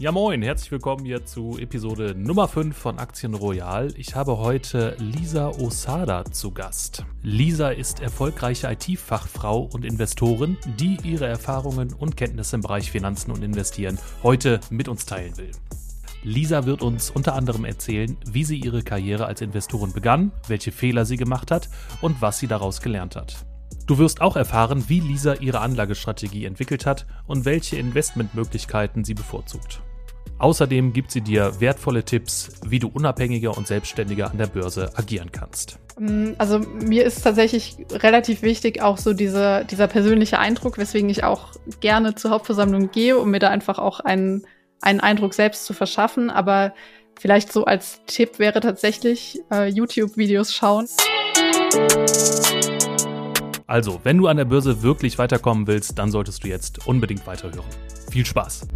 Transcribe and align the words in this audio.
Ja 0.00 0.12
moin, 0.12 0.42
herzlich 0.42 0.70
willkommen 0.70 1.04
hier 1.04 1.26
zu 1.26 1.58
Episode 1.58 2.14
Nummer 2.16 2.46
5 2.46 2.76
von 2.76 3.00
Aktien 3.00 3.34
Royal. 3.34 3.92
Ich 3.96 4.14
habe 4.14 4.38
heute 4.38 4.94
Lisa 5.00 5.48
Osada 5.48 6.24
zu 6.24 6.52
Gast. 6.52 7.04
Lisa 7.24 7.70
ist 7.70 8.00
erfolgreiche 8.00 8.70
IT-Fachfrau 8.70 9.68
und 9.72 9.84
Investorin, 9.84 10.56
die 10.78 10.98
ihre 11.02 11.26
Erfahrungen 11.26 11.92
und 11.94 12.16
Kenntnisse 12.16 12.54
im 12.54 12.62
Bereich 12.62 12.92
Finanzen 12.92 13.32
und 13.32 13.42
Investieren 13.42 13.98
heute 14.22 14.60
mit 14.70 14.86
uns 14.86 15.04
teilen 15.04 15.36
will. 15.36 15.50
Lisa 16.22 16.64
wird 16.64 16.82
uns 16.82 17.10
unter 17.10 17.34
anderem 17.34 17.64
erzählen, 17.64 18.16
wie 18.24 18.44
sie 18.44 18.60
ihre 18.60 18.84
Karriere 18.84 19.26
als 19.26 19.40
Investorin 19.40 19.92
begann, 19.92 20.30
welche 20.46 20.70
Fehler 20.70 21.06
sie 21.06 21.16
gemacht 21.16 21.50
hat 21.50 21.68
und 22.02 22.22
was 22.22 22.38
sie 22.38 22.46
daraus 22.46 22.82
gelernt 22.82 23.16
hat. 23.16 23.44
Du 23.88 23.98
wirst 23.98 24.20
auch 24.20 24.36
erfahren, 24.36 24.84
wie 24.88 25.00
Lisa 25.00 25.34
ihre 25.34 25.58
Anlagestrategie 25.58 26.44
entwickelt 26.44 26.86
hat 26.86 27.04
und 27.26 27.44
welche 27.44 27.78
Investmentmöglichkeiten 27.78 29.02
sie 29.02 29.14
bevorzugt. 29.14 29.82
Außerdem 30.38 30.92
gibt 30.92 31.10
sie 31.10 31.20
dir 31.20 31.60
wertvolle 31.60 32.04
Tipps, 32.04 32.52
wie 32.64 32.78
du 32.78 32.88
unabhängiger 32.88 33.56
und 33.56 33.66
selbstständiger 33.66 34.30
an 34.30 34.38
der 34.38 34.46
Börse 34.46 34.92
agieren 34.96 35.32
kannst. 35.32 35.78
Mm, 35.98 36.30
also 36.38 36.60
mir 36.60 37.04
ist 37.04 37.22
tatsächlich 37.22 37.76
relativ 37.90 38.42
wichtig 38.42 38.80
auch 38.80 38.98
so 38.98 39.12
diese, 39.12 39.64
dieser 39.64 39.88
persönliche 39.88 40.38
Eindruck, 40.38 40.78
weswegen 40.78 41.10
ich 41.10 41.24
auch 41.24 41.52
gerne 41.80 42.14
zur 42.14 42.30
Hauptversammlung 42.30 42.90
gehe, 42.92 43.18
um 43.18 43.30
mir 43.30 43.40
da 43.40 43.50
einfach 43.50 43.78
auch 43.78 44.00
einen, 44.00 44.46
einen 44.80 45.00
Eindruck 45.00 45.34
selbst 45.34 45.66
zu 45.66 45.74
verschaffen. 45.74 46.30
Aber 46.30 46.72
vielleicht 47.18 47.52
so 47.52 47.64
als 47.64 48.00
Tipp 48.06 48.38
wäre 48.38 48.60
tatsächlich 48.60 49.40
äh, 49.50 49.68
YouTube-Videos 49.68 50.54
schauen. 50.54 50.86
Also, 53.66 54.00
wenn 54.02 54.16
du 54.16 54.28
an 54.28 54.38
der 54.38 54.46
Börse 54.46 54.82
wirklich 54.82 55.18
weiterkommen 55.18 55.66
willst, 55.66 55.98
dann 55.98 56.10
solltest 56.10 56.44
du 56.44 56.48
jetzt 56.48 56.86
unbedingt 56.86 57.26
weiterhören. 57.26 57.66
Viel 58.10 58.24
Spaß! 58.24 58.66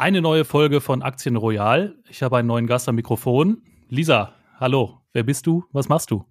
Eine 0.00 0.22
neue 0.22 0.46
Folge 0.46 0.80
von 0.80 1.02
Aktien 1.02 1.36
Royal. 1.36 1.94
Ich 2.08 2.22
habe 2.22 2.38
einen 2.38 2.48
neuen 2.48 2.66
Gast 2.66 2.88
am 2.88 2.94
Mikrofon. 2.94 3.60
Lisa, 3.90 4.32
hallo. 4.58 5.02
Wer 5.12 5.24
bist 5.24 5.46
du? 5.46 5.64
Was 5.72 5.90
machst 5.90 6.10
du? 6.10 6.24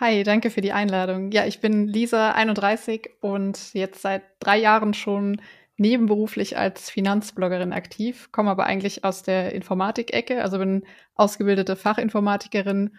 Hi, 0.00 0.22
danke 0.22 0.48
für 0.48 0.62
die 0.62 0.72
Einladung. 0.72 1.30
Ja, 1.30 1.44
ich 1.44 1.60
bin 1.60 1.88
Lisa, 1.88 2.30
31 2.32 3.10
und 3.20 3.74
jetzt 3.74 4.00
seit 4.00 4.22
drei 4.40 4.56
Jahren 4.58 4.94
schon 4.94 5.42
nebenberuflich 5.76 6.56
als 6.56 6.88
Finanzbloggerin 6.88 7.74
aktiv, 7.74 8.30
komme 8.32 8.48
aber 8.50 8.64
eigentlich 8.64 9.04
aus 9.04 9.22
der 9.22 9.54
Informatik-Ecke, 9.54 10.42
also 10.42 10.56
bin 10.56 10.86
ausgebildete 11.14 11.76
Fachinformatikerin 11.76 12.96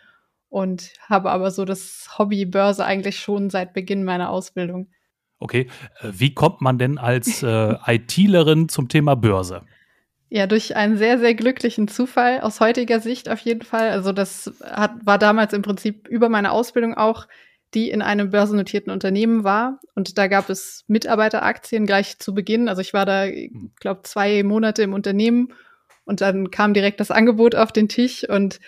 und 0.47 0.93
habe 1.09 1.31
aber 1.31 1.49
so 1.49 1.65
das 1.65 2.19
Hobby 2.19 2.45
Börse 2.45 2.85
eigentlich 2.85 3.17
schon 3.17 3.49
seit 3.49 3.73
Beginn 3.73 4.03
meiner 4.03 4.29
Ausbildung. 4.29 4.91
Okay, 5.39 5.67
äh, 6.01 6.09
wie 6.11 6.35
kommt 6.35 6.61
man 6.61 6.77
denn 6.77 6.99
als 6.99 7.41
äh, 7.41 7.73
ITlerin 7.87 8.69
zum 8.69 8.89
Thema 8.89 9.15
Börse? 9.15 9.63
Ja, 10.35 10.47
durch 10.47 10.75
einen 10.75 10.97
sehr, 10.97 11.19
sehr 11.19 11.35
glücklichen 11.35 11.87
Zufall 11.87 12.39
aus 12.39 12.59
heutiger 12.59 12.99
Sicht 12.99 13.29
auf 13.29 13.37
jeden 13.41 13.61
Fall. 13.61 13.91
Also 13.91 14.11
das 14.11 14.51
hat, 14.63 14.93
war 15.05 15.19
damals 15.19 15.53
im 15.53 15.61
Prinzip 15.61 16.07
über 16.07 16.27
meine 16.27 16.51
Ausbildung 16.51 16.95
auch 16.95 17.27
die 17.75 17.91
in 17.91 18.01
einem 18.01 18.31
börsennotierten 18.31 18.91
Unternehmen 18.91 19.43
war. 19.43 19.79
Und 19.93 20.17
da 20.17 20.25
gab 20.25 20.49
es 20.49 20.85
Mitarbeiteraktien 20.87 21.85
gleich 21.85 22.17
zu 22.17 22.33
Beginn. 22.33 22.67
Also 22.67 22.81
ich 22.81 22.95
war 22.95 23.05
da, 23.05 23.27
glaube 23.79 24.01
zwei 24.03 24.41
Monate 24.41 24.81
im 24.81 24.93
Unternehmen 24.93 25.53
und 26.03 26.21
dann 26.21 26.49
kam 26.49 26.73
direkt 26.73 26.99
das 26.99 27.11
Angebot 27.11 27.53
auf 27.53 27.71
den 27.71 27.87
Tisch 27.87 28.27
und 28.27 28.59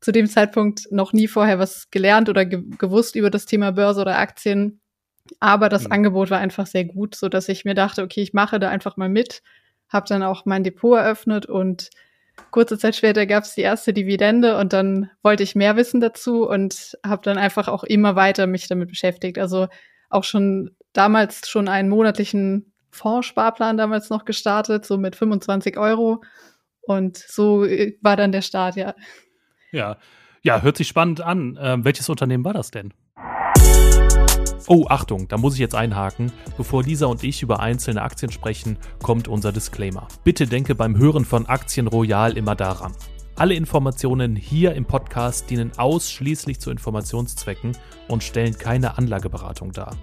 zu 0.00 0.12
dem 0.12 0.26
Zeitpunkt 0.26 0.90
noch 0.90 1.12
nie 1.12 1.28
vorher 1.28 1.58
was 1.58 1.90
gelernt 1.90 2.30
oder 2.30 2.46
ge 2.46 2.62
gewusst 2.78 3.14
über 3.14 3.28
das 3.28 3.44
Thema 3.44 3.72
Börse 3.72 4.00
oder 4.00 4.18
Aktien. 4.18 4.80
Aber 5.38 5.68
das 5.68 5.84
mhm. 5.84 5.92
Angebot 5.92 6.30
war 6.30 6.38
einfach 6.38 6.66
sehr 6.66 6.86
gut, 6.86 7.14
so 7.14 7.28
dass 7.28 7.50
ich 7.50 7.66
mir 7.66 7.74
dachte, 7.74 8.02
okay, 8.02 8.22
ich 8.22 8.32
mache 8.32 8.58
da 8.58 8.70
einfach 8.70 8.96
mal 8.96 9.10
mit, 9.10 9.42
habe 9.90 10.06
dann 10.08 10.22
auch 10.22 10.46
mein 10.46 10.64
Depot 10.64 10.96
eröffnet 10.96 11.46
und 11.46 11.90
kurze 12.50 12.78
Zeit 12.78 12.96
später 12.96 13.26
gab 13.26 13.44
es 13.44 13.54
die 13.54 13.60
erste 13.60 13.92
Dividende 13.92 14.56
und 14.56 14.72
dann 14.72 15.10
wollte 15.22 15.42
ich 15.42 15.54
mehr 15.54 15.76
wissen 15.76 16.00
dazu 16.00 16.48
und 16.48 16.96
habe 17.04 17.22
dann 17.22 17.38
einfach 17.38 17.68
auch 17.68 17.84
immer 17.84 18.16
weiter 18.16 18.46
mich 18.46 18.68
damit 18.68 18.88
beschäftigt. 18.88 19.38
Also 19.38 19.68
auch 20.08 20.24
schon 20.24 20.70
damals 20.92 21.48
schon 21.48 21.68
einen 21.68 21.88
monatlichen 21.88 22.72
Fondssparplan 22.90 23.76
damals 23.76 24.10
noch 24.10 24.24
gestartet, 24.24 24.84
so 24.84 24.98
mit 24.98 25.16
25 25.16 25.76
Euro. 25.76 26.22
Und 26.80 27.18
so 27.18 27.64
äh, 27.64 27.96
war 28.00 28.16
dann 28.16 28.32
der 28.32 28.42
Start, 28.42 28.76
ja. 28.76 28.94
Ja, 29.70 29.98
ja, 30.42 30.62
hört 30.62 30.76
sich 30.76 30.88
spannend 30.88 31.20
an. 31.20 31.58
Ähm, 31.60 31.84
welches 31.84 32.08
Unternehmen 32.08 32.44
war 32.44 32.54
das 32.54 32.70
denn? 32.70 32.92
Oh, 34.66 34.86
Achtung, 34.88 35.26
da 35.28 35.36
muss 35.36 35.54
ich 35.54 35.60
jetzt 35.60 35.74
einhaken. 35.74 36.32
Bevor 36.56 36.82
Lisa 36.82 37.06
und 37.06 37.24
ich 37.24 37.42
über 37.42 37.60
einzelne 37.60 38.02
Aktien 38.02 38.30
sprechen, 38.30 38.78
kommt 39.02 39.28
unser 39.28 39.52
Disclaimer. 39.52 40.06
Bitte 40.24 40.46
denke 40.46 40.74
beim 40.74 40.96
Hören 40.96 41.24
von 41.24 41.46
Aktien 41.46 41.86
Royal 41.86 42.36
immer 42.36 42.54
daran. 42.54 42.92
Alle 43.36 43.54
Informationen 43.54 44.36
hier 44.36 44.74
im 44.74 44.84
Podcast 44.84 45.48
dienen 45.48 45.72
ausschließlich 45.76 46.60
zu 46.60 46.70
Informationszwecken 46.70 47.76
und 48.08 48.22
stellen 48.22 48.58
keine 48.58 48.98
Anlageberatung 48.98 49.72
dar. 49.72 49.96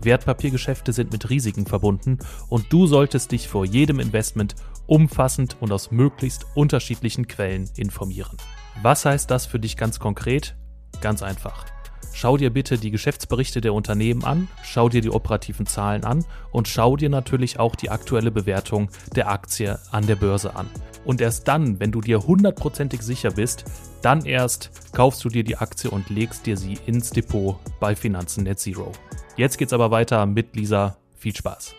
Wertpapiergeschäfte 0.00 0.92
sind 0.92 1.10
mit 1.10 1.28
Risiken 1.28 1.66
verbunden 1.66 2.18
und 2.48 2.72
du 2.72 2.86
solltest 2.86 3.32
dich 3.32 3.48
vor 3.48 3.64
jedem 3.64 3.98
Investment 3.98 4.54
umfassend 4.86 5.56
und 5.60 5.72
aus 5.72 5.90
möglichst 5.90 6.46
unterschiedlichen 6.54 7.26
Quellen 7.26 7.68
informieren. 7.76 8.36
Was 8.82 9.04
heißt 9.04 9.28
das 9.30 9.46
für 9.46 9.58
dich 9.58 9.76
ganz 9.76 9.98
konkret? 9.98 10.56
Ganz 11.00 11.22
einfach. 11.22 11.66
Schau 12.12 12.36
dir 12.36 12.50
bitte 12.50 12.78
die 12.78 12.90
Geschäftsberichte 12.90 13.60
der 13.60 13.74
Unternehmen 13.74 14.24
an, 14.24 14.48
schau 14.62 14.88
dir 14.88 15.00
die 15.00 15.10
operativen 15.10 15.66
Zahlen 15.66 16.04
an 16.04 16.24
und 16.50 16.66
schau 16.66 16.96
dir 16.96 17.08
natürlich 17.08 17.60
auch 17.60 17.76
die 17.76 17.90
aktuelle 17.90 18.30
Bewertung 18.30 18.88
der 19.14 19.30
Aktie 19.30 19.78
an 19.92 20.06
der 20.06 20.16
Börse 20.16 20.56
an. 20.56 20.68
Und 21.04 21.20
erst 21.20 21.46
dann, 21.46 21.78
wenn 21.80 21.92
du 21.92 22.00
dir 22.00 22.26
hundertprozentig 22.26 23.02
sicher 23.02 23.30
bist, 23.30 23.64
dann 24.02 24.24
erst 24.24 24.92
kaufst 24.92 25.24
du 25.24 25.28
dir 25.28 25.44
die 25.44 25.56
Aktie 25.56 25.90
und 25.90 26.10
legst 26.10 26.46
dir 26.46 26.56
sie 26.56 26.78
ins 26.86 27.10
Depot 27.10 27.56
bei 27.80 27.94
Finanzen 27.94 28.44
Net 28.44 28.58
Zero. 28.58 28.92
Jetzt 29.36 29.56
geht's 29.58 29.72
aber 29.72 29.90
weiter 29.90 30.26
mit 30.26 30.56
Lisa. 30.56 30.96
Viel 31.16 31.34
Spaß. 31.36 31.74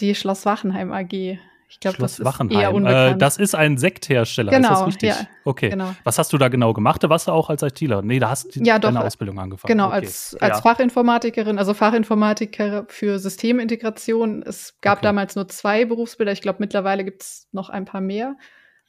Die 0.00 0.14
Schloss 0.14 0.44
Wachenheim 0.44 0.92
AG 0.92 1.38
ich 1.68 1.80
glaube, 1.80 1.98
das 1.98 2.18
ist 2.18 2.26
eher 2.50 2.72
unbekannt. 2.72 3.16
Äh, 3.16 3.18
das 3.18 3.38
ist 3.38 3.54
ein 3.54 3.76
Sekthersteller, 3.76 4.52
genau, 4.52 4.72
ist 4.72 4.78
das 4.78 4.86
richtig? 4.86 5.08
Ja, 5.10 5.26
okay. 5.44 5.70
Genau. 5.70 5.94
Was 6.04 6.18
hast 6.18 6.32
du 6.32 6.38
da 6.38 6.48
genau 6.48 6.72
gemacht? 6.72 7.02
Da 7.02 7.10
warst 7.10 7.26
du 7.26 7.32
auch 7.32 7.50
als 7.50 7.62
ITler? 7.62 8.02
Nee, 8.02 8.20
da 8.20 8.30
hast 8.30 8.54
du 8.54 8.62
ja, 8.62 8.78
deine 8.78 9.00
doch, 9.00 9.06
Ausbildung 9.06 9.38
angefangen. 9.40 9.68
Genau, 9.68 9.86
okay. 9.88 9.96
als, 9.96 10.36
als 10.40 10.58
ja. 10.58 10.62
Fachinformatikerin, 10.62 11.58
also 11.58 11.74
Fachinformatiker 11.74 12.86
für 12.88 13.18
Systemintegration. 13.18 14.42
Es 14.42 14.78
gab 14.80 14.98
okay. 14.98 15.06
damals 15.06 15.34
nur 15.34 15.48
zwei 15.48 15.84
Berufsbilder. 15.84 16.32
Ich 16.32 16.42
glaube, 16.42 16.58
mittlerweile 16.60 17.04
gibt 17.04 17.22
es 17.22 17.48
noch 17.52 17.68
ein 17.68 17.84
paar 17.84 18.00
mehr. 18.00 18.36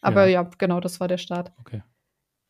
Aber 0.01 0.25
ja. 0.25 0.43
ja, 0.43 0.49
genau, 0.57 0.79
das 0.79 0.99
war 0.99 1.07
der 1.07 1.17
Start. 1.17 1.51
Okay. 1.59 1.81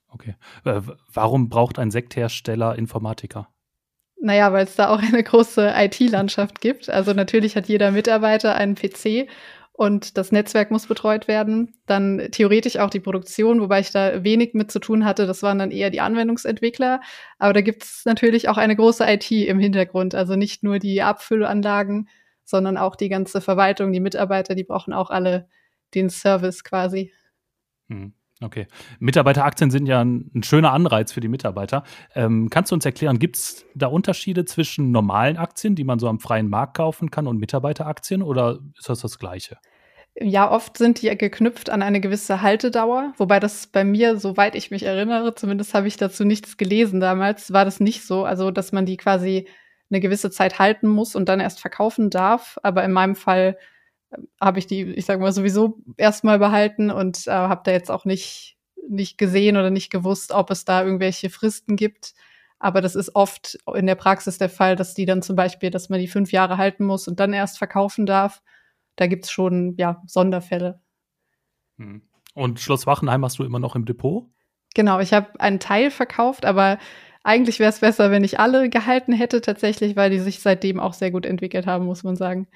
Okay. 0.10 0.36
Äh, 0.66 0.82
warum 1.14 1.50
braucht 1.50 1.80
ein 1.80 1.92
Sekthersteller 1.92 2.76
Informatiker? 2.76 3.50
Naja, 4.20 4.52
weil 4.52 4.66
es 4.66 4.76
da 4.76 4.90
auch 4.90 5.02
eine 5.02 5.24
große 5.24 5.74
IT-Landschaft 5.76 6.62
gibt. 6.62 6.90
Also 6.90 7.14
natürlich 7.14 7.56
hat 7.56 7.68
jeder 7.68 7.92
Mitarbeiter 7.92 8.56
einen 8.56 8.76
PC 8.76 9.28
und 9.78 10.18
das 10.18 10.32
Netzwerk 10.32 10.72
muss 10.72 10.88
betreut 10.88 11.28
werden. 11.28 11.72
Dann 11.86 12.30
theoretisch 12.32 12.78
auch 12.78 12.90
die 12.90 13.00
Produktion, 13.00 13.62
wobei 13.62 13.82
ich 13.82 13.92
da 13.92 14.24
wenig 14.24 14.56
mit 14.56 14.72
zu 14.72 14.80
tun 14.80 15.06
hatte. 15.06 15.28
Das 15.28 15.44
waren 15.44 15.60
dann 15.60 15.70
eher 15.70 15.92
die 15.92 16.02
Anwendungsentwickler. 16.02 17.00
Aber 17.38 17.54
da 17.54 17.62
gibt 17.62 17.84
es 17.84 18.02
natürlich 18.04 18.50
auch 18.50 18.58
eine 18.58 18.76
große 18.76 19.06
IT 19.08 19.30
im 19.32 19.60
Hintergrund. 19.60 20.16
Also 20.16 20.36
nicht 20.36 20.64
nur 20.64 20.80
die 20.80 21.04
Abfüllanlagen, 21.04 22.10
sondern 22.44 22.76
auch 22.76 22.96
die 22.96 23.08
ganze 23.08 23.40
Verwaltung, 23.40 23.94
die 23.94 24.00
Mitarbeiter, 24.00 24.56
die 24.56 24.64
brauchen 24.64 24.94
auch 24.94 25.12
alle 25.12 25.48
den 25.94 26.10
Service 26.10 26.64
quasi. 26.64 27.14
Hm. 27.88 28.14
Okay. 28.42 28.66
Mitarbeiteraktien 29.00 29.70
sind 29.70 29.86
ja 29.86 30.02
ein, 30.02 30.32
ein, 30.34 30.42
schöner 30.42 30.72
Anreiz 30.72 31.12
für 31.12 31.20
die 31.20 31.28
Mitarbeiter. 31.28 31.84
Ähm, 32.16 32.50
kannst 32.50 32.72
du 32.72 32.76
uns 32.76 32.86
erklären, 32.86 33.20
gibt 33.20 33.36
es 33.36 33.66
da 33.76 33.88
Unterschiede 33.88 34.46
zwischen 34.46 34.92
normalen 34.92 35.38
Aktien, 35.38 35.76
die 35.76 35.84
man 35.84 36.00
so 36.00 36.08
am 36.08 36.20
freien 36.20 36.50
Markt 36.50 36.78
kaufen 36.78 37.12
kann, 37.12 37.28
und 37.28 37.38
Mitarbeiteraktien 37.38 38.24
oder 38.24 38.60
ist 38.78 38.90
das 38.90 39.02
das 39.02 39.20
Gleiche? 39.20 39.58
Ja, 40.20 40.52
oft 40.52 40.78
sind 40.78 41.02
die 41.02 41.16
geknüpft 41.16 41.70
an 41.70 41.84
eine 41.84 42.02
gewisse 42.02 42.42
Haltedauer, 42.42 43.14
wobei 43.18 43.40
das 43.40 43.68
bei 43.68 43.84
mir, 43.84 44.18
soweit 44.18 44.56
ich 44.56 44.72
mich 44.72 44.82
erinnere, 44.84 45.36
zumindest 45.36 45.76
habe 45.76 45.88
ich 45.88 45.96
dazu 45.98 46.26
nichts 46.26 46.58
gelesen 46.58 47.00
damals, 47.00 47.54
war 47.54 47.66
das 47.66 47.80
nicht 47.80 48.04
so. 48.04 48.26
Also, 48.26 48.50
dass 48.50 48.72
man 48.72 48.88
die 48.88 48.98
quasi 48.98 49.48
eine 49.92 50.00
gewisse 50.00 50.32
Zeit 50.32 50.58
halten 50.58 50.88
muss 50.88 51.16
und 51.16 51.30
dann 51.30 51.40
erst 51.40 51.60
verkaufen 51.62 52.10
darf. 52.10 52.58
Aber 52.64 52.84
in 52.84 52.92
meinem 52.92 53.16
Fall 53.16 53.58
habe 54.42 54.60
ich 54.60 54.68
die, 54.68 54.84
ich 54.84 55.06
sage 55.06 55.22
mal, 55.22 55.32
sowieso 55.32 55.78
erstmal 55.98 56.40
behalten 56.40 56.90
und 56.92 57.28
äh, 57.28 57.32
habe 57.32 57.62
da 57.66 57.72
jetzt 57.72 57.92
auch 57.92 58.06
nicht, 58.06 58.58
nicht 58.90 59.18
gesehen 59.20 59.58
oder 59.58 59.70
nicht 59.70 59.92
gewusst, 59.92 60.32
ob 60.32 60.50
es 60.52 60.66
da 60.66 60.84
irgendwelche 60.84 61.30
Fristen 61.30 61.76
gibt. 61.76 62.14
Aber 62.60 62.82
das 62.82 62.96
ist 62.96 63.16
oft 63.16 63.60
in 63.76 63.86
der 63.86 63.96
Praxis 63.96 64.38
der 64.40 64.50
Fall, 64.50 64.76
dass 64.76 64.94
die 64.96 65.06
dann 65.06 65.22
zum 65.22 65.36
Beispiel, 65.36 65.70
dass 65.70 65.90
man 65.90 66.00
die 66.00 66.08
fünf 66.08 66.32
Jahre 66.32 66.58
halten 66.58 66.86
muss 66.86 67.08
und 67.08 67.20
dann 67.20 67.34
erst 67.34 67.58
verkaufen 67.60 68.06
darf. 68.08 68.42
Da 68.98 69.08
gibt's 69.08 69.32
schon 69.32 69.76
ja 69.78 70.04
Sonderfälle. 70.06 70.82
Hm. 71.78 72.02
Und 72.34 72.60
Schloss 72.60 72.86
Wachenheim 72.86 73.24
hast 73.24 73.40
du 73.40 73.44
immer 73.44 73.60
noch 73.60 73.76
im 73.76 73.86
Depot? 73.86 74.30
Genau, 74.76 75.00
ich 75.00 75.14
habe 75.14 75.40
einen 75.40 75.60
Teil 75.60 75.90
verkauft, 75.90 76.46
aber 76.46 76.78
eigentlich 77.24 77.60
wäre 77.60 77.70
es 77.70 77.80
besser, 77.80 78.12
wenn 78.12 78.24
ich 78.24 78.40
alle 78.40 78.70
gehalten 78.70 79.12
hätte, 79.12 79.42
tatsächlich, 79.42 79.96
weil 79.96 80.10
die 80.10 80.20
sich 80.20 80.40
seitdem 80.40 80.80
auch 80.80 80.94
sehr 80.94 81.12
gut 81.12 81.26
entwickelt 81.26 81.66
haben, 81.66 81.86
muss 81.86 82.04
man 82.04 82.16
sagen. 82.16 82.48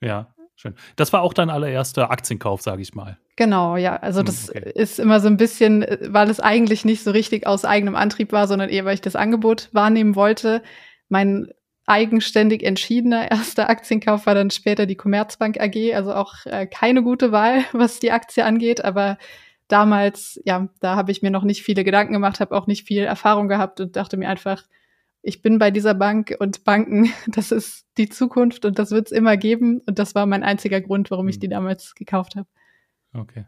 Ja, 0.00 0.34
schön. 0.56 0.74
Das 0.96 1.12
war 1.12 1.22
auch 1.22 1.32
dein 1.32 1.50
allererster 1.50 2.10
Aktienkauf, 2.10 2.60
sage 2.60 2.82
ich 2.82 2.94
mal. 2.94 3.18
Genau, 3.36 3.76
ja. 3.76 3.96
Also 3.96 4.20
hm, 4.20 4.26
das 4.26 4.50
okay. 4.50 4.72
ist 4.74 4.98
immer 4.98 5.20
so 5.20 5.28
ein 5.28 5.36
bisschen, 5.36 5.86
weil 6.08 6.28
es 6.28 6.38
eigentlich 6.38 6.84
nicht 6.84 7.02
so 7.02 7.12
richtig 7.12 7.46
aus 7.46 7.64
eigenem 7.64 7.96
Antrieb 7.96 8.32
war, 8.32 8.46
sondern 8.46 8.68
eher, 8.68 8.84
weil 8.84 8.94
ich 8.94 9.00
das 9.00 9.16
Angebot 9.16 9.68
wahrnehmen 9.72 10.14
wollte. 10.16 10.62
Mein 11.08 11.50
eigenständig 11.92 12.64
entschiedener 12.64 13.30
erster 13.30 13.68
Aktienkauf 13.68 14.24
war 14.24 14.34
dann 14.34 14.50
später 14.50 14.86
die 14.86 14.96
Commerzbank 14.96 15.60
AG, 15.60 15.94
also 15.94 16.14
auch 16.14 16.34
äh, 16.46 16.66
keine 16.66 17.02
gute 17.02 17.32
Wahl, 17.32 17.64
was 17.72 18.00
die 18.00 18.12
Aktie 18.12 18.44
angeht, 18.44 18.82
aber 18.84 19.18
damals, 19.68 20.40
ja, 20.44 20.68
da 20.80 20.96
habe 20.96 21.12
ich 21.12 21.22
mir 21.22 21.30
noch 21.30 21.44
nicht 21.44 21.62
viele 21.62 21.84
Gedanken 21.84 22.14
gemacht, 22.14 22.40
habe 22.40 22.56
auch 22.56 22.66
nicht 22.66 22.86
viel 22.86 23.02
Erfahrung 23.02 23.48
gehabt 23.48 23.80
und 23.80 23.96
dachte 23.96 24.16
mir 24.16 24.28
einfach, 24.28 24.64
ich 25.22 25.40
bin 25.40 25.58
bei 25.58 25.70
dieser 25.70 25.94
Bank 25.94 26.34
und 26.40 26.64
Banken, 26.64 27.12
das 27.26 27.52
ist 27.52 27.86
die 27.98 28.08
Zukunft 28.08 28.64
und 28.64 28.78
das 28.78 28.90
wird 28.90 29.06
es 29.06 29.12
immer 29.12 29.36
geben. 29.36 29.80
Und 29.86 29.98
das 29.98 30.14
war 30.14 30.26
mein 30.26 30.42
einziger 30.42 30.80
Grund, 30.80 31.10
warum 31.10 31.28
ich 31.28 31.36
hm. 31.36 31.40
die 31.40 31.48
damals 31.48 31.94
gekauft 31.94 32.36
habe. 32.36 32.48
Okay. 33.14 33.46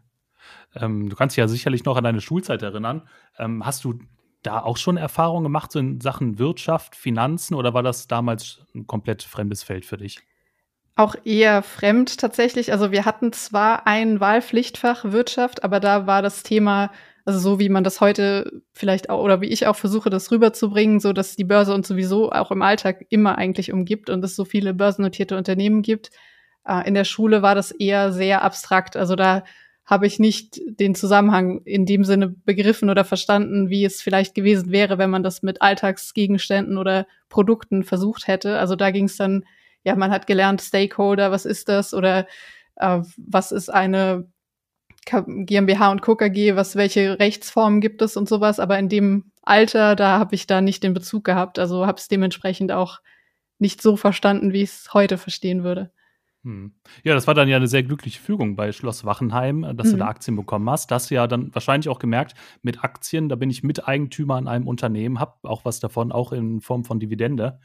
Ähm, 0.75 1.09
du 1.09 1.15
kannst 1.15 1.35
dich 1.35 1.41
ja 1.41 1.47
sicherlich 1.47 1.83
noch 1.83 1.97
an 1.97 2.03
deine 2.03 2.21
Schulzeit 2.21 2.61
erinnern. 2.61 3.07
Ähm, 3.37 3.65
hast 3.65 3.83
du 3.83 3.99
da 4.45 4.61
auch 4.61 4.77
schon 4.77 4.97
Erfahrungen 4.97 5.43
gemacht 5.43 5.71
so 5.71 5.79
in 5.79 6.01
Sachen 6.01 6.39
Wirtschaft, 6.39 6.95
Finanzen 6.95 7.55
oder 7.55 7.73
war 7.73 7.83
das 7.83 8.07
damals 8.07 8.65
ein 8.73 8.87
komplett 8.87 9.23
fremdes 9.23 9.63
Feld 9.63 9.85
für 9.85 9.97
dich? 9.97 10.19
Auch 10.95 11.15
eher 11.25 11.61
fremd 11.61 12.17
tatsächlich. 12.19 12.71
Also 12.71 12.91
wir 12.91 13.05
hatten 13.05 13.33
zwar 13.33 13.85
ein 13.85 14.21
Wahlpflichtfach 14.21 15.03
Wirtschaft, 15.05 15.63
aber 15.63 15.81
da 15.81 16.07
war 16.07 16.21
das 16.21 16.43
Thema, 16.43 16.89
also 17.25 17.37
so 17.39 17.59
wie 17.59 17.67
man 17.67 17.83
das 17.83 17.99
heute 17.99 18.61
vielleicht 18.71 19.09
auch 19.09 19.21
oder 19.21 19.41
wie 19.41 19.47
ich 19.47 19.67
auch 19.67 19.75
versuche, 19.75 20.09
das 20.09 20.31
rüberzubringen, 20.31 21.01
so 21.01 21.11
dass 21.11 21.35
die 21.35 21.43
Börse 21.43 21.73
uns 21.73 21.87
sowieso 21.87 22.31
auch 22.31 22.51
im 22.51 22.61
Alltag 22.61 23.05
immer 23.09 23.37
eigentlich 23.37 23.73
umgibt 23.73 24.09
und 24.09 24.23
es 24.23 24.37
so 24.37 24.45
viele 24.45 24.73
börsennotierte 24.73 25.35
Unternehmen 25.35 25.81
gibt. 25.81 26.11
Äh, 26.65 26.87
in 26.87 26.93
der 26.93 27.03
Schule 27.03 27.41
war 27.41 27.55
das 27.55 27.71
eher 27.71 28.13
sehr 28.13 28.43
abstrakt. 28.43 28.95
Also 28.95 29.17
da 29.17 29.43
habe 29.85 30.07
ich 30.07 30.17
nicht 30.19 30.59
den 30.65 30.95
Zusammenhang 30.95 31.61
in 31.63 31.85
dem 31.85 32.03
Sinne 32.03 32.29
begriffen 32.29 32.89
oder 32.89 33.05
verstanden, 33.05 33.69
wie 33.69 33.85
es 33.85 34.01
vielleicht 34.01 34.33
gewesen 34.33 34.71
wäre, 34.71 34.97
wenn 34.97 35.11
man 35.11 35.21
das 35.21 35.43
mit 35.43 35.61
Alltagsgegenständen 35.61 36.77
oder 36.77 37.05
Produkten 37.29 37.83
versucht 37.83 38.27
hätte. 38.27 38.57
Also 38.57 38.75
da 38.75 38.89
ging 38.89 39.05
es 39.05 39.17
dann, 39.17 39.45
ja, 39.83 39.95
man 39.95 40.11
hat 40.11 40.25
gelernt, 40.25 40.61
Stakeholder, 40.61 41.31
was 41.31 41.45
ist 41.45 41.69
das 41.69 41.93
oder 41.93 42.25
äh, 42.77 43.01
was 43.17 43.51
ist 43.51 43.69
eine 43.69 44.27
GmbH 45.05 45.91
und 45.91 46.01
Co. 46.01 46.15
KG, 46.15 46.55
was, 46.55 46.75
welche 46.75 47.19
Rechtsformen 47.19 47.79
gibt 47.79 48.01
es 48.01 48.17
und 48.17 48.27
sowas. 48.27 48.59
Aber 48.59 48.79
in 48.79 48.89
dem 48.89 49.31
Alter, 49.43 49.95
da 49.95 50.17
habe 50.17 50.33
ich 50.33 50.47
da 50.47 50.61
nicht 50.61 50.81
den 50.81 50.95
Bezug 50.95 51.23
gehabt. 51.23 51.59
Also 51.59 51.85
habe 51.85 51.99
es 51.99 52.07
dementsprechend 52.07 52.71
auch 52.71 53.01
nicht 53.59 53.83
so 53.83 53.97
verstanden, 53.97 54.51
wie 54.51 54.63
ich 54.63 54.71
es 54.71 54.93
heute 54.93 55.19
verstehen 55.19 55.63
würde. 55.63 55.91
Hm. 56.45 56.73
Ja, 57.03 57.15
das 57.15 57.25
war 57.25 57.33
dann 57.33 57.49
ja 57.49 57.57
eine 57.57 57.67
sehr 57.67 57.81
glückliche 57.81 58.21
Fügung 58.21 58.55
bei 58.55 58.71
Schloss 58.71 59.03
Wachenheim, 59.03 59.63
äh, 59.63 59.73
dass 59.73 59.87
mhm. 59.87 59.91
du 59.93 59.97
da 59.97 60.07
Aktien 60.07 60.37
bekommen 60.37 60.69
hast. 60.69 60.91
Das 60.91 61.09
ja 61.09 61.25
dann 61.25 61.53
wahrscheinlich 61.53 61.89
auch 61.89 61.97
gemerkt, 61.97 62.35
mit 62.61 62.83
Aktien, 62.83 63.29
da 63.29 63.35
bin 63.35 63.49
ich 63.49 63.63
Miteigentümer 63.63 64.35
an 64.35 64.47
einem 64.47 64.67
Unternehmen, 64.67 65.19
habe 65.19 65.33
auch 65.41 65.65
was 65.65 65.79
davon, 65.79 66.11
auch 66.11 66.31
in 66.31 66.61
Form 66.61 66.85
von 66.85 66.99
Dividende. 66.99 67.59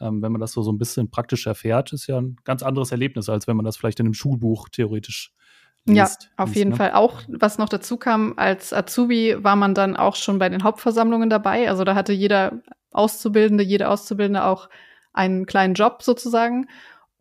Ähm, 0.00 0.22
wenn 0.22 0.32
man 0.32 0.40
das 0.40 0.52
so, 0.52 0.62
so 0.62 0.72
ein 0.72 0.78
bisschen 0.78 1.10
praktisch 1.10 1.46
erfährt, 1.46 1.92
ist 1.92 2.06
ja 2.06 2.18
ein 2.18 2.36
ganz 2.44 2.62
anderes 2.62 2.90
Erlebnis, 2.90 3.28
als 3.28 3.46
wenn 3.46 3.56
man 3.56 3.66
das 3.66 3.76
vielleicht 3.76 4.00
in 4.00 4.06
einem 4.06 4.14
Schulbuch 4.14 4.70
theoretisch 4.70 5.34
liest. 5.84 6.30
Ja, 6.38 6.42
auf 6.42 6.48
liest, 6.48 6.56
jeden 6.56 6.70
ne? 6.70 6.76
Fall. 6.76 6.92
Auch 6.92 7.20
was 7.28 7.58
noch 7.58 7.68
dazu 7.68 7.98
kam, 7.98 8.32
als 8.38 8.72
Azubi 8.72 9.36
war 9.44 9.56
man 9.56 9.74
dann 9.74 9.94
auch 9.94 10.16
schon 10.16 10.38
bei 10.38 10.48
den 10.48 10.62
Hauptversammlungen 10.62 11.28
dabei. 11.28 11.68
Also 11.68 11.84
da 11.84 11.94
hatte 11.94 12.14
jeder 12.14 12.62
Auszubildende, 12.92 13.62
jede 13.62 13.90
Auszubildende 13.90 14.44
auch 14.44 14.70
einen 15.12 15.44
kleinen 15.44 15.74
Job 15.74 16.02
sozusagen. 16.02 16.66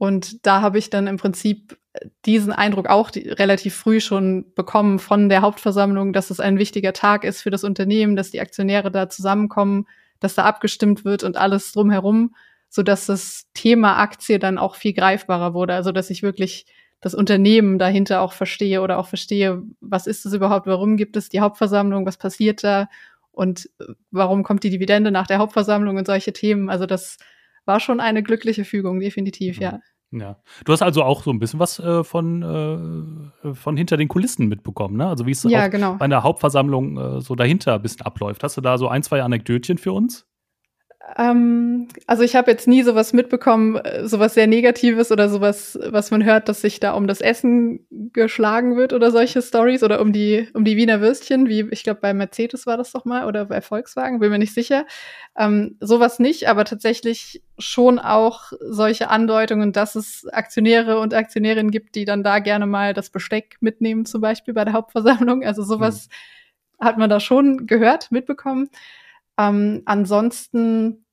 Und 0.01 0.47
da 0.47 0.61
habe 0.61 0.79
ich 0.79 0.89
dann 0.89 1.05
im 1.05 1.17
Prinzip 1.17 1.77
diesen 2.25 2.51
Eindruck 2.51 2.89
auch 2.89 3.11
die, 3.11 3.29
relativ 3.29 3.75
früh 3.75 4.01
schon 4.01 4.51
bekommen 4.55 4.97
von 4.97 5.29
der 5.29 5.43
Hauptversammlung, 5.43 6.11
dass 6.11 6.31
es 6.31 6.39
ein 6.39 6.57
wichtiger 6.57 6.91
Tag 6.91 7.23
ist 7.23 7.43
für 7.43 7.51
das 7.51 7.63
Unternehmen, 7.63 8.15
dass 8.15 8.31
die 8.31 8.41
Aktionäre 8.41 8.89
da 8.89 9.09
zusammenkommen, 9.09 9.85
dass 10.19 10.33
da 10.33 10.43
abgestimmt 10.43 11.05
wird 11.05 11.23
und 11.23 11.37
alles 11.37 11.71
drumherum, 11.71 12.33
so 12.67 12.81
dass 12.81 13.05
das 13.05 13.45
Thema 13.53 13.99
Aktie 13.99 14.39
dann 14.39 14.57
auch 14.57 14.73
viel 14.73 14.93
greifbarer 14.93 15.53
wurde. 15.53 15.75
Also 15.75 15.91
dass 15.91 16.09
ich 16.09 16.23
wirklich 16.23 16.65
das 16.99 17.13
Unternehmen 17.13 17.77
dahinter 17.77 18.21
auch 18.21 18.33
verstehe 18.33 18.81
oder 18.81 18.97
auch 18.97 19.07
verstehe, 19.07 19.61
was 19.81 20.07
ist 20.07 20.25
es 20.25 20.33
überhaupt, 20.33 20.65
warum 20.65 20.97
gibt 20.97 21.15
es 21.15 21.29
die 21.29 21.41
Hauptversammlung, 21.41 22.07
was 22.07 22.17
passiert 22.17 22.63
da 22.63 22.89
und 23.31 23.69
warum 24.09 24.41
kommt 24.41 24.63
die 24.63 24.71
Dividende 24.71 25.11
nach 25.11 25.27
der 25.27 25.37
Hauptversammlung 25.37 25.97
und 25.97 26.07
solche 26.07 26.33
Themen. 26.33 26.71
Also 26.71 26.87
das 26.87 27.19
war 27.65 27.79
schon 27.79 27.99
eine 27.99 28.23
glückliche 28.23 28.65
Fügung, 28.65 28.99
definitiv, 28.99 29.59
ja. 29.59 29.79
Ja. 30.11 30.37
Du 30.65 30.73
hast 30.73 30.81
also 30.81 31.03
auch 31.03 31.23
so 31.23 31.31
ein 31.31 31.39
bisschen 31.39 31.59
was 31.59 31.79
äh, 31.79 32.03
von, 32.03 33.31
äh, 33.43 33.53
von 33.53 33.77
hinter 33.77 33.95
den 33.95 34.09
Kulissen 34.09 34.47
mitbekommen, 34.47 34.97
ne? 34.97 35.07
Also 35.07 35.25
wie 35.25 35.31
es 35.31 35.43
ja, 35.43 35.67
genau. 35.69 35.95
bei 35.95 36.05
einer 36.05 36.23
Hauptversammlung 36.23 36.97
äh, 36.97 37.21
so 37.21 37.35
dahinter 37.35 37.75
ein 37.75 37.81
bisschen 37.81 38.01
abläuft. 38.01 38.43
Hast 38.43 38.57
du 38.57 38.61
da 38.61 38.77
so 38.77 38.89
ein, 38.89 39.03
zwei 39.03 39.23
Anekdötchen 39.23 39.77
für 39.77 39.93
uns? 39.93 40.27
Ähm, 41.17 41.87
also 42.07 42.23
ich 42.23 42.35
habe 42.35 42.51
jetzt 42.51 42.67
nie 42.67 42.83
sowas 42.83 43.11
mitbekommen, 43.11 43.75
äh, 43.77 44.07
sowas 44.07 44.33
sehr 44.33 44.47
Negatives 44.47 45.11
oder 45.11 45.29
sowas, 45.29 45.77
was 45.83 46.11
man 46.11 46.23
hört, 46.23 46.47
dass 46.47 46.61
sich 46.61 46.79
da 46.79 46.93
um 46.93 47.07
das 47.07 47.21
Essen 47.21 47.85
geschlagen 48.13 48.77
wird 48.77 48.93
oder 48.93 49.11
solche 49.11 49.41
Stories 49.41 49.83
oder 49.83 49.99
um 49.99 50.13
die 50.13 50.47
um 50.53 50.63
die 50.63 50.77
Wiener 50.77 51.01
Würstchen, 51.01 51.47
wie 51.49 51.67
ich 51.71 51.83
glaube 51.83 51.99
bei 52.01 52.13
Mercedes 52.13 52.65
war 52.65 52.77
das 52.77 52.91
doch 52.91 53.05
mal 53.05 53.25
oder 53.25 53.45
bei 53.45 53.61
Volkswagen, 53.61 54.19
bin 54.19 54.31
mir 54.31 54.39
nicht 54.39 54.53
sicher. 54.53 54.85
Ähm, 55.37 55.77
sowas 55.79 56.19
nicht, 56.19 56.47
aber 56.47 56.65
tatsächlich 56.65 57.43
schon 57.57 57.99
auch 57.99 58.51
solche 58.59 59.09
Andeutungen, 59.09 59.73
dass 59.73 59.95
es 59.95 60.27
Aktionäre 60.31 60.99
und 60.99 61.13
Aktionärinnen 61.13 61.71
gibt, 61.71 61.95
die 61.95 62.05
dann 62.05 62.23
da 62.23 62.39
gerne 62.39 62.65
mal 62.67 62.93
das 62.93 63.09
Besteck 63.09 63.57
mitnehmen, 63.59 64.05
zum 64.05 64.21
Beispiel 64.21 64.53
bei 64.53 64.65
der 64.65 64.73
Hauptversammlung. 64.73 65.43
Also 65.43 65.63
sowas 65.63 66.07
mhm. 66.79 66.85
hat 66.85 66.97
man 66.97 67.09
da 67.09 67.19
schon 67.19 67.65
gehört, 67.67 68.11
mitbekommen. 68.11 68.69
Ähm, 69.37 69.81
ansonsten, 69.85 71.05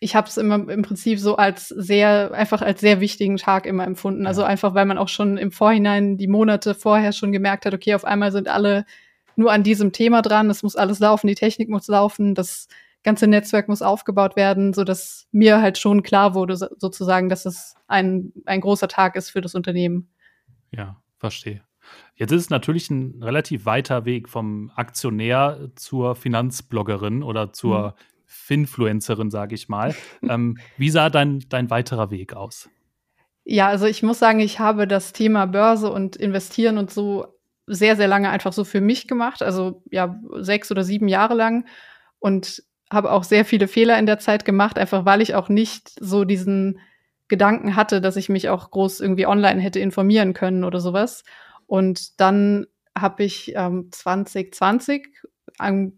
ich 0.00 0.14
habe 0.14 0.28
es 0.28 0.36
immer 0.36 0.68
im 0.68 0.82
Prinzip 0.82 1.18
so 1.18 1.36
als 1.36 1.68
sehr, 1.68 2.32
einfach 2.32 2.62
als 2.62 2.80
sehr 2.80 3.00
wichtigen 3.00 3.36
Tag 3.36 3.66
immer 3.66 3.84
empfunden. 3.84 4.26
Also 4.26 4.42
einfach, 4.42 4.74
weil 4.74 4.86
man 4.86 4.98
auch 4.98 5.08
schon 5.08 5.36
im 5.36 5.52
Vorhinein 5.52 6.16
die 6.16 6.28
Monate 6.28 6.74
vorher 6.74 7.12
schon 7.12 7.32
gemerkt 7.32 7.66
hat, 7.66 7.74
okay, 7.74 7.94
auf 7.94 8.04
einmal 8.04 8.32
sind 8.32 8.48
alle 8.48 8.84
nur 9.36 9.52
an 9.52 9.62
diesem 9.62 9.92
Thema 9.92 10.22
dran, 10.22 10.50
es 10.50 10.62
muss 10.62 10.76
alles 10.76 10.98
laufen, 10.98 11.26
die 11.26 11.34
Technik 11.34 11.68
muss 11.68 11.88
laufen, 11.88 12.34
das 12.34 12.68
ganze 13.02 13.26
Netzwerk 13.26 13.68
muss 13.68 13.82
aufgebaut 13.82 14.34
werden, 14.34 14.72
so 14.72 14.82
dass 14.82 15.28
mir 15.30 15.60
halt 15.60 15.78
schon 15.78 16.02
klar 16.02 16.34
wurde, 16.34 16.56
sozusagen, 16.56 17.28
dass 17.28 17.46
es 17.46 17.74
ein, 17.86 18.32
ein 18.46 18.60
großer 18.60 18.88
Tag 18.88 19.14
ist 19.14 19.30
für 19.30 19.40
das 19.40 19.54
Unternehmen. 19.54 20.08
Ja, 20.72 21.00
verstehe. 21.18 21.65
Jetzt 22.16 22.32
ist 22.32 22.42
es 22.42 22.50
natürlich 22.50 22.90
ein 22.90 23.22
relativ 23.22 23.66
weiter 23.66 24.04
Weg 24.04 24.28
vom 24.28 24.70
Aktionär 24.74 25.70
zur 25.76 26.16
Finanzbloggerin 26.16 27.22
oder 27.22 27.52
zur 27.52 27.88
mhm. 27.88 27.92
Finfluencerin, 28.24 29.30
sage 29.30 29.54
ich 29.54 29.68
mal. 29.68 29.94
ähm, 30.22 30.58
wie 30.78 30.90
sah 30.90 31.10
dein, 31.10 31.44
dein 31.48 31.70
weiterer 31.70 32.10
Weg 32.10 32.34
aus? 32.34 32.68
Ja, 33.44 33.68
also 33.68 33.86
ich 33.86 34.02
muss 34.02 34.18
sagen, 34.18 34.40
ich 34.40 34.58
habe 34.58 34.88
das 34.88 35.12
Thema 35.12 35.46
Börse 35.46 35.92
und 35.92 36.16
Investieren 36.16 36.78
und 36.78 36.90
so 36.90 37.26
sehr, 37.66 37.96
sehr 37.96 38.08
lange 38.08 38.30
einfach 38.30 38.52
so 38.52 38.64
für 38.64 38.80
mich 38.80 39.06
gemacht. 39.06 39.42
Also 39.42 39.82
ja, 39.90 40.18
sechs 40.38 40.70
oder 40.70 40.82
sieben 40.82 41.08
Jahre 41.08 41.34
lang. 41.34 41.66
Und 42.18 42.62
habe 42.90 43.10
auch 43.10 43.24
sehr 43.24 43.44
viele 43.44 43.68
Fehler 43.68 43.98
in 43.98 44.06
der 44.06 44.18
Zeit 44.18 44.44
gemacht, 44.44 44.78
einfach 44.78 45.04
weil 45.04 45.20
ich 45.20 45.34
auch 45.34 45.48
nicht 45.48 45.90
so 46.00 46.24
diesen 46.24 46.78
Gedanken 47.28 47.74
hatte, 47.74 48.00
dass 48.00 48.16
ich 48.16 48.28
mich 48.28 48.48
auch 48.48 48.70
groß 48.70 49.00
irgendwie 49.00 49.26
online 49.26 49.60
hätte 49.60 49.80
informieren 49.80 50.32
können 50.32 50.62
oder 50.62 50.80
sowas. 50.80 51.24
Und 51.66 52.20
dann 52.20 52.66
habe 52.96 53.24
ich 53.24 53.52
ähm, 53.54 53.88
2020 53.90 55.06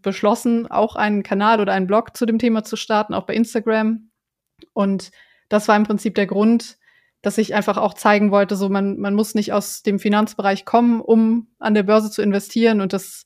beschlossen, 0.01 0.67
auch 0.67 0.95
einen 0.95 1.23
Kanal 1.23 1.59
oder 1.59 1.73
einen 1.73 1.87
Blog 1.87 2.15
zu 2.15 2.25
dem 2.25 2.39
Thema 2.39 2.63
zu 2.63 2.75
starten, 2.77 3.13
auch 3.13 3.25
bei 3.25 3.33
Instagram. 3.33 4.09
Und 4.73 5.11
das 5.49 5.67
war 5.67 5.75
im 5.75 5.83
Prinzip 5.83 6.15
der 6.15 6.27
Grund, 6.27 6.77
dass 7.21 7.37
ich 7.37 7.53
einfach 7.53 7.77
auch 7.77 7.93
zeigen 7.93 8.31
wollte, 8.31 8.55
so 8.55 8.69
man, 8.69 8.97
man 8.99 9.13
muss 9.13 9.35
nicht 9.35 9.51
aus 9.51 9.83
dem 9.83 9.99
Finanzbereich 9.99 10.63
kommen, 10.63 11.01
um 11.01 11.47
an 11.59 11.73
der 11.73 11.83
Börse 11.83 12.09
zu 12.09 12.21
investieren. 12.21 12.79
Und 12.79 12.93
das 12.93 13.25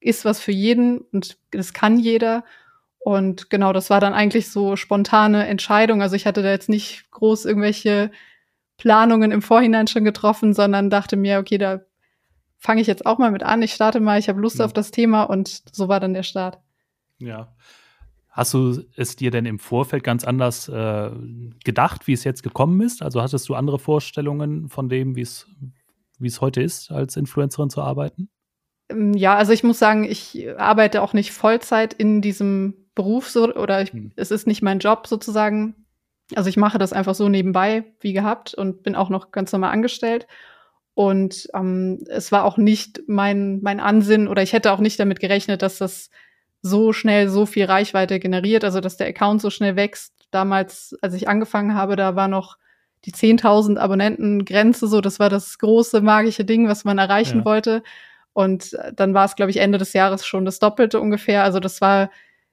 ist 0.00 0.24
was 0.24 0.40
für 0.40 0.52
jeden 0.52 0.98
und 0.98 1.38
das 1.52 1.72
kann 1.72 1.98
jeder. 1.98 2.44
Und 2.98 3.48
genau, 3.48 3.72
das 3.72 3.90
war 3.90 4.00
dann 4.00 4.12
eigentlich 4.14 4.50
so 4.50 4.76
spontane 4.76 5.46
Entscheidung. 5.46 6.02
Also 6.02 6.16
ich 6.16 6.26
hatte 6.26 6.42
da 6.42 6.50
jetzt 6.50 6.68
nicht 6.68 7.10
groß 7.12 7.44
irgendwelche 7.44 8.10
Planungen 8.80 9.30
im 9.30 9.42
Vorhinein 9.42 9.86
schon 9.88 10.04
getroffen, 10.04 10.54
sondern 10.54 10.88
dachte 10.88 11.18
mir, 11.18 11.38
okay, 11.38 11.58
da 11.58 11.80
fange 12.58 12.80
ich 12.80 12.86
jetzt 12.86 13.04
auch 13.04 13.18
mal 13.18 13.30
mit 13.30 13.42
an. 13.42 13.60
Ich 13.60 13.74
starte 13.74 14.00
mal, 14.00 14.18
ich 14.18 14.30
habe 14.30 14.40
Lust 14.40 14.58
ja. 14.58 14.64
auf 14.64 14.72
das 14.72 14.90
Thema 14.90 15.24
und 15.24 15.62
so 15.70 15.88
war 15.88 16.00
dann 16.00 16.14
der 16.14 16.22
Start. 16.22 16.58
Ja. 17.18 17.54
Hast 18.30 18.54
du 18.54 18.82
es 18.96 19.16
dir 19.16 19.30
denn 19.30 19.44
im 19.44 19.58
Vorfeld 19.58 20.02
ganz 20.02 20.24
anders 20.24 20.68
äh, 20.68 21.10
gedacht, 21.62 22.06
wie 22.06 22.14
es 22.14 22.24
jetzt 22.24 22.42
gekommen 22.42 22.80
ist? 22.80 23.02
Also 23.02 23.20
hattest 23.20 23.48
du 23.50 23.54
andere 23.54 23.78
Vorstellungen 23.78 24.70
von 24.70 24.88
dem, 24.88 25.14
wie 25.14 25.22
es 25.22 25.46
wie 26.18 26.28
es 26.28 26.40
heute 26.40 26.62
ist, 26.62 26.90
als 26.90 27.16
Influencerin 27.16 27.70
zu 27.70 27.82
arbeiten? 27.82 28.30
Ähm, 28.88 29.12
ja, 29.14 29.36
also 29.36 29.52
ich 29.52 29.62
muss 29.62 29.78
sagen, 29.78 30.04
ich 30.04 30.46
arbeite 30.58 31.02
auch 31.02 31.12
nicht 31.12 31.32
Vollzeit 31.32 31.92
in 31.92 32.22
diesem 32.22 32.74
Beruf 32.94 33.28
so 33.28 33.54
oder 33.54 33.82
ich, 33.82 33.92
hm. 33.92 34.12
es 34.16 34.30
ist 34.30 34.46
nicht 34.46 34.62
mein 34.62 34.78
Job 34.78 35.06
sozusagen. 35.06 35.74
Also 36.36 36.48
ich 36.48 36.56
mache 36.56 36.78
das 36.78 36.92
einfach 36.92 37.14
so 37.14 37.28
nebenbei 37.28 37.84
wie 38.00 38.12
gehabt 38.12 38.54
und 38.54 38.82
bin 38.82 38.94
auch 38.94 39.08
noch 39.08 39.30
ganz 39.30 39.52
normal 39.52 39.72
angestellt. 39.72 40.26
Und 40.94 41.48
ähm, 41.54 42.04
es 42.08 42.32
war 42.32 42.44
auch 42.44 42.56
nicht 42.56 43.02
mein, 43.06 43.60
mein 43.62 43.80
Ansinnen 43.80 44.28
oder 44.28 44.42
ich 44.42 44.52
hätte 44.52 44.72
auch 44.72 44.80
nicht 44.80 44.98
damit 45.00 45.20
gerechnet, 45.20 45.62
dass 45.62 45.78
das 45.78 46.10
so 46.62 46.92
schnell 46.92 47.28
so 47.28 47.46
viel 47.46 47.64
Reichweite 47.64 48.18
generiert, 48.18 48.64
also 48.64 48.80
dass 48.80 48.96
der 48.96 49.08
Account 49.08 49.40
so 49.40 49.50
schnell 49.50 49.76
wächst. 49.76 50.14
Damals, 50.30 50.96
als 51.00 51.14
ich 51.14 51.28
angefangen 51.28 51.74
habe, 51.74 51.96
da 51.96 52.16
war 52.16 52.28
noch 52.28 52.58
die 53.04 53.12
10.000 53.12 53.78
Abonnenten 53.78 54.44
Grenze 54.44 54.86
so, 54.86 55.00
das 55.00 55.18
war 55.18 55.30
das 55.30 55.58
große 55.58 56.02
magische 56.02 56.44
Ding, 56.44 56.68
was 56.68 56.84
man 56.84 56.98
erreichen 56.98 57.38
ja. 57.38 57.44
wollte. 57.44 57.82
Und 58.32 58.74
äh, 58.74 58.92
dann 58.94 59.14
war 59.14 59.24
es, 59.24 59.36
glaube 59.36 59.50
ich, 59.50 59.56
Ende 59.56 59.78
des 59.78 59.92
Jahres 59.92 60.26
schon 60.26 60.44
das 60.44 60.58
Doppelte 60.58 61.00
ungefähr. 61.00 61.44
Also 61.44 61.60
das 61.60 61.80
war, 61.80 62.10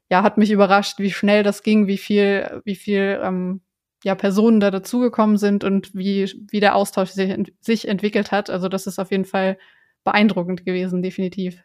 ja, 0.09 0.23
hat 0.23 0.37
mich 0.37 0.51
überrascht, 0.51 0.99
wie 0.99 1.11
schnell 1.11 1.43
das 1.43 1.63
ging, 1.63 1.87
wie 1.87 1.97
viel, 1.97 2.61
wie 2.63 2.75
viel 2.75 3.19
ähm, 3.21 3.61
ja, 4.03 4.15
Personen 4.15 4.59
da 4.59 4.71
dazugekommen 4.71 5.37
sind 5.37 5.63
und 5.63 5.93
wie, 5.95 6.31
wie 6.49 6.59
der 6.59 6.75
Austausch 6.75 7.09
sich, 7.09 7.33
sich 7.59 7.87
entwickelt 7.87 8.31
hat. 8.31 8.49
Also 8.49 8.69
das 8.69 8.87
ist 8.87 8.99
auf 8.99 9.11
jeden 9.11 9.25
Fall 9.25 9.57
beeindruckend 10.03 10.65
gewesen, 10.65 11.01
definitiv. 11.01 11.63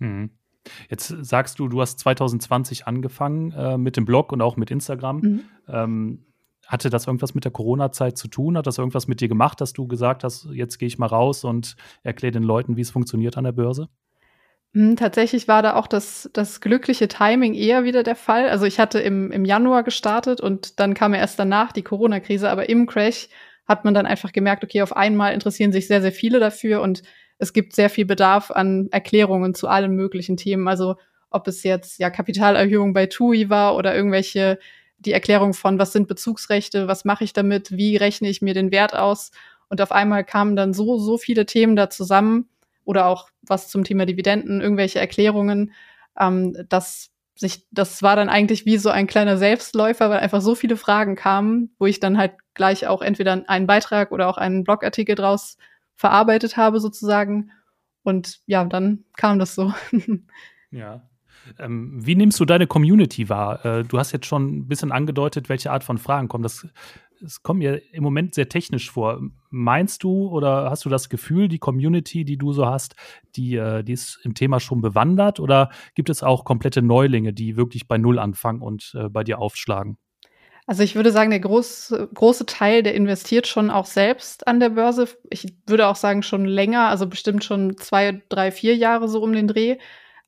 Hm. 0.00 0.30
Jetzt 0.88 1.08
sagst 1.08 1.58
du, 1.58 1.68
du 1.68 1.80
hast 1.80 1.98
2020 1.98 2.86
angefangen 2.86 3.52
äh, 3.52 3.78
mit 3.78 3.96
dem 3.96 4.04
Blog 4.04 4.32
und 4.32 4.42
auch 4.42 4.56
mit 4.56 4.70
Instagram. 4.70 5.16
Mhm. 5.16 5.40
Ähm, 5.68 6.26
hatte 6.66 6.90
das 6.90 7.06
irgendwas 7.06 7.34
mit 7.34 7.44
der 7.44 7.50
Corona-Zeit 7.50 8.16
zu 8.16 8.28
tun? 8.28 8.56
Hat 8.56 8.66
das 8.66 8.78
irgendwas 8.78 9.08
mit 9.08 9.20
dir 9.20 9.28
gemacht, 9.28 9.60
dass 9.60 9.72
du 9.72 9.88
gesagt 9.88 10.22
hast, 10.22 10.48
jetzt 10.52 10.78
gehe 10.78 10.86
ich 10.86 10.98
mal 10.98 11.06
raus 11.06 11.42
und 11.44 11.76
erkläre 12.04 12.30
den 12.30 12.44
Leuten, 12.44 12.76
wie 12.76 12.82
es 12.82 12.90
funktioniert 12.90 13.36
an 13.36 13.44
der 13.44 13.52
Börse? 13.52 13.88
Hm, 14.74 14.96
tatsächlich 14.96 15.48
war 15.48 15.62
da 15.62 15.74
auch 15.74 15.86
das, 15.86 16.30
das 16.32 16.60
glückliche 16.62 17.06
Timing 17.08 17.52
eher 17.54 17.84
wieder 17.84 18.02
der 18.02 18.16
Fall. 18.16 18.48
Also 18.48 18.64
ich 18.64 18.78
hatte 18.80 19.00
im, 19.00 19.30
im 19.30 19.44
Januar 19.44 19.82
gestartet 19.82 20.40
und 20.40 20.80
dann 20.80 20.94
kam 20.94 21.12
ja 21.12 21.20
erst 21.20 21.38
danach 21.38 21.72
die 21.72 21.82
Corona-Krise, 21.82 22.48
aber 22.48 22.68
im 22.70 22.86
Crash 22.86 23.28
hat 23.66 23.84
man 23.84 23.92
dann 23.92 24.06
einfach 24.06 24.32
gemerkt, 24.32 24.64
okay, 24.64 24.80
auf 24.82 24.96
einmal 24.96 25.34
interessieren 25.34 25.72
sich 25.72 25.86
sehr, 25.88 26.00
sehr 26.00 26.12
viele 26.12 26.40
dafür 26.40 26.80
und 26.80 27.02
es 27.38 27.52
gibt 27.52 27.74
sehr 27.74 27.90
viel 27.90 28.06
Bedarf 28.06 28.50
an 28.50 28.88
Erklärungen 28.92 29.54
zu 29.54 29.68
allen 29.68 29.94
möglichen 29.94 30.36
Themen. 30.38 30.66
Also 30.68 30.96
ob 31.30 31.46
es 31.48 31.62
jetzt 31.64 31.98
ja 31.98 32.08
Kapitalerhöhung 32.10 32.94
bei 32.94 33.06
TUI 33.06 33.50
war 33.50 33.76
oder 33.76 33.94
irgendwelche 33.94 34.58
die 34.98 35.12
Erklärung 35.12 35.52
von, 35.52 35.78
was 35.78 35.92
sind 35.92 36.08
Bezugsrechte, 36.08 36.86
was 36.88 37.04
mache 37.04 37.24
ich 37.24 37.32
damit, 37.32 37.72
wie 37.76 37.96
rechne 37.96 38.28
ich 38.28 38.40
mir 38.40 38.54
den 38.54 38.70
Wert 38.70 38.94
aus. 38.94 39.32
Und 39.68 39.80
auf 39.82 39.92
einmal 39.92 40.24
kamen 40.24 40.56
dann 40.56 40.72
so, 40.72 40.98
so 40.98 41.18
viele 41.18 41.44
Themen 41.44 41.76
da 41.76 41.90
zusammen 41.90 42.48
oder 42.84 43.06
auch 43.06 43.28
was 43.42 43.68
zum 43.68 43.84
Thema 43.84 44.06
Dividenden, 44.06 44.60
irgendwelche 44.60 44.98
Erklärungen, 44.98 45.72
ähm, 46.18 46.56
dass 46.68 47.10
sich, 47.34 47.66
das 47.70 48.02
war 48.02 48.16
dann 48.16 48.28
eigentlich 48.28 48.66
wie 48.66 48.78
so 48.78 48.90
ein 48.90 49.06
kleiner 49.06 49.36
Selbstläufer, 49.36 50.10
weil 50.10 50.20
einfach 50.20 50.40
so 50.40 50.54
viele 50.54 50.76
Fragen 50.76 51.16
kamen, 51.16 51.74
wo 51.78 51.86
ich 51.86 52.00
dann 52.00 52.18
halt 52.18 52.32
gleich 52.54 52.86
auch 52.86 53.02
entweder 53.02 53.48
einen 53.48 53.66
Beitrag 53.66 54.12
oder 54.12 54.28
auch 54.28 54.36
einen 54.36 54.64
Blogartikel 54.64 55.14
draus 55.14 55.56
verarbeitet 55.94 56.56
habe 56.56 56.80
sozusagen. 56.80 57.50
Und 58.02 58.40
ja, 58.46 58.64
dann 58.64 59.04
kam 59.16 59.38
das 59.38 59.54
so. 59.54 59.72
ja. 60.70 61.02
Ähm, 61.58 62.06
wie 62.06 62.14
nimmst 62.14 62.38
du 62.38 62.44
deine 62.44 62.66
Community 62.66 63.28
wahr? 63.28 63.64
Äh, 63.64 63.82
du 63.84 63.98
hast 63.98 64.12
jetzt 64.12 64.26
schon 64.26 64.58
ein 64.58 64.68
bisschen 64.68 64.92
angedeutet, 64.92 65.48
welche 65.48 65.72
Art 65.72 65.84
von 65.84 65.98
Fragen 65.98 66.28
kommen. 66.28 66.42
Das, 66.44 66.66
das 67.22 67.42
kommt 67.42 67.60
mir 67.60 67.80
im 67.92 68.02
Moment 68.02 68.34
sehr 68.34 68.48
technisch 68.48 68.90
vor. 68.90 69.20
Meinst 69.50 70.02
du 70.02 70.28
oder 70.28 70.70
hast 70.70 70.84
du 70.84 70.88
das 70.88 71.08
Gefühl, 71.08 71.48
die 71.48 71.58
Community, 71.58 72.24
die 72.24 72.36
du 72.36 72.52
so 72.52 72.66
hast, 72.66 72.96
die, 73.36 73.56
äh, 73.56 73.84
die 73.84 73.92
ist 73.92 74.20
im 74.24 74.34
Thema 74.34 74.58
schon 74.58 74.80
bewandert? 74.80 75.38
Oder 75.38 75.70
gibt 75.94 76.10
es 76.10 76.22
auch 76.22 76.44
komplette 76.44 76.82
Neulinge, 76.82 77.32
die 77.32 77.56
wirklich 77.56 77.86
bei 77.86 77.96
Null 77.96 78.18
anfangen 78.18 78.60
und 78.60 78.92
äh, 78.96 79.08
bei 79.08 79.22
dir 79.22 79.38
aufschlagen? 79.38 79.98
Also 80.66 80.82
ich 80.82 80.94
würde 80.94 81.12
sagen, 81.12 81.30
der 81.30 81.40
große, 81.40 82.10
große 82.14 82.46
Teil, 82.46 82.82
der 82.82 82.94
investiert 82.94 83.46
schon 83.46 83.70
auch 83.70 83.86
selbst 83.86 84.46
an 84.46 84.60
der 84.60 84.70
Börse. 84.70 85.08
Ich 85.30 85.54
würde 85.66 85.86
auch 85.88 85.96
sagen, 85.96 86.22
schon 86.22 86.44
länger, 86.44 86.88
also 86.88 87.06
bestimmt 87.06 87.44
schon 87.44 87.76
zwei, 87.78 88.22
drei, 88.28 88.50
vier 88.50 88.76
Jahre 88.76 89.08
so 89.08 89.22
um 89.22 89.32
den 89.32 89.48
Dreh. 89.48 89.78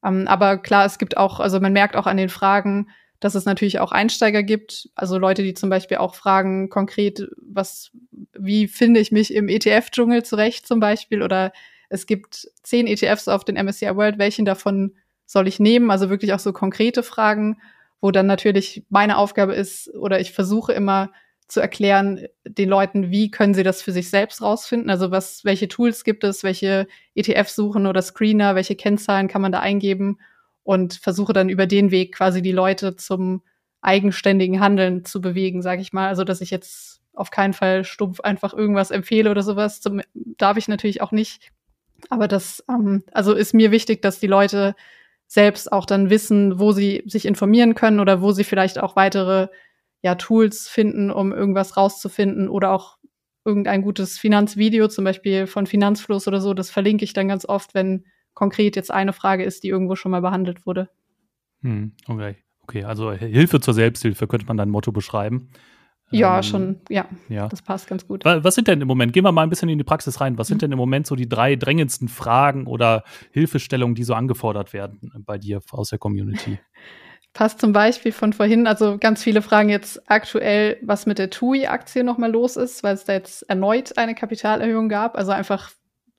Ähm, 0.05 0.27
aber 0.29 0.59
klar, 0.59 0.85
es 0.87 0.99
gibt 0.99 1.17
auch, 1.17 1.41
also 1.41 1.61
man 1.61 1.73
merkt 1.73 1.97
auch 1.97 2.07
an 2.07 2.17
den 2.17 2.29
Fragen, 2.29 2.89
dass 3.25 3.35
es 3.35 3.47
natürlich 3.47 3.81
auch 3.81 3.91
Einsteiger 3.91 4.43
gibt, 4.43 4.91
also 4.95 5.17
Leute, 5.17 5.43
die 5.43 5.55
zum 5.55 5.71
Beispiel 5.71 5.97
auch 5.97 6.15
fragen 6.15 6.69
konkret, 6.69 7.27
was, 7.41 7.91
wie 8.39 8.69
finde 8.69 9.01
ich 9.01 9.13
mich 9.13 9.33
im 9.33 9.49
ETF-Dschungel 9.49 10.25
zurecht 10.25 10.67
zum 10.67 10.79
Beispiel? 10.79 11.23
Oder 11.23 11.51
es 11.89 12.05
gibt 12.05 12.47
zehn 12.63 12.87
ETFs 12.87 13.29
auf 13.29 13.43
den 13.43 13.57
MSCI 13.57 13.97
World, 13.97 14.19
welchen 14.19 14.45
davon 14.45 14.93
soll 15.25 15.49
ich 15.49 15.59
nehmen? 15.59 15.91
Also 15.91 16.11
wirklich 16.11 16.35
auch 16.35 16.39
so 16.39 16.53
konkrete 16.53 17.03
Fragen, 17.03 17.63
wo 18.03 18.11
dann 18.11 18.27
natürlich 18.27 18.85
meine 18.91 19.17
Aufgabe 19.17 19.55
ist 19.55 19.89
oder 19.95 20.21
ich 20.21 20.33
versuche 20.33 20.75
immer 20.75 21.11
zu 21.49 21.61
erklären 21.61 22.27
den 22.47 22.69
Leuten, 22.69 23.11
wie 23.11 23.31
können 23.31 23.55
sie 23.55 23.63
das 23.63 23.81
für 23.81 23.93
sich 23.93 24.11
selbst 24.11 24.43
rausfinden? 24.43 24.91
Also 24.91 25.11
was, 25.11 25.47
welche 25.47 25.69
Tools 25.69 26.05
gibt 26.05 26.25
es, 26.25 26.45
welche 26.45 26.89
ETFs 27.15 27.57
suchen 27.57 27.87
oder 27.87 28.03
Screener, 28.03 28.55
welche 28.55 28.77
Kennzahlen 28.77 29.29
kann 29.29 29.41
man 29.41 29.53
da 29.53 29.61
eingeben 29.61 30.19
und 30.65 30.95
versuche 30.95 31.33
dann 31.33 31.49
über 31.49 31.67
den 31.67 31.91
Weg 31.91 32.15
quasi 32.15 32.43
die 32.43 32.53
Leute 32.53 32.97
zum 32.97 33.43
eigenständigen 33.81 34.61
Handeln 34.61 35.05
zu 35.05 35.21
bewegen, 35.21 35.63
sage 35.63 35.83
ich 35.83 35.93
mal. 35.93 36.09
Also 36.09 36.25
dass 36.25 36.41
ich 36.41 36.51
jetzt 36.51 37.01
auf 37.13 37.31
keinen 37.31 37.53
Fall 37.53 37.85
stumpf 37.85 38.21
einfach 38.21 38.53
irgendwas 38.55 38.91
empfehle 38.91 39.31
oder 39.31 39.43
sowas, 39.43 39.81
zum, 39.81 40.01
darf 40.15 40.57
ich 40.57 40.67
natürlich 40.67 41.01
auch 41.01 41.13
nicht. 41.13 41.53
Aber 42.11 42.27
das, 42.27 42.65
ähm, 42.69 43.05
also 43.13 43.35
ist 43.35 43.55
mir 43.55 43.71
wichtig, 43.71 44.03
dass 44.03 44.19
die 44.19 44.27
Leute 44.27 44.75
selbst 45.27 45.71
auch 45.73 45.87
dann 45.87 46.11
wissen, 46.11 46.59
wo 46.59 46.73
sie 46.73 47.03
sich 47.07 47.27
informieren 47.27 47.75
können 47.75 48.01
oder 48.01 48.21
wo 48.21 48.33
sie 48.33 48.45
vielleicht 48.45 48.79
auch 48.79 48.97
weitere 48.97 49.49
ja, 50.03 50.17
Tools 50.17 50.69
finden, 50.69 51.11
um 51.11 51.33
irgendwas 51.33 51.77
rauszufinden 51.77 52.49
oder 52.49 52.73
auch 52.73 52.99
irgendein 53.45 53.83
gutes 53.83 54.19
Finanzvideo, 54.19 54.89
zum 54.89 55.05
Beispiel 55.05 55.47
von 55.47 55.67
Finanzfluss 55.67 56.27
oder 56.29 56.41
so, 56.41 56.55
das 56.55 56.71
verlinke 56.71 57.05
ich 57.05 57.13
dann 57.13 57.29
ganz 57.29 57.47
oft, 57.47 57.75
wenn 57.75 58.05
konkret 58.35 58.77
jetzt 58.77 58.91
eine 58.91 59.13
Frage 59.13 59.45
ist, 59.45 59.65
die 59.65 59.69
irgendwo 59.69 59.97
schon 59.97 60.11
mal 60.11 60.21
behandelt 60.21 60.67
wurde. 60.67 60.89
Hm, 61.63 61.93
okay. 62.07 62.37
Okay, 62.63 62.85
also 62.85 63.13
Hilfe 63.13 63.61
zur 63.61 63.75
Selbsthilfe 63.75 64.27
könnte 64.27 64.47
man 64.47 64.57
dein 64.57 64.71
Motto 64.71 64.91
beschreiben. 64.91 65.51
Ja, 66.11 66.37
ähm, 66.37 66.43
schon, 66.43 66.81
ja, 66.89 67.07
ja, 67.29 67.49
Das 67.49 67.63
passt 67.63 67.89
ganz 67.89 68.07
gut. 68.07 68.25
Was 68.25 68.55
sind 68.55 68.69
denn 68.69 68.81
im 68.81 68.89
Moment, 68.89 69.13
gehen 69.13 69.25
wir 69.25 69.33
mal 69.33 69.43
ein 69.43 69.51
bisschen 69.51 69.69
in 69.69 69.79
die 69.79 69.85
Praxis 69.85 70.21
rein, 70.21 70.39
was 70.39 70.49
sind 70.49 70.59
mhm. 70.59 70.61
denn 70.61 70.73
im 70.73 70.79
Moment 70.79 71.07
so 71.07 71.17
die 71.17 71.29
drei 71.29 71.57
drängendsten 71.57 72.09
Fragen 72.09 72.67
oder 72.67 73.05
Hilfestellungen, 73.33 73.95
die 73.95 74.05
so 74.05 74.15
angefordert 74.15 74.73
werden 74.73 75.13
bei 75.27 75.39
dir 75.39 75.61
aus 75.73 75.91
der 75.91 75.99
Community? 75.99 76.59
passt 77.35 77.61
zum 77.61 77.73
Beispiel 77.73 78.13
von 78.13 78.33
vorhin, 78.33 78.67
also 78.67 78.97
ganz 78.99 79.23
viele 79.23 79.43
fragen 79.43 79.69
jetzt 79.69 80.09
aktuell, 80.09 80.79
was 80.83 81.05
mit 81.05 81.19
der 81.19 81.31
TUI-Aktie 81.31 82.05
nochmal 82.05 82.31
los 82.31 82.57
ist, 82.57 82.83
weil 82.85 82.95
es 82.95 83.05
da 83.05 83.13
jetzt 83.13 83.43
erneut 83.51 83.99
eine 83.99 84.15
Kapitalerhöhung 84.15 84.89
gab. 84.89 85.17
Also 85.17 85.33
einfach 85.33 85.73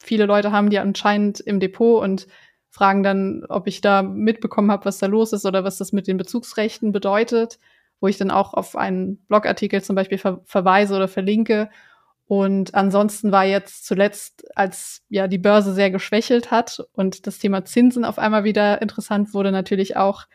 viele 0.06 0.26
Leute 0.26 0.52
haben 0.52 0.70
die 0.70 0.80
anscheinend 0.80 1.40
im 1.40 1.60
Depot 1.60 2.02
und 2.04 2.28
fragen 2.70 3.04
dann, 3.04 3.46
ob 3.48 3.68
ich 3.68 3.82
da 3.82 4.04
mitbekommen 4.04 4.72
habe, 4.72 4.86
was 4.86 4.98
da 5.00 5.08
los 5.08 5.34
ist 5.34 5.46
oder 5.46 5.64
was 5.64 5.78
das 5.78 5.94
mit 5.94 6.08
den 6.08 6.18
Bezugsrechten 6.18 6.92
bedeutet, 6.92 7.60
wo 8.02 8.08
ich 8.08 8.18
dann 8.18 8.32
auch 8.32 8.54
auf 8.54 8.76
einen 8.76 9.18
Blogartikel 9.28 9.82
zum 9.82 9.96
Beispiel 9.96 10.18
ver 10.18 10.42
verweise 10.46 10.96
oder 10.96 11.08
verlinke. 11.08 11.70
Und 12.28 12.74
ansonsten 12.74 13.32
war 13.32 13.46
jetzt 13.46 13.86
zuletzt, 13.86 14.46
als 14.58 15.04
ja 15.10 15.28
die 15.28 15.38
Börse 15.38 15.74
sehr 15.74 15.92
geschwächelt 15.92 16.52
hat 16.52 16.84
und 16.94 17.28
das 17.28 17.40
Thema 17.40 17.66
Zinsen 17.66 18.04
auf 18.04 18.18
einmal 18.20 18.44
wieder 18.44 18.82
interessant 18.82 19.34
wurde, 19.34 19.52
natürlich 19.52 19.96
auch 19.96 20.26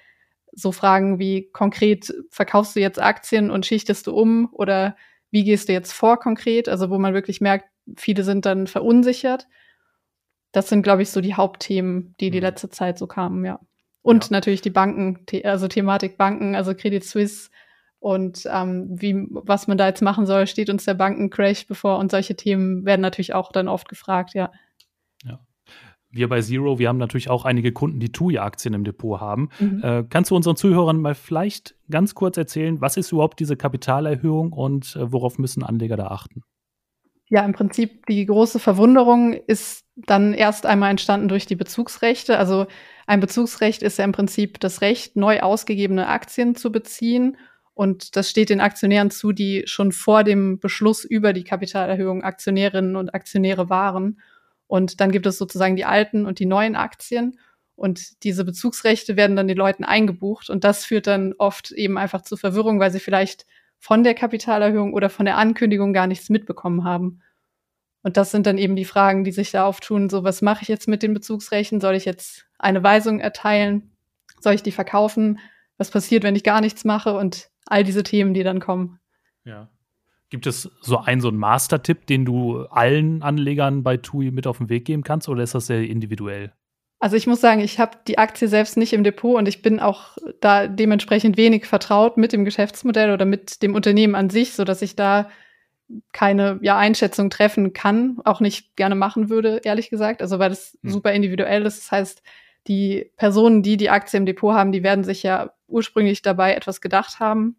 so 0.52 0.72
Fragen 0.72 1.18
wie 1.18 1.50
konkret, 1.52 2.12
verkaufst 2.30 2.76
du 2.76 2.80
jetzt 2.80 3.00
Aktien 3.00 3.50
und 3.50 3.66
schichtest 3.66 4.06
du 4.06 4.14
um 4.14 4.48
oder 4.52 4.96
wie 5.30 5.44
gehst 5.44 5.68
du 5.68 5.72
jetzt 5.72 5.92
vor 5.92 6.18
konkret? 6.18 6.68
Also 6.68 6.90
wo 6.90 6.98
man 6.98 7.14
wirklich 7.14 7.40
merkt, 7.40 7.66
viele 7.96 8.24
sind 8.24 8.46
dann 8.46 8.66
verunsichert. 8.66 9.46
Das 10.52 10.68
sind, 10.68 10.82
glaube 10.82 11.02
ich, 11.02 11.10
so 11.10 11.20
die 11.20 11.34
Hauptthemen, 11.34 12.14
die 12.20 12.30
die 12.30 12.38
mhm. 12.38 12.44
letzte 12.44 12.70
Zeit 12.70 12.98
so 12.98 13.06
kamen, 13.06 13.44
ja. 13.44 13.60
Und 14.02 14.24
ja. 14.24 14.28
natürlich 14.32 14.62
die 14.62 14.70
Banken, 14.70 15.24
also 15.44 15.68
Thematik 15.68 16.16
Banken, 16.16 16.54
also 16.54 16.74
Credit 16.74 17.04
Suisse 17.04 17.50
und 17.98 18.48
ähm, 18.50 18.88
wie, 18.90 19.26
was 19.30 19.66
man 19.66 19.76
da 19.76 19.86
jetzt 19.86 20.00
machen 20.00 20.24
soll, 20.24 20.46
steht 20.46 20.70
uns 20.70 20.86
der 20.86 20.94
Bankencrash 20.94 21.66
bevor 21.66 21.98
und 21.98 22.10
solche 22.10 22.34
Themen 22.34 22.86
werden 22.86 23.02
natürlich 23.02 23.34
auch 23.34 23.52
dann 23.52 23.68
oft 23.68 23.88
gefragt, 23.90 24.32
ja 24.34 24.50
wir 26.10 26.28
bei 26.28 26.40
Zero, 26.40 26.78
wir 26.78 26.88
haben 26.88 26.98
natürlich 26.98 27.30
auch 27.30 27.44
einige 27.44 27.72
Kunden, 27.72 28.00
die 28.00 28.10
TUI-Aktien 28.10 28.74
im 28.74 28.84
Depot 28.84 29.20
haben. 29.20 29.48
Mhm. 29.60 29.82
Äh, 29.82 30.04
kannst 30.08 30.30
du 30.30 30.36
unseren 30.36 30.56
Zuhörern 30.56 31.00
mal 31.00 31.14
vielleicht 31.14 31.76
ganz 31.88 32.14
kurz 32.14 32.36
erzählen, 32.36 32.80
was 32.80 32.96
ist 32.96 33.12
überhaupt 33.12 33.38
diese 33.40 33.56
Kapitalerhöhung 33.56 34.52
und 34.52 34.96
äh, 34.96 35.12
worauf 35.12 35.38
müssen 35.38 35.62
Anleger 35.62 35.96
da 35.96 36.08
achten? 36.08 36.42
Ja, 37.32 37.44
im 37.44 37.52
Prinzip 37.52 38.06
die 38.06 38.26
große 38.26 38.58
Verwunderung 38.58 39.34
ist 39.34 39.84
dann 39.94 40.34
erst 40.34 40.66
einmal 40.66 40.90
entstanden 40.90 41.28
durch 41.28 41.46
die 41.46 41.54
Bezugsrechte. 41.54 42.36
Also 42.36 42.66
ein 43.06 43.20
Bezugsrecht 43.20 43.82
ist 43.82 43.98
ja 43.98 44.04
im 44.04 44.10
Prinzip 44.10 44.58
das 44.58 44.80
Recht, 44.80 45.14
neu 45.14 45.40
ausgegebene 45.40 46.08
Aktien 46.08 46.56
zu 46.56 46.72
beziehen. 46.72 47.36
Und 47.72 48.16
das 48.16 48.28
steht 48.28 48.50
den 48.50 48.60
Aktionären 48.60 49.12
zu, 49.12 49.30
die 49.30 49.62
schon 49.66 49.92
vor 49.92 50.24
dem 50.24 50.58
Beschluss 50.58 51.04
über 51.04 51.32
die 51.32 51.44
Kapitalerhöhung 51.44 52.24
Aktionärinnen 52.24 52.96
und 52.96 53.14
Aktionäre 53.14 53.70
waren. 53.70 54.20
Und 54.66 55.00
dann 55.00 55.12
gibt 55.12 55.26
es 55.26 55.38
sozusagen 55.38 55.76
die 55.76 55.84
alten 55.84 56.26
und 56.26 56.40
die 56.40 56.46
neuen 56.46 56.74
Aktien. 56.74 57.38
Und 57.76 58.24
diese 58.24 58.44
Bezugsrechte 58.44 59.16
werden 59.16 59.36
dann 59.36 59.46
den 59.46 59.56
Leuten 59.56 59.84
eingebucht. 59.84 60.50
Und 60.50 60.64
das 60.64 60.84
führt 60.84 61.06
dann 61.06 61.32
oft 61.38 61.70
eben 61.70 61.96
einfach 61.96 62.22
zu 62.22 62.36
Verwirrung, 62.36 62.80
weil 62.80 62.90
sie 62.90 63.00
vielleicht 63.00 63.46
von 63.80 64.04
der 64.04 64.14
Kapitalerhöhung 64.14 64.92
oder 64.92 65.10
von 65.10 65.24
der 65.24 65.38
Ankündigung 65.38 65.92
gar 65.92 66.06
nichts 66.06 66.28
mitbekommen 66.28 66.84
haben. 66.84 67.22
Und 68.02 68.16
das 68.16 68.30
sind 68.30 68.46
dann 68.46 68.58
eben 68.58 68.76
die 68.76 68.84
Fragen, 68.84 69.24
die 69.24 69.32
sich 69.32 69.50
da 69.50 69.64
auftun. 69.64 70.08
So, 70.08 70.22
was 70.22 70.42
mache 70.42 70.62
ich 70.62 70.68
jetzt 70.68 70.86
mit 70.86 71.02
den 71.02 71.14
Bezugsrechten? 71.14 71.80
Soll 71.80 71.94
ich 71.94 72.04
jetzt 72.04 72.46
eine 72.58 72.82
Weisung 72.82 73.20
erteilen? 73.20 73.90
Soll 74.38 74.54
ich 74.54 74.62
die 74.62 74.72
verkaufen? 74.72 75.38
Was 75.78 75.90
passiert, 75.90 76.22
wenn 76.22 76.36
ich 76.36 76.44
gar 76.44 76.60
nichts 76.60 76.84
mache? 76.84 77.16
Und 77.16 77.50
all 77.66 77.82
diese 77.82 78.02
Themen, 78.02 78.34
die 78.34 78.42
dann 78.42 78.60
kommen. 78.60 79.00
Ja. 79.44 79.68
Gibt 80.28 80.46
es 80.46 80.70
so 80.80 80.98
einen, 80.98 81.20
so 81.20 81.28
einen 81.28 81.38
Master-Tipp, 81.38 82.06
den 82.06 82.24
du 82.24 82.64
allen 82.66 83.22
Anlegern 83.22 83.82
bei 83.82 83.96
TUI 83.96 84.30
mit 84.30 84.46
auf 84.46 84.58
den 84.58 84.68
Weg 84.68 84.84
geben 84.84 85.02
kannst 85.02 85.28
oder 85.28 85.42
ist 85.42 85.54
das 85.54 85.66
sehr 85.66 85.82
individuell? 85.82 86.52
Also 87.00 87.16
ich 87.16 87.26
muss 87.26 87.40
sagen, 87.40 87.62
ich 87.62 87.80
habe 87.80 87.96
die 88.06 88.18
Aktie 88.18 88.46
selbst 88.46 88.76
nicht 88.76 88.92
im 88.92 89.04
Depot 89.04 89.38
und 89.38 89.48
ich 89.48 89.62
bin 89.62 89.80
auch 89.80 90.18
da 90.40 90.66
dementsprechend 90.66 91.38
wenig 91.38 91.64
vertraut 91.64 92.18
mit 92.18 92.32
dem 92.32 92.44
Geschäftsmodell 92.44 93.10
oder 93.10 93.24
mit 93.24 93.62
dem 93.62 93.74
Unternehmen 93.74 94.14
an 94.14 94.28
sich, 94.28 94.52
so 94.52 94.64
dass 94.64 94.82
ich 94.82 94.96
da 94.96 95.30
keine 96.12 96.58
ja, 96.62 96.76
Einschätzung 96.76 97.30
treffen 97.30 97.72
kann, 97.72 98.18
auch 98.24 98.40
nicht 98.40 98.76
gerne 98.76 98.94
machen 98.94 99.30
würde, 99.30 99.62
ehrlich 99.64 99.88
gesagt. 99.88 100.20
Also 100.20 100.38
weil 100.38 100.50
das 100.50 100.78
hm. 100.82 100.90
super 100.90 101.12
individuell 101.12 101.64
ist. 101.64 101.78
Das 101.78 101.90
heißt, 101.90 102.22
die 102.66 103.10
Personen, 103.16 103.62
die 103.62 103.78
die 103.78 103.88
Aktie 103.88 104.18
im 104.18 104.26
Depot 104.26 104.54
haben, 104.54 104.70
die 104.70 104.82
werden 104.82 105.02
sich 105.02 105.22
ja 105.22 105.54
ursprünglich 105.68 106.20
dabei 106.20 106.54
etwas 106.54 106.82
gedacht 106.82 107.18
haben. 107.18 107.56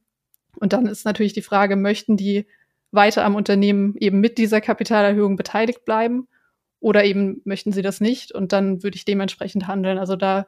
Und 0.55 0.73
dann 0.73 0.85
ist 0.85 1.03
natürlich 1.03 1.33
die 1.33 1.41
Frage, 1.41 1.75
möchten 1.75 2.15
die 2.15 2.45
weiter 2.91 3.25
am 3.25 3.35
Unternehmen 3.35 3.95
eben 3.99 4.19
mit 4.19 4.37
dieser 4.37 4.61
Kapitalerhöhung 4.61 5.35
beteiligt 5.35 5.83
bleiben? 5.83 6.27
Oder 6.81 7.05
eben 7.05 7.41
möchten 7.45 7.71
sie 7.71 7.83
das 7.83 8.01
nicht 8.01 8.33
und 8.33 8.51
dann 8.51 8.83
würde 8.83 8.97
ich 8.97 9.05
dementsprechend 9.05 9.67
handeln. 9.67 9.97
Also 9.97 10.17
da 10.17 10.47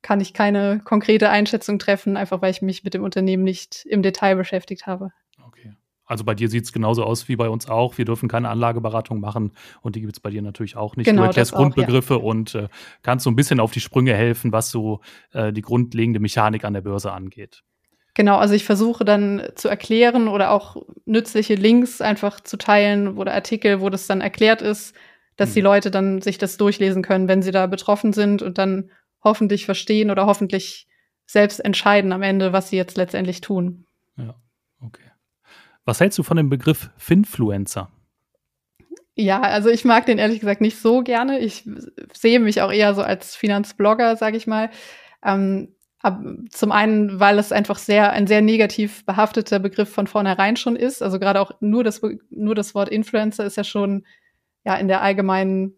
kann 0.00 0.20
ich 0.20 0.34
keine 0.34 0.80
konkrete 0.84 1.28
Einschätzung 1.30 1.78
treffen, 1.78 2.16
einfach 2.16 2.42
weil 2.42 2.50
ich 2.50 2.62
mich 2.62 2.82
mit 2.82 2.94
dem 2.94 3.04
Unternehmen 3.04 3.44
nicht 3.44 3.86
im 3.88 4.02
Detail 4.02 4.34
beschäftigt 4.34 4.86
habe. 4.86 5.12
Okay. 5.46 5.76
Also 6.04 6.24
bei 6.24 6.34
dir 6.34 6.48
sieht 6.48 6.64
es 6.64 6.72
genauso 6.72 7.04
aus 7.04 7.28
wie 7.28 7.36
bei 7.36 7.48
uns 7.48 7.68
auch. 7.68 7.96
Wir 7.98 8.04
dürfen 8.04 8.28
keine 8.28 8.48
Anlageberatung 8.48 9.20
machen 9.20 9.52
und 9.82 9.94
die 9.94 10.00
gibt 10.00 10.16
es 10.16 10.20
bei 10.20 10.30
dir 10.30 10.42
natürlich 10.42 10.76
auch 10.76 10.96
nicht. 10.96 11.06
Genau, 11.06 11.22
du 11.22 11.26
erklärst 11.28 11.52
Grundbegriffe 11.52 12.14
ja. 12.14 12.20
und 12.20 12.54
äh, 12.54 12.68
kannst 13.02 13.24
so 13.24 13.30
ein 13.30 13.36
bisschen 13.36 13.60
auf 13.60 13.72
die 13.72 13.80
Sprünge 13.80 14.14
helfen, 14.14 14.52
was 14.52 14.70
so 14.70 15.00
äh, 15.32 15.52
die 15.52 15.62
grundlegende 15.62 16.18
Mechanik 16.18 16.64
an 16.64 16.74
der 16.74 16.80
Börse 16.80 17.12
angeht. 17.12 17.62
Genau, 18.14 18.36
also 18.36 18.52
ich 18.52 18.64
versuche 18.64 19.04
dann 19.04 19.42
zu 19.54 19.68
erklären 19.68 20.28
oder 20.28 20.50
auch 20.50 20.76
nützliche 21.06 21.54
Links 21.54 22.02
einfach 22.02 22.40
zu 22.40 22.58
teilen 22.58 23.16
oder 23.16 23.32
Artikel, 23.32 23.80
wo 23.80 23.88
das 23.88 24.06
dann 24.06 24.20
erklärt 24.20 24.60
ist, 24.60 24.94
dass 25.36 25.50
mhm. 25.50 25.54
die 25.54 25.60
Leute 25.60 25.90
dann 25.90 26.22
sich 26.22 26.38
das 26.38 26.56
durchlesen 26.56 27.02
können, 27.02 27.28
wenn 27.28 27.42
sie 27.42 27.50
da 27.50 27.66
betroffen 27.66 28.12
sind 28.12 28.42
und 28.42 28.58
dann 28.58 28.90
hoffentlich 29.22 29.64
verstehen 29.64 30.10
oder 30.10 30.26
hoffentlich 30.26 30.88
selbst 31.26 31.60
entscheiden 31.60 32.12
am 32.12 32.22
Ende, 32.22 32.52
was 32.52 32.68
sie 32.68 32.76
jetzt 32.76 32.96
letztendlich 32.96 33.40
tun. 33.40 33.86
Ja, 34.16 34.34
okay. 34.80 35.10
Was 35.84 36.00
hältst 36.00 36.18
du 36.18 36.22
von 36.22 36.36
dem 36.36 36.50
Begriff 36.50 36.90
Finfluencer? 36.96 37.90
Ja, 39.14 39.40
also 39.40 39.68
ich 39.68 39.84
mag 39.84 40.06
den 40.06 40.18
ehrlich 40.18 40.40
gesagt 40.40 40.60
nicht 40.60 40.78
so 40.78 41.02
gerne. 41.02 41.38
Ich 41.38 41.68
sehe 42.14 42.40
mich 42.40 42.62
auch 42.62 42.72
eher 42.72 42.94
so 42.94 43.02
als 43.02 43.36
Finanzblogger, 43.36 44.16
sage 44.16 44.36
ich 44.36 44.46
mal. 44.46 44.70
Ähm, 45.22 45.74
zum 46.50 46.72
einen, 46.72 47.20
weil 47.20 47.38
es 47.38 47.52
einfach 47.52 47.78
sehr 47.78 48.10
ein 48.12 48.26
sehr 48.26 48.40
negativ 48.40 49.04
behafteter 49.04 49.60
Begriff 49.60 49.88
von 49.88 50.06
vornherein 50.06 50.56
schon 50.56 50.76
ist. 50.76 51.02
Also 51.02 51.20
gerade 51.20 51.40
auch 51.40 51.52
nur 51.60 51.84
das 51.84 52.00
nur 52.30 52.54
das 52.54 52.74
Wort 52.74 52.88
Influencer 52.88 53.44
ist 53.44 53.56
ja 53.56 53.64
schon 53.64 54.04
ja 54.64 54.76
in 54.76 54.88
der 54.88 55.02
allgemeinen 55.02 55.74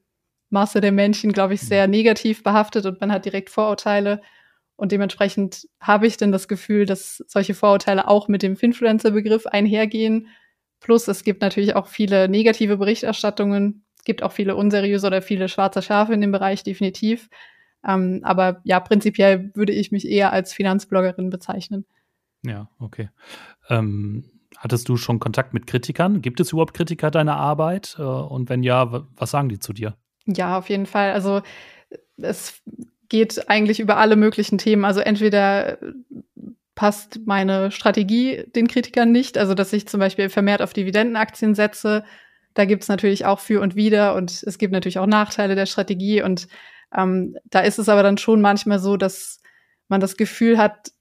Masse 0.50 0.80
der 0.80 0.92
Menschen, 0.92 1.32
glaube 1.32 1.54
ich, 1.54 1.60
sehr 1.60 1.86
mhm. 1.86 1.90
negativ 1.90 2.42
behaftet 2.42 2.86
und 2.86 3.00
man 3.00 3.12
hat 3.12 3.24
direkt 3.24 3.50
Vorurteile. 3.50 4.20
Und 4.76 4.92
dementsprechend 4.92 5.68
habe 5.80 6.06
ich 6.06 6.16
denn 6.16 6.32
das 6.32 6.48
Gefühl, 6.48 6.86
dass 6.86 7.18
solche 7.28 7.54
Vorurteile 7.54 8.08
auch 8.08 8.28
mit 8.28 8.42
dem 8.42 8.56
Finfluencer-Begriff 8.56 9.46
einhergehen. 9.46 10.28
Plus 10.80 11.06
es 11.08 11.24
gibt 11.24 11.42
natürlich 11.42 11.76
auch 11.76 11.86
viele 11.86 12.28
negative 12.28 12.76
Berichterstattungen. 12.76 13.84
Es 13.96 14.04
gibt 14.04 14.22
auch 14.22 14.32
viele 14.32 14.56
unseriöse 14.56 15.06
oder 15.06 15.22
viele 15.22 15.48
schwarze 15.48 15.80
Schafe 15.80 16.12
in 16.14 16.20
dem 16.20 16.32
Bereich, 16.32 16.64
definitiv. 16.64 17.28
Ähm, 17.86 18.20
aber 18.22 18.60
ja, 18.64 18.80
prinzipiell 18.80 19.50
würde 19.54 19.72
ich 19.72 19.92
mich 19.92 20.08
eher 20.08 20.32
als 20.32 20.52
Finanzbloggerin 20.52 21.30
bezeichnen. 21.30 21.84
Ja, 22.42 22.68
okay. 22.78 23.10
Ähm, 23.68 24.24
Hattest 24.64 24.88
du 24.88 24.96
schon 24.96 25.20
Kontakt 25.20 25.52
mit 25.52 25.66
Kritikern? 25.66 26.22
Gibt 26.22 26.40
es 26.40 26.52
überhaupt 26.52 26.72
Kritiker 26.72 27.10
deiner 27.10 27.36
Arbeit? 27.36 27.96
Äh, 27.98 28.02
und 28.02 28.48
wenn 28.48 28.62
ja, 28.62 29.04
was 29.14 29.30
sagen 29.30 29.50
die 29.50 29.58
zu 29.58 29.74
dir? 29.74 29.94
Ja, 30.24 30.56
auf 30.56 30.70
jeden 30.70 30.86
Fall. 30.86 31.12
Also 31.12 31.42
es 32.16 32.62
geht 33.10 33.50
eigentlich 33.50 33.78
über 33.78 33.98
alle 33.98 34.16
möglichen 34.16 34.56
Themen. 34.56 34.86
Also 34.86 35.00
entweder 35.00 35.76
passt 36.74 37.20
meine 37.26 37.70
Strategie 37.72 38.44
den 38.56 38.66
Kritikern 38.66 39.12
nicht, 39.12 39.36
also 39.36 39.52
dass 39.52 39.70
ich 39.74 39.86
zum 39.86 40.00
Beispiel 40.00 40.30
vermehrt 40.30 40.62
auf 40.62 40.72
Dividendenaktien 40.72 41.54
setze. 41.54 42.02
Da 42.54 42.64
gibt 42.64 42.84
es 42.84 42.88
natürlich 42.88 43.26
auch 43.26 43.40
für 43.40 43.60
und 43.60 43.76
wider 43.76 44.14
und 44.14 44.42
es 44.44 44.56
gibt 44.56 44.72
natürlich 44.72 44.98
auch 44.98 45.06
Nachteile 45.06 45.56
der 45.56 45.66
Strategie. 45.66 46.22
Und 46.22 46.48
ähm, 46.96 47.36
da 47.44 47.60
ist 47.60 47.78
es 47.78 47.90
aber 47.90 48.02
dann 48.02 48.16
schon 48.16 48.40
manchmal 48.40 48.78
so, 48.78 48.96
dass 48.96 49.42
man 49.88 50.00
das 50.00 50.16
Gefühl 50.16 50.56
hat, 50.56 50.93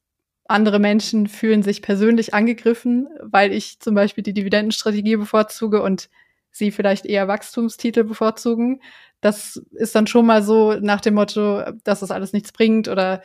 andere 0.53 0.79
Menschen 0.79 1.27
fühlen 1.27 1.63
sich 1.63 1.81
persönlich 1.81 2.33
angegriffen, 2.33 3.07
weil 3.21 3.51
ich 3.51 3.79
zum 3.79 3.95
Beispiel 3.95 4.23
die 4.23 4.33
Dividendenstrategie 4.33 5.17
bevorzuge 5.17 5.81
und 5.81 6.09
sie 6.51 6.71
vielleicht 6.71 7.05
eher 7.05 7.27
Wachstumstitel 7.27 8.03
bevorzugen. 8.03 8.81
Das 9.19 9.57
ist 9.71 9.95
dann 9.95 10.07
schon 10.07 10.25
mal 10.25 10.43
so 10.43 10.73
nach 10.73 11.01
dem 11.01 11.15
Motto, 11.15 11.63
dass 11.83 12.01
das 12.01 12.11
alles 12.11 12.33
nichts 12.33 12.51
bringt 12.51 12.87
oder 12.87 13.23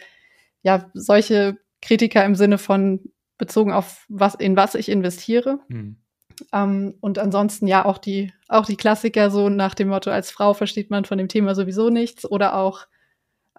ja, 0.63 0.91
solche 0.95 1.59
Kritiker 1.83 2.25
im 2.25 2.35
Sinne 2.35 2.59
von 2.59 3.01
bezogen 3.37 3.73
auf 3.73 4.05
was, 4.09 4.35
in 4.35 4.57
was 4.57 4.75
ich 4.75 4.89
investiere. 4.89 5.61
Hm. 5.69 5.97
Um, 6.53 6.95
und 7.01 7.19
ansonsten 7.19 7.67
ja 7.67 7.85
auch 7.85 7.99
die, 7.99 8.33
auch 8.49 8.67
die 8.67 8.77
Klassiker 8.77 9.31
so 9.31 9.49
nach 9.49 9.75
dem 9.75 9.89
Motto, 9.89 10.11
als 10.11 10.31
Frau 10.31 10.55
versteht 10.55 10.89
man 10.89 11.05
von 11.05 11.19
dem 11.19 11.29
Thema 11.29 11.55
sowieso 11.55 11.91
nichts 11.91 12.25
oder 12.31 12.55
auch 12.55 12.87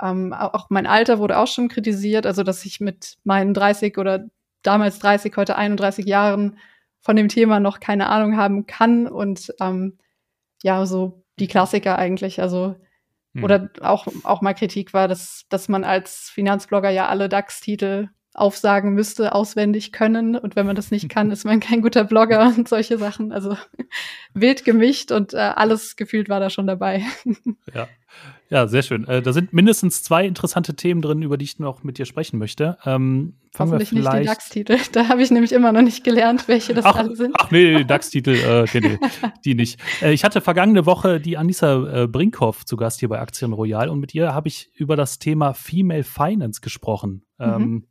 ähm, 0.02 0.34
auch 0.34 0.70
mein 0.70 0.88
Alter 0.88 1.20
wurde 1.20 1.38
auch 1.38 1.48
schon 1.48 1.68
kritisiert, 1.68 2.26
also 2.26 2.44
dass 2.44 2.66
ich 2.66 2.80
mit 2.80 3.18
meinen 3.24 3.54
30 3.54 3.98
oder 3.98 4.26
damals 4.62 5.00
30, 5.00 5.36
heute 5.38 5.56
31 5.56 6.06
Jahren 6.06 6.58
von 7.02 7.16
dem 7.16 7.30
Thema 7.30 7.60
noch 7.60 7.80
keine 7.80 8.08
Ahnung 8.10 8.38
haben 8.38 8.66
kann 8.66 9.08
und 9.08 9.54
ähm, 9.60 9.98
ja, 10.64 10.86
so 10.86 11.24
die 11.40 11.48
Klassiker 11.48 11.98
eigentlich, 11.98 12.42
also 12.42 12.76
hm. 13.34 13.44
oder 13.44 13.70
auch, 13.82 14.08
auch 14.24 14.42
mal 14.42 14.54
Kritik 14.54 14.94
war, 14.94 15.08
dass, 15.08 15.46
dass 15.50 15.70
man 15.70 15.84
als 15.84 16.30
Finanzblogger 16.30 16.90
ja 16.90 17.08
alle 17.08 17.30
DAX-Titel 17.30 18.10
aufsagen 18.40 18.94
müsste, 18.94 19.34
auswendig 19.34 19.92
können. 19.92 20.36
Und 20.36 20.56
wenn 20.56 20.66
man 20.66 20.76
das 20.76 20.92
nicht 20.92 21.10
kann, 21.10 21.32
ist 21.32 21.46
man 21.46 21.60
kein 21.60 21.82
guter 21.82 22.04
Blogger 22.04 22.54
und 22.58 22.68
solche 22.68 22.98
Sachen. 22.98 23.32
Also 23.32 23.58
wild 24.34 24.66
gemischt 24.66 25.12
und 25.12 25.34
äh, 25.34 25.38
alles 25.38 25.96
gefühlt 25.96 26.30
war 26.30 26.40
da 26.40 26.50
schon 26.50 26.68
dabei. 26.68 27.04
Ja. 27.74 27.88
Ja, 28.50 28.68
sehr 28.68 28.82
schön. 28.82 29.08
Äh, 29.08 29.22
da 29.22 29.32
sind 29.32 29.54
mindestens 29.54 30.02
zwei 30.02 30.26
interessante 30.26 30.76
Themen 30.76 31.04
drin, 31.04 31.22
über 31.22 31.38
die 31.38 31.46
ich 31.46 31.60
noch 31.60 31.84
mit 31.84 32.00
dir 32.00 32.06
sprechen 32.06 32.40
möchte. 32.40 32.80
Ähm, 32.84 33.36
Hoffentlich 33.58 33.92
nicht 33.92 34.12
die 34.12 34.26
DAX-Titel. 34.26 34.78
Da 34.92 35.08
habe 35.08 35.22
ich 35.22 35.30
nämlich 35.30 35.52
immer 35.52 35.72
noch 35.72 35.84
nicht 35.84 36.04
gelernt, 36.04 36.48
welche 36.48 36.74
das 36.74 36.86
ach, 36.86 36.96
alle 36.96 37.16
sind. 37.16 37.36
Ach 37.38 37.52
nee, 37.52 37.84
DAX-Titel, 37.84 38.32
äh, 38.32 38.66
nee, 38.74 38.98
nee, 39.00 39.00
die 39.46 39.54
nicht. 39.54 39.80
Äh, 40.02 40.14
ich 40.14 40.24
hatte 40.24 40.42
vergangene 40.42 40.88
Woche 40.88 41.20
die 41.20 41.38
Anissa 41.38 42.04
äh, 42.04 42.08
Brinkhoff 42.08 42.66
zu 42.66 42.76
Gast 42.76 43.00
hier 43.00 43.10
bei 43.10 43.20
Aktien 43.20 43.54
Royal 43.54 43.90
und 43.90 44.00
mit 44.00 44.16
ihr 44.16 44.34
habe 44.34 44.48
ich 44.48 44.72
über 44.74 44.96
das 44.96 45.20
Thema 45.20 45.54
Female 45.54 46.04
Finance 46.04 46.62
gesprochen. 46.62 47.24
Mhm. 47.38 47.46
Ähm, 47.46 47.88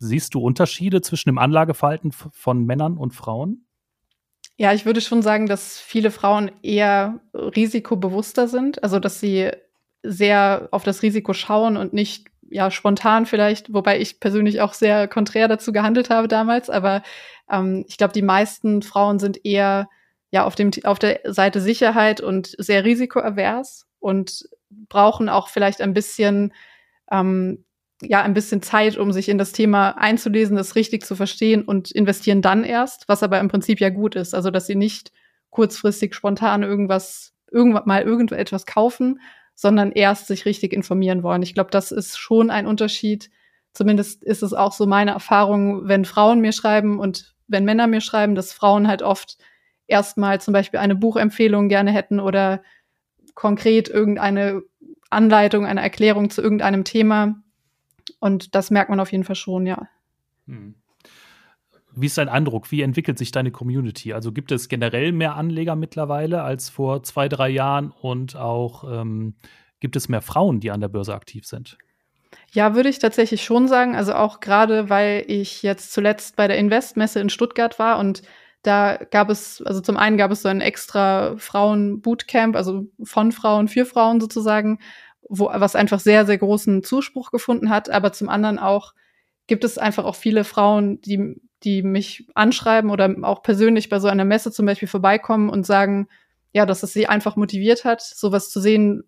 siehst 0.00 0.34
du 0.34 0.40
Unterschiede 0.40 1.02
zwischen 1.02 1.28
dem 1.28 1.38
Anlageverhalten 1.38 2.10
von 2.12 2.64
Männern 2.64 2.96
und 2.96 3.12
Frauen? 3.12 3.66
Ja, 4.56 4.72
ich 4.72 4.84
würde 4.84 5.00
schon 5.00 5.22
sagen, 5.22 5.46
dass 5.46 5.78
viele 5.78 6.10
Frauen 6.10 6.50
eher 6.62 7.20
risikobewusster 7.34 8.48
sind, 8.48 8.82
also 8.82 8.98
dass 8.98 9.20
sie 9.20 9.50
sehr 10.02 10.68
auf 10.70 10.82
das 10.82 11.02
Risiko 11.02 11.32
schauen 11.32 11.76
und 11.76 11.92
nicht 11.92 12.26
ja 12.50 12.70
spontan 12.70 13.26
vielleicht, 13.26 13.72
wobei 13.72 14.00
ich 14.00 14.20
persönlich 14.20 14.60
auch 14.60 14.74
sehr 14.74 15.06
konträr 15.06 15.48
dazu 15.48 15.72
gehandelt 15.72 16.10
habe 16.10 16.28
damals, 16.28 16.68
aber 16.68 17.02
ähm, 17.50 17.84
ich 17.88 17.96
glaube, 17.96 18.12
die 18.12 18.22
meisten 18.22 18.82
Frauen 18.82 19.18
sind 19.18 19.44
eher 19.44 19.88
ja 20.30 20.44
auf 20.44 20.54
dem 20.56 20.70
auf 20.84 20.98
der 20.98 21.20
Seite 21.24 21.60
Sicherheit 21.60 22.20
und 22.20 22.54
sehr 22.58 22.84
risikoavers 22.84 23.86
und 23.98 24.48
brauchen 24.88 25.28
auch 25.28 25.48
vielleicht 25.48 25.80
ein 25.80 25.94
bisschen 25.94 26.52
ähm, 27.10 27.64
ja 28.02 28.22
ein 28.22 28.34
bisschen 28.34 28.62
Zeit, 28.62 28.96
um 28.96 29.12
sich 29.12 29.28
in 29.28 29.38
das 29.38 29.52
Thema 29.52 29.90
einzulesen, 29.98 30.56
das 30.56 30.74
richtig 30.74 31.04
zu 31.04 31.14
verstehen 31.14 31.62
und 31.62 31.90
investieren 31.90 32.42
dann 32.42 32.64
erst, 32.64 33.08
was 33.08 33.22
aber 33.22 33.40
im 33.40 33.48
Prinzip 33.48 33.80
ja 33.80 33.90
gut 33.90 34.16
ist, 34.16 34.34
also 34.34 34.50
dass 34.50 34.66
sie 34.66 34.74
nicht 34.74 35.12
kurzfristig 35.50 36.14
spontan 36.14 36.62
irgendwas 36.62 37.34
irgendwann 37.50 37.82
mal 37.86 38.02
irgendetwas 38.02 38.64
kaufen, 38.66 39.20
sondern 39.54 39.92
erst 39.92 40.28
sich 40.28 40.46
richtig 40.46 40.72
informieren 40.72 41.22
wollen. 41.22 41.42
Ich 41.42 41.54
glaube, 41.54 41.70
das 41.70 41.92
ist 41.92 42.16
schon 42.16 42.50
ein 42.50 42.66
Unterschied. 42.66 43.30
Zumindest 43.72 44.24
ist 44.24 44.42
es 44.42 44.54
auch 44.54 44.72
so 44.72 44.86
meine 44.86 45.10
Erfahrung, 45.10 45.86
wenn 45.86 46.04
Frauen 46.04 46.40
mir 46.40 46.52
schreiben 46.52 46.98
und 46.98 47.34
wenn 47.46 47.64
Männer 47.64 47.86
mir 47.86 48.00
schreiben, 48.00 48.34
dass 48.34 48.52
Frauen 48.52 48.88
halt 48.88 49.02
oft 49.02 49.36
erstmal 49.86 50.40
zum 50.40 50.52
Beispiel 50.52 50.80
eine 50.80 50.94
Buchempfehlung 50.94 51.68
gerne 51.68 51.90
hätten 51.90 52.20
oder 52.20 52.62
konkret 53.34 53.88
irgendeine 53.88 54.62
Anleitung, 55.10 55.66
eine 55.66 55.82
Erklärung 55.82 56.30
zu 56.30 56.40
irgendeinem 56.40 56.84
Thema. 56.84 57.42
Und 58.18 58.54
das 58.54 58.70
merkt 58.70 58.90
man 58.90 59.00
auf 59.00 59.12
jeden 59.12 59.24
Fall 59.24 59.36
schon, 59.36 59.66
ja. 59.66 59.88
Hm. 60.46 60.74
Wie 61.94 62.06
ist 62.06 62.18
dein 62.18 62.28
Eindruck? 62.28 62.70
Wie 62.70 62.82
entwickelt 62.82 63.18
sich 63.18 63.32
deine 63.32 63.50
Community? 63.50 64.12
Also 64.12 64.32
gibt 64.32 64.52
es 64.52 64.68
generell 64.68 65.12
mehr 65.12 65.36
Anleger 65.36 65.76
mittlerweile 65.76 66.42
als 66.42 66.68
vor 66.68 67.02
zwei, 67.02 67.28
drei 67.28 67.48
Jahren 67.48 67.90
und 67.90 68.36
auch 68.36 68.84
ähm, 68.84 69.34
gibt 69.80 69.96
es 69.96 70.08
mehr 70.08 70.22
Frauen, 70.22 70.60
die 70.60 70.70
an 70.70 70.80
der 70.80 70.88
Börse 70.88 71.14
aktiv 71.14 71.46
sind? 71.46 71.78
Ja, 72.52 72.74
würde 72.74 72.88
ich 72.88 73.00
tatsächlich 73.00 73.42
schon 73.42 73.66
sagen. 73.66 73.96
Also 73.96 74.14
auch 74.14 74.40
gerade, 74.40 74.88
weil 74.88 75.24
ich 75.26 75.62
jetzt 75.62 75.92
zuletzt 75.92 76.36
bei 76.36 76.46
der 76.46 76.58
Investmesse 76.58 77.20
in 77.20 77.28
Stuttgart 77.28 77.78
war 77.78 77.98
und 77.98 78.22
da 78.62 78.98
gab 79.10 79.30
es, 79.30 79.62
also 79.62 79.80
zum 79.80 79.96
einen 79.96 80.18
gab 80.18 80.30
es 80.30 80.42
so 80.42 80.48
ein 80.48 80.60
extra 80.60 81.34
Frauen-Bootcamp, 81.38 82.56
also 82.56 82.86
von 83.02 83.32
Frauen 83.32 83.68
für 83.68 83.86
Frauen 83.86 84.20
sozusagen, 84.20 84.78
wo, 85.28 85.50
was 85.52 85.76
einfach 85.76 86.00
sehr, 86.00 86.26
sehr 86.26 86.38
großen 86.38 86.82
Zuspruch 86.82 87.30
gefunden 87.30 87.70
hat. 87.70 87.90
Aber 87.90 88.12
zum 88.12 88.28
anderen 88.28 88.58
auch 88.58 88.94
gibt 89.46 89.64
es 89.64 89.78
einfach 89.78 90.04
auch 90.04 90.16
viele 90.16 90.44
Frauen, 90.44 91.00
die, 91.00 91.40
die 91.62 91.82
mich 91.82 92.28
anschreiben 92.34 92.90
oder 92.90 93.14
auch 93.22 93.42
persönlich 93.42 93.88
bei 93.88 93.98
so 93.98 94.08
einer 94.08 94.24
Messe 94.24 94.52
zum 94.52 94.66
Beispiel 94.66 94.88
vorbeikommen 94.88 95.50
und 95.50 95.66
sagen, 95.66 96.08
ja, 96.52 96.66
dass 96.66 96.82
es 96.82 96.92
sie 96.92 97.06
einfach 97.06 97.36
motiviert 97.36 97.84
hat, 97.84 98.00
sowas 98.00 98.50
zu 98.50 98.60
sehen, 98.60 99.04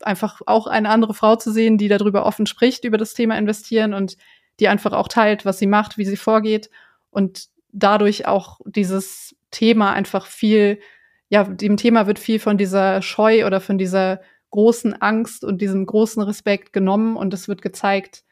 einfach 0.00 0.40
auch 0.46 0.66
eine 0.66 0.88
andere 0.88 1.14
Frau 1.14 1.36
zu 1.36 1.52
sehen, 1.52 1.78
die 1.78 1.88
darüber 1.88 2.24
offen 2.24 2.46
spricht, 2.46 2.84
über 2.84 2.98
das 2.98 3.14
Thema 3.14 3.36
investieren 3.36 3.94
und 3.94 4.16
die 4.58 4.68
einfach 4.68 4.92
auch 4.92 5.08
teilt, 5.08 5.44
was 5.44 5.58
sie 5.58 5.66
macht, 5.66 5.98
wie 5.98 6.04
sie 6.04 6.16
vorgeht 6.16 6.70
und 7.10 7.48
dadurch 7.72 8.26
auch 8.26 8.60
dieses 8.64 9.36
Thema 9.50 9.92
einfach 9.92 10.26
viel, 10.26 10.80
ja, 11.28 11.44
dem 11.44 11.76
Thema 11.76 12.06
wird 12.06 12.18
viel 12.18 12.38
von 12.38 12.58
dieser 12.58 13.02
Scheu 13.02 13.46
oder 13.46 13.60
von 13.60 13.78
dieser 13.78 14.20
großen 14.50 15.00
Angst 15.00 15.44
und 15.44 15.60
diesem 15.60 15.86
großen 15.86 16.22
Respekt 16.22 16.72
genommen 16.72 17.16
und 17.16 17.32
es 17.34 17.48
wird 17.48 17.62
gezeigt, 17.62 18.24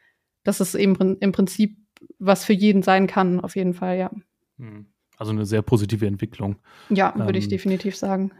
dass 0.43 0.59
es 0.59 0.75
eben 0.75 1.17
im 1.19 1.31
Prinzip 1.31 1.77
was 2.17 2.45
für 2.45 2.53
jeden 2.53 2.81
sein 2.81 3.07
kann, 3.07 3.39
auf 3.39 3.55
jeden 3.55 3.73
Fall, 3.73 3.97
ja. 3.97 4.11
Hm. 4.57 4.87
Also 5.17 5.33
eine 5.33 5.45
sehr 5.45 5.61
positive 5.61 6.07
Entwicklung. 6.07 6.57
Ja, 6.89 7.13
würde 7.15 7.31
ähm, 7.31 7.35
ich 7.35 7.49
definitiv 7.49 7.97
sagen. 7.97 8.31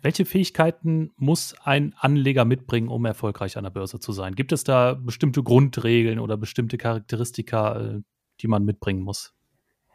Welche 0.00 0.24
Fähigkeiten 0.24 1.10
muss 1.16 1.54
ein 1.64 1.94
Anleger 1.98 2.44
mitbringen, 2.44 2.88
um 2.88 3.04
erfolgreich 3.04 3.58
an 3.58 3.64
der 3.64 3.70
Börse 3.70 3.98
zu 3.98 4.12
sein? 4.12 4.34
Gibt 4.34 4.52
es 4.52 4.64
da 4.64 4.94
bestimmte 4.94 5.42
Grundregeln 5.42 6.18
oder 6.18 6.36
bestimmte 6.36 6.78
Charakteristika, 6.78 7.80
äh, 7.80 8.00
die 8.40 8.48
man 8.48 8.64
mitbringen 8.64 9.02
muss? 9.02 9.34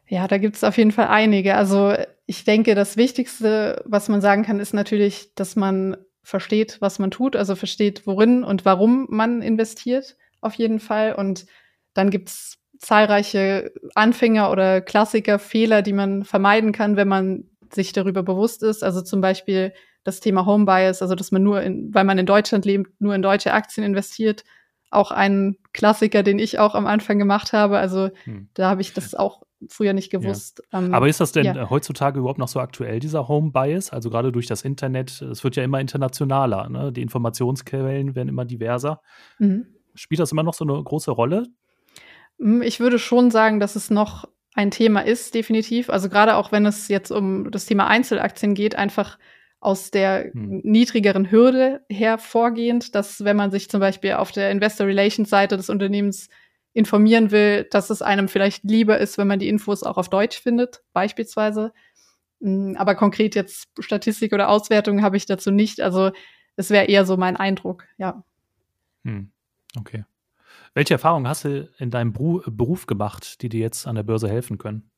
Ja, 0.08 0.28
da 0.28 0.38
gibt 0.38 0.58
es 0.58 0.64
auf 0.64 0.78
jeden 0.78 0.92
Fall 0.92 1.08
einige. 1.08 1.56
Also 1.56 1.96
ich 2.26 2.44
denke, 2.44 2.76
das 2.76 2.98
Wichtigste, 2.98 3.82
was 3.86 4.10
man 4.10 4.22
sagen 4.22 4.44
kann, 4.44 4.60
ist 4.60 4.74
natürlich, 4.74 5.34
dass 5.34 5.56
man 5.56 5.98
versteht, 6.24 6.78
was 6.80 7.00
man 7.00 7.12
tut, 7.12 7.36
also 7.36 7.56
versteht, 7.56 8.08
worin 8.08 8.44
und 8.44 8.66
warum 8.66 9.08
man 9.10 9.42
investiert, 9.42 10.16
auf 10.42 10.56
jeden 10.56 10.80
Fall. 10.80 11.14
Und 11.14 11.46
dann 11.94 12.10
gibt 12.10 12.30
es 12.30 12.58
zahlreiche 12.80 13.72
Anfänger 13.96 14.52
oder 14.52 14.82
Klassiker, 14.82 15.40
Fehler, 15.40 15.82
die 15.82 15.94
man 15.94 16.24
vermeiden 16.24 16.72
kann, 16.72 16.96
wenn 16.96 17.08
man 17.08 17.46
sich 17.72 17.94
darüber 17.94 18.24
bewusst 18.24 18.64
ist. 18.64 18.84
Also 18.84 19.02
zum 19.02 19.22
Beispiel 19.22 19.74
das 20.04 20.20
Thema 20.20 20.46
Home 20.46 20.66
Bias, 20.66 21.02
also 21.02 21.16
dass 21.16 21.32
man 21.32 21.44
nur, 21.44 21.62
in, 21.62 21.94
weil 21.94 22.04
man 22.04 22.18
in 22.18 22.26
Deutschland 22.26 22.66
lebt, 22.66 23.00
nur 23.00 23.16
in 23.16 23.22
deutsche 23.22 23.54
Aktien 23.54 23.86
investiert. 23.86 24.44
Auch 24.92 25.12
ein 25.12 25.58
Klassiker, 25.74 26.24
den 26.24 26.40
ich 26.40 26.60
auch 26.60 26.76
am 26.76 26.86
Anfang 26.86 27.18
gemacht 27.18 27.54
habe. 27.54 27.78
Also 27.78 28.12
hm. 28.26 28.50
da 28.54 28.70
habe 28.70 28.82
ich 28.82 28.94
das 28.94 29.16
auch 29.16 29.44
früher 29.70 29.94
nicht 29.94 30.12
gewusst. 30.12 30.62
Ja. 30.72 30.80
Ähm, 30.80 30.94
Aber 30.94 31.08
ist 31.08 31.20
das 31.20 31.32
denn 31.32 31.46
ja. 31.46 31.70
heutzutage 31.70 32.20
überhaupt 32.20 32.40
noch 32.40 32.48
so 32.48 32.60
aktuell, 32.60 33.00
dieser 33.00 33.28
Home 33.28 33.52
Bias? 33.52 33.92
Also 33.92 34.10
gerade 34.10 34.32
durch 34.32 34.48
das 34.48 34.64
Internet, 34.64 35.22
es 35.22 35.44
wird 35.44 35.56
ja 35.56 35.64
immer 35.64 35.80
internationaler, 35.80 36.70
ne? 36.70 36.92
die 36.92 37.02
Informationsquellen 37.02 38.16
werden 38.16 38.30
immer 38.30 38.46
diverser. 38.46 39.02
Mhm. 39.40 39.68
Spielt 39.96 40.20
das 40.20 40.32
immer 40.32 40.44
noch 40.44 40.54
so 40.54 40.66
eine 40.66 40.82
große 40.82 41.12
Rolle? 41.12 41.48
Hm, 42.40 42.62
ich 42.62 42.80
würde 42.80 43.00
schon 43.00 43.32
sagen, 43.32 43.60
dass 43.60 43.76
es 43.76 43.90
noch 43.90 44.26
ein 44.56 44.72
Thema 44.72 45.02
ist, 45.02 45.34
definitiv. 45.34 45.90
Also 45.90 46.10
gerade 46.10 46.36
auch 46.36 46.52
wenn 46.52 46.66
es 46.66 46.88
jetzt 46.88 47.12
um 47.12 47.50
das 47.52 47.66
Thema 47.66 47.88
Einzelaktien 47.88 48.54
geht, 48.54 48.76
einfach 48.76 49.18
aus 49.60 49.92
der 49.92 50.32
hm. 50.34 50.62
niedrigeren 50.64 51.32
Hürde 51.32 51.82
hervorgehend, 51.90 52.96
dass 52.96 53.24
wenn 53.24 53.38
man 53.38 53.50
sich 53.50 53.70
zum 53.70 53.80
Beispiel 53.80 54.14
auf 54.14 54.32
der 54.32 54.52
Investor 54.52 54.88
Relations 54.88 55.30
Seite 55.30 55.58
des 55.58 55.70
Unternehmens 55.70 56.28
informieren 56.74 57.32
will, 57.32 57.66
dass 57.72 57.90
es 57.90 58.02
einem 58.02 58.28
vielleicht 58.28 58.64
lieber 58.64 58.98
ist, 58.98 59.18
wenn 59.18 59.28
man 59.28 59.40
die 59.40 59.48
Infos 59.48 59.84
auch 59.84 59.98
auf 59.98 60.10
Deutsch 60.10 60.40
findet, 60.40 60.84
beispielsweise. 60.94 61.72
Hm, 62.42 62.76
aber 62.78 62.96
konkret 62.96 63.36
jetzt 63.36 63.70
Statistik 63.80 64.34
oder 64.34 64.50
Auswertung 64.50 65.02
habe 65.02 65.18
ich 65.18 65.26
dazu 65.26 65.52
nicht. 65.52 65.82
Also 65.82 66.12
es 66.56 66.70
wäre 66.70 66.86
eher 66.86 67.06
so 67.06 67.18
mein 67.18 67.38
Eindruck, 67.38 67.86
ja. 67.98 68.24
Hm. 69.06 69.32
Okay. 69.78 70.06
Welche 70.74 70.96
Erfahrungen 70.96 71.28
hast 71.28 71.46
du 71.46 71.70
in 71.78 71.92
deinem 71.92 72.14
Beruf 72.14 72.88
gemacht, 72.88 73.42
die 73.42 73.50
dir 73.50 73.60
jetzt 73.60 73.86
an 73.88 73.96
der 73.96 74.04
Börse 74.04 74.28
helfen 74.28 74.58
können? 74.58 74.90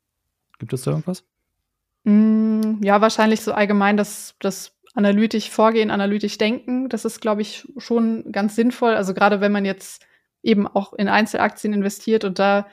Gibt 0.58 0.72
es 0.72 0.82
da 0.82 0.92
irgendwas? 0.92 1.24
Mm, 2.04 2.82
ja, 2.82 3.00
wahrscheinlich 3.00 3.42
so 3.42 3.52
allgemein 3.52 3.96
das, 3.98 4.36
das 4.40 4.74
analytisch 4.94 5.50
Vorgehen, 5.50 5.90
analytisch 5.90 6.38
Denken. 6.38 6.88
Das 6.88 7.04
ist, 7.04 7.20
glaube 7.20 7.42
ich, 7.42 7.68
schon 7.76 8.32
ganz 8.32 8.56
sinnvoll. 8.56 8.94
Also 8.94 9.12
gerade 9.12 9.40
wenn 9.42 9.52
man 9.52 9.66
jetzt 9.66 10.06
eben 10.46 10.66
auch 10.66 10.92
in 10.92 11.08
Einzelaktien 11.08 11.72
investiert 11.72 12.24
und 12.24 12.38
da 12.38 12.66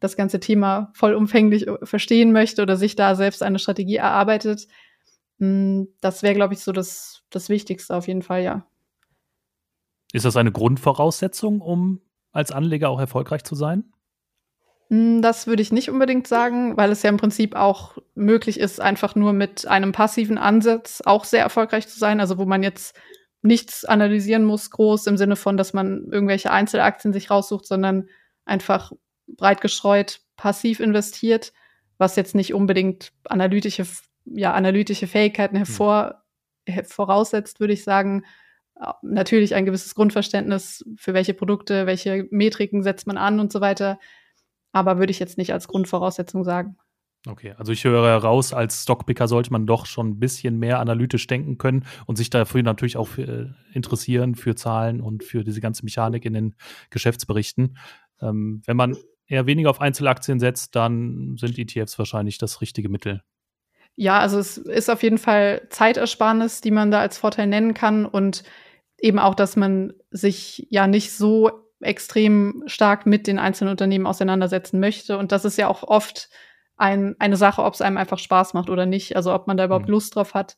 das 0.00 0.16
ganze 0.16 0.40
Thema 0.40 0.90
vollumfänglich 0.94 1.66
verstehen 1.82 2.32
möchte 2.32 2.62
oder 2.62 2.76
sich 2.76 2.96
da 2.96 3.14
selbst 3.14 3.42
eine 3.42 3.58
Strategie 3.58 3.96
erarbeitet. 3.96 4.68
Mm, 5.38 5.84
das 6.00 6.22
wäre, 6.22 6.34
glaube 6.34 6.54
ich, 6.54 6.60
so 6.60 6.72
das, 6.72 7.22
das 7.30 7.48
Wichtigste 7.48 7.94
auf 7.96 8.06
jeden 8.06 8.22
Fall, 8.22 8.42
ja. 8.42 8.66
Ist 10.12 10.24
das 10.24 10.36
eine 10.36 10.52
Grundvoraussetzung, 10.52 11.60
um 11.60 12.00
als 12.32 12.52
Anleger 12.52 12.90
auch 12.90 13.00
erfolgreich 13.00 13.42
zu 13.44 13.54
sein? 13.54 13.84
Mm, 14.88 15.20
das 15.22 15.46
würde 15.46 15.62
ich 15.62 15.72
nicht 15.72 15.90
unbedingt 15.90 16.26
sagen, 16.26 16.76
weil 16.76 16.92
es 16.92 17.02
ja 17.02 17.10
im 17.10 17.16
Prinzip 17.16 17.56
auch 17.56 17.96
möglich 18.14 18.60
ist, 18.60 18.80
einfach 18.80 19.14
nur 19.14 19.32
mit 19.32 19.66
einem 19.66 19.92
passiven 19.92 20.38
Ansatz 20.38 21.02
auch 21.04 21.24
sehr 21.24 21.42
erfolgreich 21.42 21.88
zu 21.88 21.98
sein. 21.98 22.20
Also 22.20 22.38
wo 22.38 22.44
man 22.44 22.62
jetzt 22.62 22.96
nichts 23.46 23.84
analysieren 23.84 24.44
muss, 24.44 24.70
groß 24.70 25.06
im 25.06 25.16
Sinne 25.16 25.36
von, 25.36 25.56
dass 25.56 25.72
man 25.72 26.06
irgendwelche 26.10 26.50
Einzelaktien 26.50 27.12
sich 27.12 27.30
raussucht, 27.30 27.66
sondern 27.66 28.08
einfach 28.44 28.92
breit 29.26 29.60
gestreut 29.60 30.20
passiv 30.36 30.80
investiert, 30.80 31.52
was 31.98 32.16
jetzt 32.16 32.34
nicht 32.34 32.52
unbedingt 32.52 33.12
analytische, 33.24 33.86
ja, 34.26 34.52
analytische 34.52 35.06
Fähigkeiten 35.06 35.56
hm. 35.56 35.64
hervor, 35.64 36.22
voraussetzt, 36.84 37.60
würde 37.60 37.72
ich 37.72 37.84
sagen. 37.84 38.24
Natürlich 39.00 39.54
ein 39.54 39.64
gewisses 39.64 39.94
Grundverständnis, 39.94 40.84
für 40.96 41.14
welche 41.14 41.32
Produkte, 41.32 41.86
welche 41.86 42.26
Metriken 42.30 42.82
setzt 42.82 43.06
man 43.06 43.16
an 43.16 43.40
und 43.40 43.50
so 43.50 43.62
weiter 43.62 43.98
aber 44.76 44.98
würde 44.98 45.10
ich 45.10 45.18
jetzt 45.18 45.38
nicht 45.38 45.54
als 45.54 45.68
Grundvoraussetzung 45.68 46.44
sagen. 46.44 46.76
Okay, 47.28 47.54
also 47.58 47.72
ich 47.72 47.82
höre 47.82 48.06
heraus, 48.06 48.52
als 48.52 48.84
Stockpicker 48.84 49.26
sollte 49.26 49.50
man 49.50 49.66
doch 49.66 49.86
schon 49.86 50.10
ein 50.10 50.20
bisschen 50.20 50.58
mehr 50.58 50.78
analytisch 50.78 51.26
denken 51.26 51.58
können 51.58 51.84
und 52.06 52.16
sich 52.16 52.30
dafür 52.30 52.62
natürlich 52.62 52.96
auch 52.96 53.08
für, 53.08 53.22
äh, 53.22 53.46
interessieren 53.72 54.36
für 54.36 54.54
Zahlen 54.54 55.00
und 55.00 55.24
für 55.24 55.42
diese 55.42 55.60
ganze 55.60 55.84
Mechanik 55.84 56.24
in 56.24 56.34
den 56.34 56.54
Geschäftsberichten. 56.90 57.76
Ähm, 58.22 58.62
wenn 58.64 58.76
man 58.76 58.96
eher 59.26 59.46
weniger 59.46 59.70
auf 59.70 59.80
Einzelaktien 59.80 60.38
setzt, 60.38 60.76
dann 60.76 61.36
sind 61.36 61.58
ETFs 61.58 61.98
wahrscheinlich 61.98 62.38
das 62.38 62.60
richtige 62.60 62.88
Mittel. 62.88 63.22
Ja, 63.96 64.20
also 64.20 64.38
es 64.38 64.56
ist 64.56 64.88
auf 64.88 65.02
jeden 65.02 65.18
Fall 65.18 65.62
Zeitersparnis, 65.70 66.60
die 66.60 66.70
man 66.70 66.92
da 66.92 67.00
als 67.00 67.18
Vorteil 67.18 67.48
nennen 67.48 67.74
kann 67.74 68.06
und 68.06 68.44
eben 68.98 69.18
auch, 69.18 69.34
dass 69.34 69.56
man 69.56 69.94
sich 70.10 70.68
ja 70.70 70.86
nicht 70.86 71.12
so 71.12 71.50
extrem 71.80 72.62
stark 72.66 73.04
mit 73.04 73.26
den 73.26 73.38
einzelnen 73.38 73.70
Unternehmen 73.70 74.06
auseinandersetzen 74.06 74.78
möchte. 74.78 75.18
Und 75.18 75.32
das 75.32 75.44
ist 75.44 75.58
ja 75.58 75.68
auch 75.68 75.82
oft 75.82 76.28
ein, 76.76 77.16
eine 77.18 77.36
Sache, 77.36 77.62
ob 77.62 77.74
es 77.74 77.80
einem 77.80 77.96
einfach 77.96 78.18
Spaß 78.18 78.54
macht 78.54 78.70
oder 78.70 78.86
nicht. 78.86 79.16
Also 79.16 79.34
ob 79.34 79.46
man 79.46 79.56
da 79.56 79.64
überhaupt 79.64 79.86
mhm. 79.86 79.92
Lust 79.92 80.14
drauf 80.14 80.34
hat. 80.34 80.56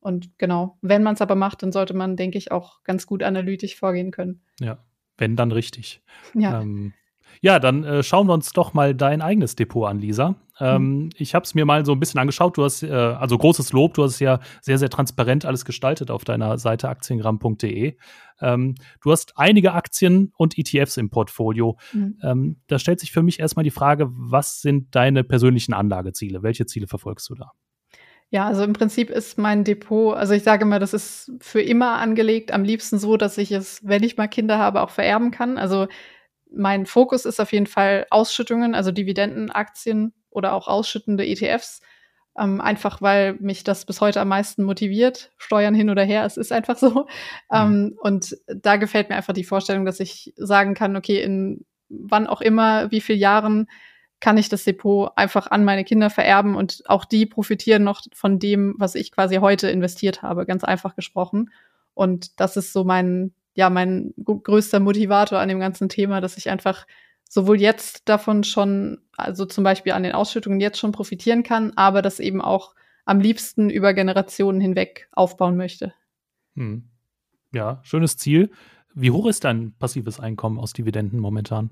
Und 0.00 0.38
genau, 0.38 0.78
wenn 0.80 1.02
man 1.02 1.14
es 1.14 1.20
aber 1.20 1.34
macht, 1.34 1.62
dann 1.62 1.72
sollte 1.72 1.94
man, 1.94 2.16
denke 2.16 2.38
ich, 2.38 2.52
auch 2.52 2.82
ganz 2.84 3.06
gut 3.06 3.22
analytisch 3.22 3.76
vorgehen 3.76 4.10
können. 4.10 4.42
Ja, 4.60 4.78
wenn 5.16 5.36
dann 5.36 5.52
richtig. 5.52 6.02
Ja. 6.34 6.60
Ähm, 6.60 6.94
ja, 7.40 7.58
dann 7.58 7.84
äh, 7.84 8.02
schauen 8.02 8.26
wir 8.26 8.34
uns 8.34 8.52
doch 8.52 8.74
mal 8.74 8.94
dein 8.94 9.22
eigenes 9.22 9.56
Depot 9.56 9.88
an, 9.88 9.98
Lisa. 9.98 10.36
Ähm, 10.60 10.82
mhm. 10.82 11.10
Ich 11.16 11.34
habe 11.34 11.44
es 11.44 11.54
mir 11.54 11.64
mal 11.64 11.84
so 11.84 11.92
ein 11.92 12.00
bisschen 12.00 12.20
angeschaut. 12.20 12.56
Du 12.56 12.64
hast, 12.64 12.82
äh, 12.82 12.90
also 12.90 13.38
großes 13.38 13.72
Lob, 13.72 13.94
du 13.94 14.04
hast 14.04 14.14
es 14.14 14.20
ja 14.20 14.40
sehr, 14.60 14.78
sehr 14.78 14.90
transparent 14.90 15.44
alles 15.44 15.64
gestaltet 15.64 16.10
auf 16.10 16.24
deiner 16.24 16.58
Seite 16.58 16.88
aktiengramm.de. 16.88 17.96
Ähm, 18.40 18.74
du 19.02 19.12
hast 19.12 19.38
einige 19.38 19.72
Aktien 19.72 20.32
und 20.36 20.58
ETFs 20.58 20.96
im 20.96 21.10
Portfolio. 21.10 21.78
Mhm. 21.92 22.18
Ähm, 22.22 22.56
da 22.66 22.78
stellt 22.78 23.00
sich 23.00 23.12
für 23.12 23.22
mich 23.22 23.40
erstmal 23.40 23.64
die 23.64 23.70
Frage, 23.70 24.08
was 24.10 24.60
sind 24.60 24.94
deine 24.94 25.24
persönlichen 25.24 25.74
Anlageziele? 25.74 26.42
Welche 26.42 26.66
Ziele 26.66 26.86
verfolgst 26.86 27.28
du 27.30 27.34
da? 27.34 27.52
Ja, 28.30 28.46
also 28.46 28.62
im 28.62 28.74
Prinzip 28.74 29.08
ist 29.08 29.38
mein 29.38 29.64
Depot, 29.64 30.14
also 30.14 30.34
ich 30.34 30.42
sage 30.42 30.64
immer, 30.64 30.78
das 30.78 30.92
ist 30.92 31.32
für 31.40 31.62
immer 31.62 31.96
angelegt. 31.96 32.52
Am 32.52 32.62
liebsten 32.62 32.98
so, 32.98 33.16
dass 33.16 33.38
ich 33.38 33.52
es, 33.52 33.80
wenn 33.84 34.02
ich 34.02 34.18
mal 34.18 34.28
Kinder 34.28 34.58
habe, 34.58 34.82
auch 34.82 34.90
vererben 34.90 35.30
kann. 35.30 35.56
Also 35.56 35.86
mein 36.50 36.86
Fokus 36.86 37.24
ist 37.24 37.40
auf 37.40 37.52
jeden 37.52 37.66
Fall 37.66 38.06
Ausschüttungen, 38.10 38.74
also 38.74 38.90
Dividendenaktien 38.92 40.14
oder 40.30 40.54
auch 40.54 40.68
ausschüttende 40.68 41.26
ETFs. 41.26 41.80
ähm, 42.38 42.60
einfach 42.60 43.02
weil 43.02 43.34
mich 43.34 43.64
das 43.64 43.84
bis 43.84 44.00
heute 44.00 44.20
am 44.20 44.28
meisten 44.28 44.62
motiviert. 44.62 45.32
Steuern 45.38 45.74
hin 45.74 45.90
oder 45.90 46.04
her, 46.04 46.24
es 46.24 46.36
ist 46.36 46.52
einfach 46.52 46.76
so. 46.76 46.90
Mhm. 46.90 47.06
Ähm, 47.52 47.98
und 48.00 48.36
da 48.46 48.76
gefällt 48.76 49.08
mir 49.08 49.16
einfach 49.16 49.34
die 49.34 49.44
Vorstellung, 49.44 49.84
dass 49.84 50.00
ich 50.00 50.32
sagen 50.36 50.74
kann, 50.74 50.96
okay, 50.96 51.20
in 51.20 51.64
wann 51.88 52.26
auch 52.26 52.40
immer, 52.40 52.90
wie 52.90 53.00
viele 53.00 53.18
Jahren 53.18 53.66
kann 54.20 54.36
ich 54.36 54.48
das 54.48 54.64
Depot 54.64 55.10
einfach 55.16 55.50
an 55.50 55.64
meine 55.64 55.84
Kinder 55.84 56.10
vererben 56.10 56.56
und 56.56 56.82
auch 56.86 57.04
die 57.04 57.24
profitieren 57.26 57.84
noch 57.84 58.02
von 58.12 58.38
dem, 58.38 58.74
was 58.78 58.94
ich 58.94 59.12
quasi 59.12 59.36
heute 59.36 59.70
investiert 59.70 60.22
habe, 60.22 60.44
ganz 60.44 60.64
einfach 60.64 60.96
gesprochen. 60.96 61.50
Und 61.94 62.40
das 62.40 62.56
ist 62.56 62.72
so 62.72 62.84
mein, 62.84 63.32
ja, 63.58 63.70
mein 63.70 64.14
größter 64.24 64.78
Motivator 64.78 65.40
an 65.40 65.48
dem 65.48 65.58
ganzen 65.58 65.88
Thema, 65.88 66.20
dass 66.20 66.36
ich 66.36 66.48
einfach 66.48 66.86
sowohl 67.28 67.60
jetzt 67.60 68.08
davon 68.08 68.44
schon, 68.44 69.00
also 69.16 69.46
zum 69.46 69.64
Beispiel 69.64 69.94
an 69.94 70.04
den 70.04 70.12
Ausschüttungen 70.12 70.60
jetzt 70.60 70.78
schon 70.78 70.92
profitieren 70.92 71.42
kann, 71.42 71.72
aber 71.74 72.00
das 72.00 72.20
eben 72.20 72.40
auch 72.40 72.76
am 73.04 73.18
liebsten 73.18 73.68
über 73.68 73.94
Generationen 73.94 74.60
hinweg 74.60 75.08
aufbauen 75.10 75.56
möchte. 75.56 75.92
Hm. 76.54 76.84
Ja, 77.52 77.80
schönes 77.82 78.16
Ziel. 78.16 78.52
Wie 78.94 79.10
hoch 79.10 79.26
ist 79.26 79.42
dein 79.42 79.72
passives 79.76 80.20
Einkommen 80.20 80.60
aus 80.60 80.72
Dividenden 80.72 81.18
momentan? 81.18 81.70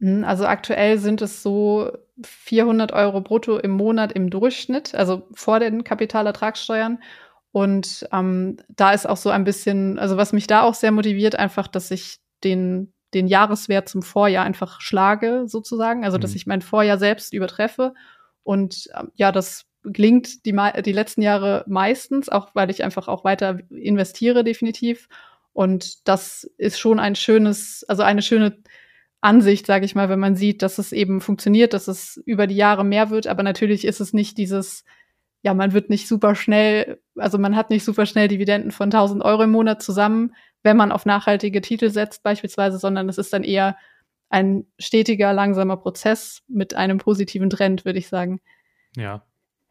Hm, 0.00 0.24
also 0.24 0.46
aktuell 0.46 0.98
sind 0.98 1.22
es 1.22 1.44
so 1.44 1.92
400 2.24 2.90
Euro 2.90 3.20
brutto 3.20 3.56
im 3.58 3.70
Monat 3.70 4.10
im 4.10 4.30
Durchschnitt, 4.30 4.96
also 4.96 5.28
vor 5.32 5.60
den 5.60 5.84
Kapitalertragssteuern. 5.84 6.98
Und 7.54 8.08
ähm, 8.10 8.56
da 8.68 8.90
ist 8.90 9.08
auch 9.08 9.16
so 9.16 9.30
ein 9.30 9.44
bisschen, 9.44 9.96
also 9.96 10.16
was 10.16 10.32
mich 10.32 10.48
da 10.48 10.62
auch 10.62 10.74
sehr 10.74 10.90
motiviert, 10.90 11.36
einfach, 11.36 11.68
dass 11.68 11.92
ich 11.92 12.18
den, 12.42 12.92
den 13.14 13.28
Jahreswert 13.28 13.88
zum 13.88 14.02
Vorjahr 14.02 14.44
einfach 14.44 14.80
schlage, 14.80 15.44
sozusagen. 15.46 16.04
Also, 16.04 16.18
dass 16.18 16.32
mhm. 16.32 16.36
ich 16.36 16.46
mein 16.48 16.62
Vorjahr 16.62 16.98
selbst 16.98 17.32
übertreffe. 17.32 17.94
Und 18.42 18.88
ähm, 18.98 19.12
ja, 19.14 19.30
das 19.30 19.66
gelingt 19.84 20.44
die, 20.46 20.60
die 20.84 20.92
letzten 20.92 21.22
Jahre 21.22 21.64
meistens, 21.68 22.28
auch 22.28 22.56
weil 22.56 22.70
ich 22.70 22.82
einfach 22.82 23.06
auch 23.06 23.22
weiter 23.22 23.60
investiere, 23.70 24.42
definitiv. 24.42 25.08
Und 25.52 26.08
das 26.08 26.50
ist 26.58 26.80
schon 26.80 26.98
ein 26.98 27.14
schönes, 27.14 27.84
also 27.86 28.02
eine 28.02 28.22
schöne 28.22 28.64
Ansicht, 29.20 29.64
sage 29.64 29.84
ich 29.84 29.94
mal, 29.94 30.08
wenn 30.08 30.18
man 30.18 30.34
sieht, 30.34 30.60
dass 30.62 30.78
es 30.78 30.90
eben 30.90 31.20
funktioniert, 31.20 31.72
dass 31.72 31.86
es 31.86 32.20
über 32.26 32.48
die 32.48 32.56
Jahre 32.56 32.84
mehr 32.84 33.10
wird. 33.10 33.28
Aber 33.28 33.44
natürlich 33.44 33.84
ist 33.84 34.00
es 34.00 34.12
nicht 34.12 34.38
dieses, 34.38 34.84
ja, 35.44 35.52
man 35.52 35.74
wird 35.74 35.90
nicht 35.90 36.08
super 36.08 36.34
schnell, 36.34 36.98
also 37.16 37.36
man 37.36 37.54
hat 37.54 37.68
nicht 37.68 37.84
super 37.84 38.06
schnell 38.06 38.28
Dividenden 38.28 38.70
von 38.70 38.86
1000 38.86 39.22
Euro 39.22 39.42
im 39.42 39.50
Monat 39.50 39.82
zusammen, 39.82 40.34
wenn 40.62 40.78
man 40.78 40.90
auf 40.90 41.04
nachhaltige 41.04 41.60
Titel 41.60 41.90
setzt 41.90 42.22
beispielsweise, 42.22 42.78
sondern 42.78 43.10
es 43.10 43.18
ist 43.18 43.30
dann 43.34 43.44
eher 43.44 43.76
ein 44.30 44.64
stetiger, 44.78 45.34
langsamer 45.34 45.76
Prozess 45.76 46.42
mit 46.48 46.74
einem 46.74 46.96
positiven 46.96 47.50
Trend, 47.50 47.84
würde 47.84 47.98
ich 47.98 48.08
sagen. 48.08 48.40
Ja, 48.96 49.22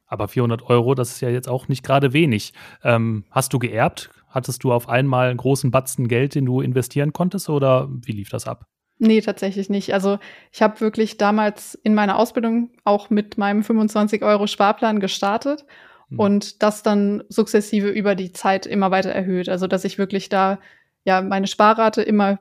aber 0.05 0.27
400 0.27 0.61
Euro, 0.69 0.93
das 0.93 1.13
ist 1.13 1.21
ja 1.21 1.29
jetzt 1.29 1.49
auch 1.49 1.67
nicht 1.67 1.83
gerade 1.83 2.13
wenig. 2.13 2.53
Ähm, 2.83 3.25
hast 3.31 3.51
du 3.51 3.57
geerbt? 3.57 4.11
Hattest 4.27 4.63
du 4.63 4.71
auf 4.71 4.87
einmal 4.87 5.29
einen 5.29 5.37
großen 5.37 5.71
Batzen 5.71 6.07
Geld, 6.07 6.35
den 6.35 6.45
du 6.45 6.61
investieren 6.61 7.13
konntest 7.13 7.49
oder 7.49 7.89
wie 7.89 8.11
lief 8.11 8.29
das 8.29 8.45
ab? 8.47 8.67
Nee, 8.99 9.21
tatsächlich 9.21 9.69
nicht. 9.69 9.93
Also 9.93 10.19
ich 10.51 10.61
habe 10.61 10.79
wirklich 10.79 11.17
damals 11.17 11.75
in 11.75 11.93
meiner 11.93 12.17
Ausbildung 12.17 12.69
auch 12.83 13.09
mit 13.09 13.37
meinem 13.37 13.63
25 13.63 14.23
Euro 14.23 14.47
Sparplan 14.47 14.99
gestartet 14.99 15.65
mhm. 16.09 16.19
und 16.19 16.63
das 16.63 16.83
dann 16.83 17.23
sukzessive 17.27 17.89
über 17.89 18.15
die 18.15 18.31
Zeit 18.31 18.65
immer 18.65 18.91
weiter 18.91 19.11
erhöht. 19.11 19.49
Also 19.49 19.67
dass 19.67 19.83
ich 19.83 19.97
wirklich 19.97 20.29
da 20.29 20.59
ja 21.05 21.21
meine 21.21 21.47
Sparrate 21.47 22.01
immer 22.01 22.39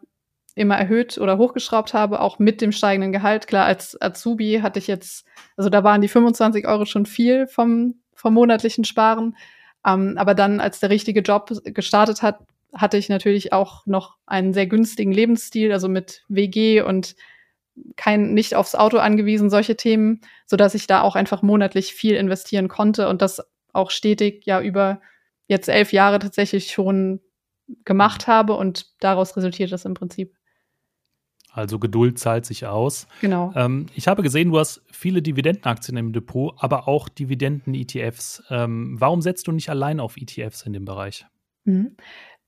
immer 0.55 0.77
erhöht 0.77 1.19
oder 1.19 1.39
hochgeschraubt 1.39 1.95
habe, 1.95 2.21
auch 2.21 2.39
mit 2.39 2.61
dem 2.61 2.73
steigenden 2.73 3.13
Gehalt. 3.13 3.47
Klar, 3.47 3.65
als 3.65 4.01
Azubi 4.01 4.61
hatte 4.63 4.79
ich 4.79 4.87
jetzt, 4.87 5.25
also 5.57 5.71
da 5.71 5.83
waren 5.83 6.03
die 6.03 6.09
25 6.09 6.67
Euro 6.67 6.85
schon 6.85 7.07
viel 7.07 7.47
vom, 7.47 7.95
vom 8.15 8.35
monatlichen 8.35 8.85
Sparen. 8.85 9.37
Ähm, 9.87 10.15
aber 10.19 10.35
dann, 10.35 10.61
als 10.61 10.81
der 10.81 10.91
richtige 10.91 11.21
Job 11.21 11.51
gestartet 11.65 12.23
hat, 12.23 12.41
hatte 12.73 12.97
ich 12.97 13.09
natürlich 13.09 13.53
auch 13.53 13.87
noch 13.87 14.17
einen 14.27 14.55
sehr 14.55 14.67
günstigen 14.67 15.13
Lebensstil, 15.13 15.73
also 15.73 15.89
mit 15.89 16.25
WG 16.29 16.83
und 16.83 17.15
kein 17.97 18.35
nicht 18.35 18.55
aufs 18.55 18.75
Auto 18.75 18.99
angewiesen, 18.99 19.51
solche 19.51 19.77
Themen, 19.77 20.21
so 20.47 20.57
dass 20.57 20.75
ich 20.75 20.87
da 20.87 21.03
auch 21.03 21.17
einfach 21.17 21.43
monatlich 21.43 21.95
viel 21.95 22.17
investieren 22.17 22.69
konnte 22.69 23.09
und 23.09 23.23
das 23.23 23.43
auch 23.73 23.91
stetig 23.91 24.45
ja 24.45 24.61
über 24.61 25.01
jetzt 25.47 25.69
elf 25.69 25.93
Jahre 25.93 26.19
tatsächlich 26.19 26.71
schon 26.71 27.21
gemacht 27.85 28.27
habe 28.27 28.55
und 28.55 28.87
daraus 29.01 29.37
resultiert 29.37 29.73
das 29.73 29.85
im 29.85 29.95
Prinzip. 29.95 30.35
Also 31.55 31.79
Geduld 31.79 32.19
zahlt 32.19 32.47
sich 32.47 32.67
aus. 32.67 33.07
Genau. 33.21 33.53
Ähm, 33.55 33.87
ich 33.95 34.09
habe 34.09 34.23
gesehen, 34.23 34.51
du 34.51 34.59
hast 34.59 34.83
viele 34.91 35.21
Dividendenaktien 35.21 35.99
im 35.99 36.13
Depot, 36.15 36.55
aber 36.57 36.89
auch 36.89 37.11
Dividenden-ETFs. 37.11 38.43
Ähm, 38.49 38.97
warum 38.99 39.21
setzt 39.21 39.47
du 39.47 39.53
nicht 39.53 39.69
allein 39.69 40.01
auf 40.01 40.17
ETFs 40.17 40.63
in 40.63 40.73
dem 40.73 40.87
Bereich? 40.87 41.27
Mhm 41.65 41.97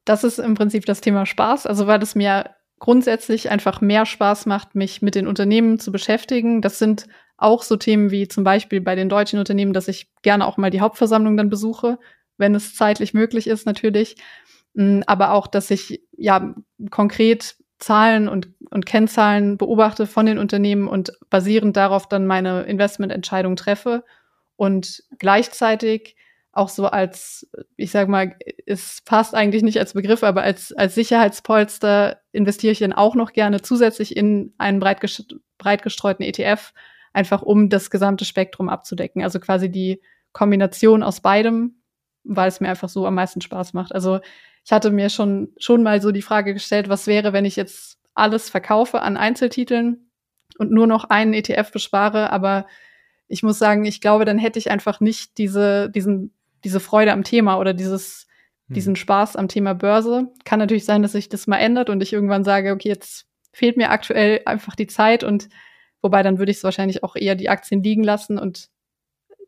das 0.04 0.24
ist 0.24 0.38
im 0.38 0.54
Prinzip 0.54 0.86
das 0.86 1.00
Thema 1.00 1.26
Spaß. 1.26 1.66
Also 1.66 1.86
weil 1.86 2.02
es 2.02 2.14
mir 2.14 2.50
grundsätzlich 2.78 3.50
einfach 3.50 3.80
mehr 3.80 4.06
Spaß 4.06 4.46
macht, 4.46 4.74
mich 4.74 5.00
mit 5.00 5.14
den 5.14 5.26
Unternehmen 5.26 5.78
zu 5.78 5.92
beschäftigen. 5.92 6.60
Das 6.60 6.78
sind 6.78 7.06
auch 7.36 7.62
so 7.62 7.76
Themen 7.76 8.10
wie 8.10 8.28
zum 8.28 8.44
Beispiel 8.44 8.80
bei 8.80 8.94
den 8.94 9.08
deutschen 9.08 9.38
Unternehmen, 9.38 9.72
dass 9.72 9.88
ich 9.88 10.12
gerne 10.22 10.46
auch 10.46 10.56
mal 10.56 10.70
die 10.70 10.80
Hauptversammlung 10.80 11.36
dann 11.36 11.50
besuche, 11.50 11.98
wenn 12.36 12.54
es 12.54 12.74
zeitlich 12.74 13.14
möglich 13.14 13.46
ist 13.46 13.66
natürlich. 13.66 14.16
Mm, 14.74 15.00
aber 15.06 15.32
auch, 15.32 15.46
dass 15.46 15.70
ich 15.70 16.02
ja 16.16 16.54
konkret 16.90 17.56
Zahlen 17.78 18.28
und, 18.28 18.48
und 18.70 18.86
Kennzahlen 18.86 19.56
beobachte 19.56 20.06
von 20.06 20.26
den 20.26 20.38
Unternehmen 20.38 20.88
und 20.88 21.12
basierend 21.30 21.76
darauf 21.76 22.08
dann 22.08 22.26
meine 22.26 22.62
Investmententscheidung 22.62 23.56
treffe. 23.56 24.04
Und 24.56 25.02
gleichzeitig 25.18 26.16
auch 26.56 26.68
so 26.68 26.86
als, 26.86 27.48
ich 27.76 27.90
sag 27.90 28.08
mal, 28.08 28.36
es 28.66 29.00
passt 29.04 29.34
eigentlich 29.34 29.62
nicht 29.62 29.78
als 29.78 29.94
Begriff, 29.94 30.22
aber 30.22 30.42
als, 30.42 30.72
als 30.72 30.94
Sicherheitspolster 30.94 32.20
investiere 32.32 32.72
ich 32.72 32.78
dann 32.78 32.92
auch 32.92 33.14
noch 33.14 33.32
gerne 33.32 33.62
zusätzlich 33.62 34.16
in 34.16 34.54
einen 34.58 34.80
breit, 34.80 35.00
breit 35.58 35.82
gestreuten 35.82 36.24
ETF, 36.24 36.72
einfach 37.12 37.42
um 37.42 37.68
das 37.68 37.90
gesamte 37.90 38.24
Spektrum 38.24 38.68
abzudecken. 38.68 39.22
Also 39.22 39.40
quasi 39.40 39.70
die 39.70 40.00
Kombination 40.32 41.02
aus 41.02 41.20
beidem, 41.20 41.82
weil 42.24 42.48
es 42.48 42.60
mir 42.60 42.68
einfach 42.68 42.88
so 42.88 43.06
am 43.06 43.14
meisten 43.14 43.40
Spaß 43.40 43.72
macht. 43.72 43.94
Also 43.94 44.20
ich 44.64 44.72
hatte 44.72 44.90
mir 44.90 45.10
schon, 45.10 45.52
schon 45.58 45.82
mal 45.82 46.00
so 46.00 46.10
die 46.10 46.22
Frage 46.22 46.54
gestellt, 46.54 46.88
was 46.88 47.06
wäre, 47.06 47.32
wenn 47.32 47.44
ich 47.44 47.56
jetzt 47.56 47.98
alles 48.14 48.48
verkaufe 48.48 49.00
an 49.00 49.16
Einzeltiteln 49.16 50.10
und 50.58 50.70
nur 50.70 50.86
noch 50.86 51.04
einen 51.04 51.34
ETF 51.34 51.72
bespare, 51.72 52.30
aber 52.30 52.66
ich 53.26 53.42
muss 53.42 53.58
sagen, 53.58 53.84
ich 53.84 54.00
glaube, 54.00 54.24
dann 54.24 54.38
hätte 54.38 54.58
ich 54.58 54.70
einfach 54.70 55.00
nicht 55.00 55.38
diese, 55.38 55.90
diesen 55.90 56.32
diese 56.64 56.80
Freude 56.80 57.12
am 57.12 57.24
Thema 57.24 57.58
oder 57.58 57.74
dieses, 57.74 58.26
hm. 58.68 58.74
diesen 58.74 58.96
Spaß 58.96 59.36
am 59.36 59.48
Thema 59.48 59.74
Börse. 59.74 60.32
Kann 60.44 60.58
natürlich 60.58 60.84
sein, 60.84 61.02
dass 61.02 61.12
sich 61.12 61.28
das 61.28 61.46
mal 61.46 61.58
ändert 61.58 61.90
und 61.90 62.02
ich 62.02 62.12
irgendwann 62.12 62.44
sage, 62.44 62.72
okay, 62.72 62.88
jetzt 62.88 63.26
fehlt 63.52 63.76
mir 63.76 63.90
aktuell 63.90 64.40
einfach 64.46 64.74
die 64.74 64.86
Zeit 64.86 65.22
und 65.22 65.48
wobei 66.02 66.22
dann 66.22 66.38
würde 66.38 66.50
ich 66.50 66.58
es 66.58 66.64
wahrscheinlich 66.64 67.02
auch 67.02 67.16
eher 67.16 67.34
die 67.34 67.48
Aktien 67.48 67.82
liegen 67.82 68.02
lassen 68.02 68.38
und 68.38 68.68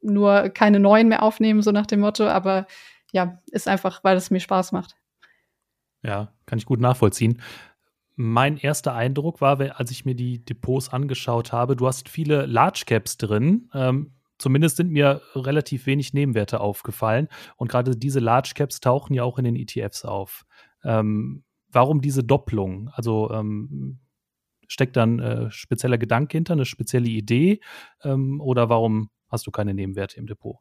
nur 0.02 0.48
keine 0.50 0.79
neuen 0.79 1.09
mehr 1.09 1.22
aufnehmen, 1.22 1.62
so 1.62 1.72
nach 1.72 1.87
dem 1.87 2.00
Motto. 2.00 2.26
Aber 2.26 2.66
ja, 3.12 3.42
ist 3.50 3.68
einfach, 3.68 4.05
weil 4.05 4.16
es 4.16 4.31
mir 4.31 4.40
Spaß 4.40 4.72
macht. 4.72 4.96
Ja, 6.02 6.33
kann 6.46 6.59
ich 6.59 6.66
gut 6.66 6.81
nachvollziehen. 6.81 7.42
Mein 8.14 8.57
erster 8.57 8.94
Eindruck 8.94 9.40
war, 9.40 9.61
als 9.79 9.90
ich 9.90 10.05
mir 10.05 10.14
die 10.14 10.44
Depots 10.44 10.88
angeschaut 10.88 11.52
habe, 11.52 11.76
du 11.76 11.87
hast 11.87 12.09
viele 12.09 12.46
Large 12.46 12.85
Caps 12.87 13.18
drin. 13.18 13.68
Ähm, 13.74 14.15
zumindest 14.38 14.77
sind 14.77 14.90
mir 14.90 15.22
relativ 15.35 15.87
wenig 15.87 16.12
Nebenwerte 16.12 16.61
aufgefallen. 16.61 17.29
Und 17.57 17.70
gerade 17.70 17.96
diese 17.96 18.20
Large 18.20 18.53
Caps 18.55 18.81
tauchen 18.81 19.14
ja 19.14 19.25
auch 19.25 19.38
in 19.38 19.44
den 19.44 19.57
ETFs 19.57 20.05
auf. 20.05 20.44
Ähm, 20.85 21.44
warum 21.70 22.01
diese 22.01 22.25
Doppelung? 22.25 22.90
Also 22.92 23.31
ähm, 23.31 24.01
steckt 24.68 24.96
dann 24.96 25.18
äh, 25.18 25.51
spezieller 25.51 25.99
Gedanke 25.99 26.37
hinter, 26.37 26.55
eine 26.55 26.64
spezielle 26.64 27.09
Idee? 27.09 27.61
Ähm, 28.03 28.40
oder 28.40 28.68
warum 28.68 29.11
hast 29.29 29.46
du 29.46 29.51
keine 29.51 29.75
Nebenwerte 29.75 30.18
im 30.18 30.27
Depot? 30.27 30.57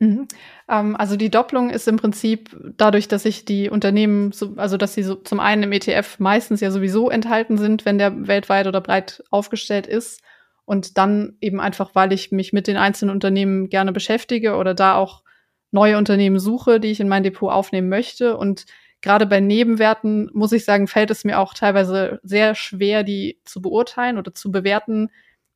Mhm. 0.00 0.28
Ähm, 0.68 0.96
also 0.96 1.16
die 1.16 1.30
Doppelung 1.30 1.70
ist 1.70 1.88
im 1.88 1.96
Prinzip 1.96 2.56
dadurch, 2.76 3.08
dass 3.08 3.24
sich 3.24 3.44
die 3.44 3.68
Unternehmen, 3.68 4.32
so, 4.32 4.54
also 4.56 4.76
dass 4.76 4.94
sie 4.94 5.02
so 5.02 5.16
zum 5.16 5.40
einen 5.40 5.64
im 5.64 5.72
ETF 5.72 6.20
meistens 6.20 6.60
ja 6.60 6.70
sowieso 6.70 7.10
enthalten 7.10 7.58
sind, 7.58 7.84
wenn 7.84 7.98
der 7.98 8.28
weltweit 8.28 8.66
oder 8.66 8.80
breit 8.80 9.24
aufgestellt 9.30 9.86
ist 9.86 10.22
und 10.68 10.98
dann 10.98 11.38
eben 11.40 11.60
einfach, 11.60 11.94
weil 11.94 12.12
ich 12.12 12.30
mich 12.30 12.52
mit 12.52 12.66
den 12.66 12.76
einzelnen 12.76 13.14
Unternehmen 13.14 13.70
gerne 13.70 13.90
beschäftige 13.90 14.56
oder 14.56 14.74
da 14.74 14.96
auch 14.96 15.22
neue 15.70 15.96
Unternehmen 15.96 16.38
suche, 16.38 16.78
die 16.78 16.88
ich 16.90 17.00
in 17.00 17.08
mein 17.08 17.22
Depot 17.22 17.50
aufnehmen 17.50 17.88
möchte. 17.88 18.36
Und 18.36 18.66
gerade 19.00 19.24
bei 19.24 19.40
Nebenwerten, 19.40 20.28
muss 20.34 20.52
ich 20.52 20.66
sagen, 20.66 20.86
fällt 20.86 21.10
es 21.10 21.24
mir 21.24 21.38
auch 21.38 21.54
teilweise 21.54 22.20
sehr 22.22 22.54
schwer, 22.54 23.02
die 23.02 23.40
zu 23.46 23.62
beurteilen 23.62 24.18
oder 24.18 24.34
zu 24.34 24.52
bewerten 24.52 25.08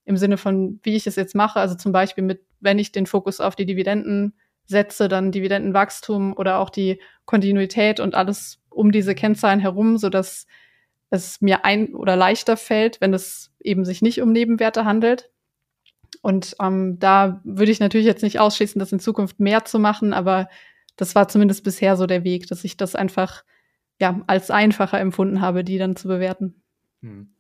im 0.07 0.17
Sinne 0.17 0.39
von, 0.39 0.81
wie 0.83 0.97
ich 0.97 1.07
es 1.07 1.17
jetzt 1.17 1.35
mache. 1.35 1.61
Also 1.61 1.75
zum 1.75 1.93
Beispiel 1.93 2.25
mit, 2.25 2.41
wenn 2.61 2.79
ich 2.79 2.91
den 2.91 3.05
Fokus 3.05 3.39
auf 3.39 3.55
die 3.55 3.67
Dividenden 3.67 4.33
setze, 4.65 5.09
dann 5.09 5.31
Dividendenwachstum 5.31 6.35
oder 6.35 6.59
auch 6.59 6.71
die 6.71 7.03
Kontinuität 7.27 8.01
und 8.01 8.15
alles 8.15 8.63
um 8.71 8.91
diese 8.93 9.15
Kennzahlen 9.15 9.61
herum, 9.61 9.99
so 9.99 10.09
dass 10.09 10.47
es 11.13 11.41
mir 11.41 11.65
ein 11.65 11.95
oder 11.95 12.17
leichter 12.17 12.57
fällt, 12.57 13.01
wenn 13.01 13.15
es 13.15 13.53
eben 13.61 13.85
sich 13.85 14.03
nicht 14.03 14.21
um 14.23 14.33
Nebenwerte 14.33 14.85
handelt. 14.85 15.31
und 16.23 16.57
ähm, 16.61 16.99
da 16.99 17.41
würde 17.45 17.73
ich 17.73 17.81
natürlich 17.81 18.07
jetzt 18.07 18.23
nicht 18.23 18.41
ausschließen, 18.41 18.79
das 18.79 18.93
in 18.93 19.01
Zukunft 19.01 19.41
mehr 19.41 19.65
zu 19.65 19.79
machen, 19.79 20.13
aber 20.13 20.49
das 20.97 21.15
war 21.15 21.29
zumindest 21.29 21.65
bisher 21.65 21.97
so 21.97 22.07
der 22.07 22.25
Weg, 22.25 22.47
dass 22.49 22.65
ich 22.65 22.77
das 22.77 22.95
einfach 22.95 23.45
ja 24.01 24.21
als 24.27 24.51
einfacher 24.51 25.01
empfunden 25.01 25.41
habe, 25.41 25.65
die 25.65 25.79
dann 25.79 25.97
zu 25.97 26.09
bewerten. 26.09 26.63
Hm. 27.03 27.35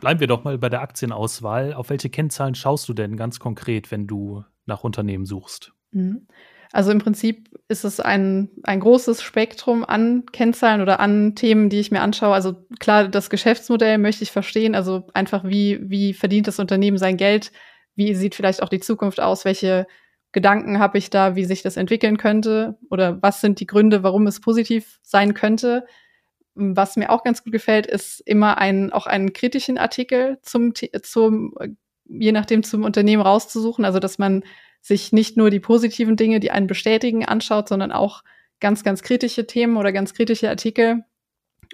Bleiben 0.00 0.20
wir 0.20 0.26
doch 0.26 0.44
mal 0.44 0.56
bei 0.56 0.70
der 0.70 0.80
Aktienauswahl. 0.80 1.74
Auf 1.74 1.90
welche 1.90 2.08
Kennzahlen 2.08 2.54
schaust 2.54 2.88
du 2.88 2.94
denn 2.94 3.16
ganz 3.16 3.38
konkret, 3.38 3.90
wenn 3.90 4.06
du 4.06 4.44
nach 4.64 4.82
Unternehmen 4.82 5.26
suchst? 5.26 5.72
Mhm. 5.90 6.26
Also 6.72 6.92
im 6.92 6.98
Prinzip 6.98 7.48
ist 7.68 7.84
es 7.84 7.98
ein, 7.98 8.48
ein 8.62 8.80
großes 8.80 9.22
Spektrum 9.22 9.84
an 9.84 10.24
Kennzahlen 10.26 10.80
oder 10.80 11.00
an 11.00 11.34
Themen, 11.34 11.68
die 11.68 11.80
ich 11.80 11.90
mir 11.90 12.00
anschaue. 12.00 12.34
Also 12.34 12.64
klar, 12.78 13.08
das 13.08 13.28
Geschäftsmodell 13.28 13.98
möchte 13.98 14.22
ich 14.22 14.30
verstehen. 14.30 14.76
Also 14.76 15.08
einfach, 15.12 15.44
wie, 15.44 15.78
wie 15.82 16.14
verdient 16.14 16.46
das 16.46 16.60
Unternehmen 16.60 16.98
sein 16.98 17.16
Geld? 17.16 17.50
Wie 17.96 18.14
sieht 18.14 18.36
vielleicht 18.36 18.62
auch 18.62 18.68
die 18.68 18.80
Zukunft 18.80 19.20
aus? 19.20 19.44
Welche 19.44 19.86
Gedanken 20.32 20.78
habe 20.78 20.96
ich 20.96 21.10
da, 21.10 21.34
wie 21.34 21.44
sich 21.44 21.62
das 21.62 21.76
entwickeln 21.76 22.16
könnte? 22.16 22.78
Oder 22.88 23.20
was 23.20 23.40
sind 23.40 23.58
die 23.58 23.66
Gründe, 23.66 24.04
warum 24.04 24.28
es 24.28 24.40
positiv 24.40 25.00
sein 25.02 25.34
könnte? 25.34 25.86
Was 26.54 26.96
mir 26.96 27.10
auch 27.10 27.24
ganz 27.24 27.42
gut 27.42 27.52
gefällt, 27.52 27.86
ist 27.86 28.20
immer 28.20 28.58
ein, 28.58 28.92
auch 28.92 29.06
einen 29.06 29.32
kritischen 29.32 29.76
Artikel 29.76 30.38
zum, 30.42 30.72
zum, 31.02 31.54
je 32.04 32.30
nachdem 32.30 32.62
zum 32.62 32.84
Unternehmen 32.84 33.22
rauszusuchen. 33.22 33.84
Also, 33.84 33.98
dass 33.98 34.18
man 34.18 34.44
sich 34.80 35.12
nicht 35.12 35.36
nur 35.36 35.50
die 35.50 35.60
positiven 35.60 36.16
Dinge, 36.16 36.40
die 36.40 36.50
einen 36.50 36.66
bestätigen, 36.66 37.24
anschaut, 37.24 37.68
sondern 37.68 37.92
auch 37.92 38.22
ganz, 38.60 38.84
ganz 38.84 39.02
kritische 39.02 39.46
Themen 39.46 39.76
oder 39.76 39.92
ganz 39.92 40.14
kritische 40.14 40.48
Artikel 40.48 41.04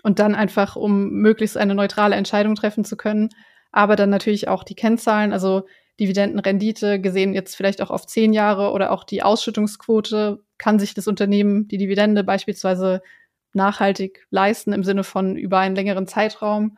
und 0.03 0.19
dann 0.19 0.35
einfach, 0.35 0.77
um 0.77 1.11
möglichst 1.11 1.57
eine 1.57 1.75
neutrale 1.75 2.17
Entscheidung 2.17 2.55
treffen 2.55 2.85
zu 2.85 2.97
können, 2.97 3.31
aber 3.73 3.97
dann 3.97 4.11
natürlich 4.11 4.49
auch 4.49 4.65
die 4.65 4.75
Kennzahlen, 4.75 5.33
also 5.33 5.67
Dividendenrendite 5.99 7.01
gesehen 7.01 7.33
jetzt 7.33 7.57
vielleicht 7.57 7.81
auch 7.81 7.91
auf 7.91 8.07
zehn 8.07 8.33
Jahre 8.33 8.73
oder 8.73 8.93
auch 8.93 9.05
die 9.05 9.23
Ausschüttungsquote, 9.23 10.43
kann 10.59 10.79
sich 10.79 10.95
das 10.95 11.09
Unternehmen 11.09 11.69
die 11.69 11.79
Dividende 11.79 12.23
beispielsweise 12.23 13.03
nachhaltig 13.55 14.27
leisten 14.31 14.73
im 14.73 14.85
Sinne 14.85 15.05
von 15.05 15.37
über 15.37 15.59
einen 15.59 15.75
längeren 15.75 16.07
Zeitraum 16.07 16.77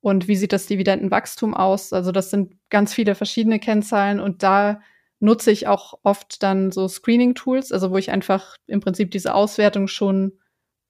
und 0.00 0.28
wie 0.28 0.36
sieht 0.36 0.52
das 0.52 0.66
Dividendenwachstum 0.66 1.54
aus? 1.54 1.92
Also 1.92 2.12
das 2.12 2.30
sind 2.30 2.54
ganz 2.70 2.94
viele 2.94 3.14
verschiedene 3.14 3.58
Kennzahlen 3.58 4.20
und 4.20 4.42
da 4.42 4.80
nutze 5.22 5.50
ich 5.50 5.68
auch 5.68 6.00
oft 6.02 6.42
dann 6.42 6.72
so 6.72 6.88
Screening-Tools, 6.88 7.72
also 7.72 7.90
wo 7.90 7.96
ich 7.96 8.10
einfach 8.10 8.56
im 8.66 8.80
Prinzip 8.80 9.10
diese 9.12 9.34
Auswertung 9.34 9.86
schon 9.86 10.32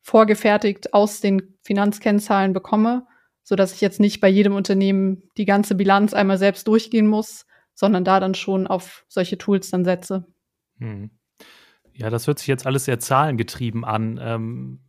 vorgefertigt 0.00 0.94
aus 0.94 1.20
den 1.20 1.56
Finanzkennzahlen 1.62 2.52
bekomme, 2.52 3.06
so 3.42 3.56
dass 3.56 3.74
ich 3.74 3.80
jetzt 3.80 4.00
nicht 4.00 4.20
bei 4.20 4.28
jedem 4.28 4.54
Unternehmen 4.54 5.28
die 5.36 5.44
ganze 5.44 5.74
Bilanz 5.74 6.14
einmal 6.14 6.38
selbst 6.38 6.66
durchgehen 6.66 7.06
muss, 7.06 7.46
sondern 7.74 8.04
da 8.04 8.20
dann 8.20 8.34
schon 8.34 8.66
auf 8.66 9.04
solche 9.08 9.38
Tools 9.38 9.70
dann 9.70 9.84
setze. 9.84 10.26
Hm. 10.78 11.10
Ja, 11.92 12.08
das 12.08 12.26
hört 12.26 12.38
sich 12.38 12.48
jetzt 12.48 12.66
alles 12.66 12.86
sehr 12.86 12.98
zahlengetrieben 12.98 13.84
an. 13.84 14.18
Ähm, 14.20 14.80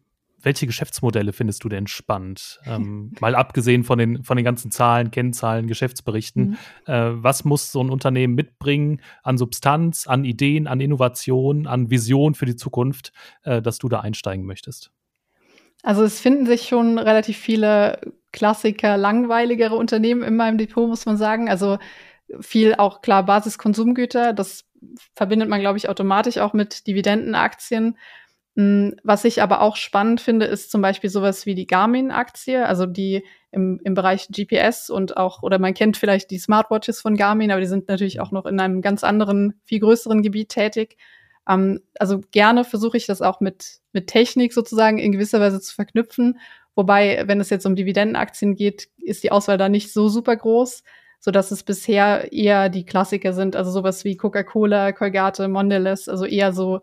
welche 0.43 0.67
Geschäftsmodelle 0.67 1.33
findest 1.33 1.63
du 1.63 1.69
denn 1.69 1.87
spannend? 1.87 2.59
Ähm, 2.65 3.13
mal 3.19 3.35
abgesehen 3.35 3.83
von 3.83 3.97
den, 3.97 4.23
von 4.23 4.37
den 4.37 4.43
ganzen 4.43 4.71
Zahlen, 4.71 5.11
Kennzahlen, 5.11 5.67
Geschäftsberichten. 5.67 6.57
Mhm. 6.85 6.93
Äh, 6.93 7.23
was 7.23 7.45
muss 7.45 7.71
so 7.71 7.81
ein 7.81 7.89
Unternehmen 7.89 8.35
mitbringen 8.35 9.01
an 9.23 9.37
Substanz, 9.37 10.07
an 10.07 10.25
Ideen, 10.25 10.67
an 10.67 10.79
Innovation, 10.79 11.67
an 11.67 11.89
Vision 11.89 12.35
für 12.35 12.45
die 12.45 12.55
Zukunft, 12.55 13.11
äh, 13.43 13.61
dass 13.61 13.77
du 13.77 13.89
da 13.89 14.01
einsteigen 14.01 14.45
möchtest? 14.45 14.91
Also 15.81 16.03
es 16.03 16.19
finden 16.19 16.45
sich 16.45 16.67
schon 16.67 16.97
relativ 16.97 17.37
viele 17.37 17.99
Klassiker, 18.31 18.97
langweiligere 18.97 19.75
Unternehmen 19.75 20.23
in 20.23 20.35
meinem 20.35 20.57
Depot, 20.57 20.87
muss 20.87 21.05
man 21.05 21.17
sagen. 21.17 21.49
Also 21.49 21.77
viel 22.39 22.75
auch 22.75 23.01
klar 23.01 23.25
Basiskonsumgüter. 23.25 24.33
Das 24.33 24.65
verbindet 25.13 25.49
man, 25.49 25.59
glaube 25.59 25.77
ich, 25.77 25.89
automatisch 25.89 26.37
auch 26.37 26.53
mit 26.53 26.87
Dividendenaktien. 26.87 27.97
Hm, 28.55 28.95
was 29.03 29.25
ich 29.25 29.41
aber 29.41 29.61
auch 29.61 29.75
spannend 29.75 30.21
finde, 30.21 30.45
ist 30.45 30.69
zum 30.69 30.81
Beispiel 30.81 31.09
sowas 31.09 31.47
wie 31.47 31.55
die 31.55 31.65
Garmin-Aktie, 31.65 32.65
also 32.65 32.85
die 32.85 33.23
im, 33.51 33.79
im 33.83 33.95
Bereich 33.95 34.27
GPS 34.29 34.91
und 34.91 35.17
auch, 35.17 35.41
oder 35.41 35.57
man 35.57 35.73
kennt 35.73 35.97
vielleicht 35.97 36.29
die 36.29 36.37
Smartwatches 36.37 37.01
von 37.01 37.15
Garmin, 37.15 37.51
aber 37.51 37.61
die 37.61 37.67
sind 37.67 37.87
natürlich 37.87 38.19
auch 38.19 38.31
noch 38.31 38.45
in 38.45 38.59
einem 38.59 38.81
ganz 38.81 39.03
anderen, 39.03 39.59
viel 39.63 39.79
größeren 39.79 40.21
Gebiet 40.21 40.49
tätig. 40.49 40.97
Ähm, 41.49 41.81
also 41.99 42.21
gerne 42.31 42.63
versuche 42.63 42.97
ich 42.97 43.07
das 43.07 43.23
auch 43.23 43.39
mit, 43.39 43.79
mit 43.91 44.07
Technik 44.07 44.53
sozusagen 44.53 44.99
in 44.99 45.11
gewisser 45.11 45.39
Weise 45.39 45.59
zu 45.59 45.73
verknüpfen. 45.73 46.37
Wobei, 46.75 47.23
wenn 47.25 47.39
es 47.39 47.49
jetzt 47.49 47.65
um 47.65 47.75
Dividendenaktien 47.75 48.55
geht, 48.55 48.87
ist 48.97 49.23
die 49.23 49.31
Auswahl 49.31 49.57
da 49.57 49.67
nicht 49.67 49.91
so 49.91 50.09
super 50.09 50.35
groß, 50.35 50.83
so 51.19 51.31
dass 51.31 51.51
es 51.51 51.63
bisher 51.63 52.31
eher 52.31 52.69
die 52.69 52.85
Klassiker 52.85 53.33
sind, 53.33 53.55
also 53.55 53.71
sowas 53.71 54.03
wie 54.03 54.17
Coca-Cola, 54.17 54.91
Colgate, 54.91 55.47
Mondelez, 55.47 56.07
also 56.07 56.25
eher 56.25 56.53
so 56.53 56.81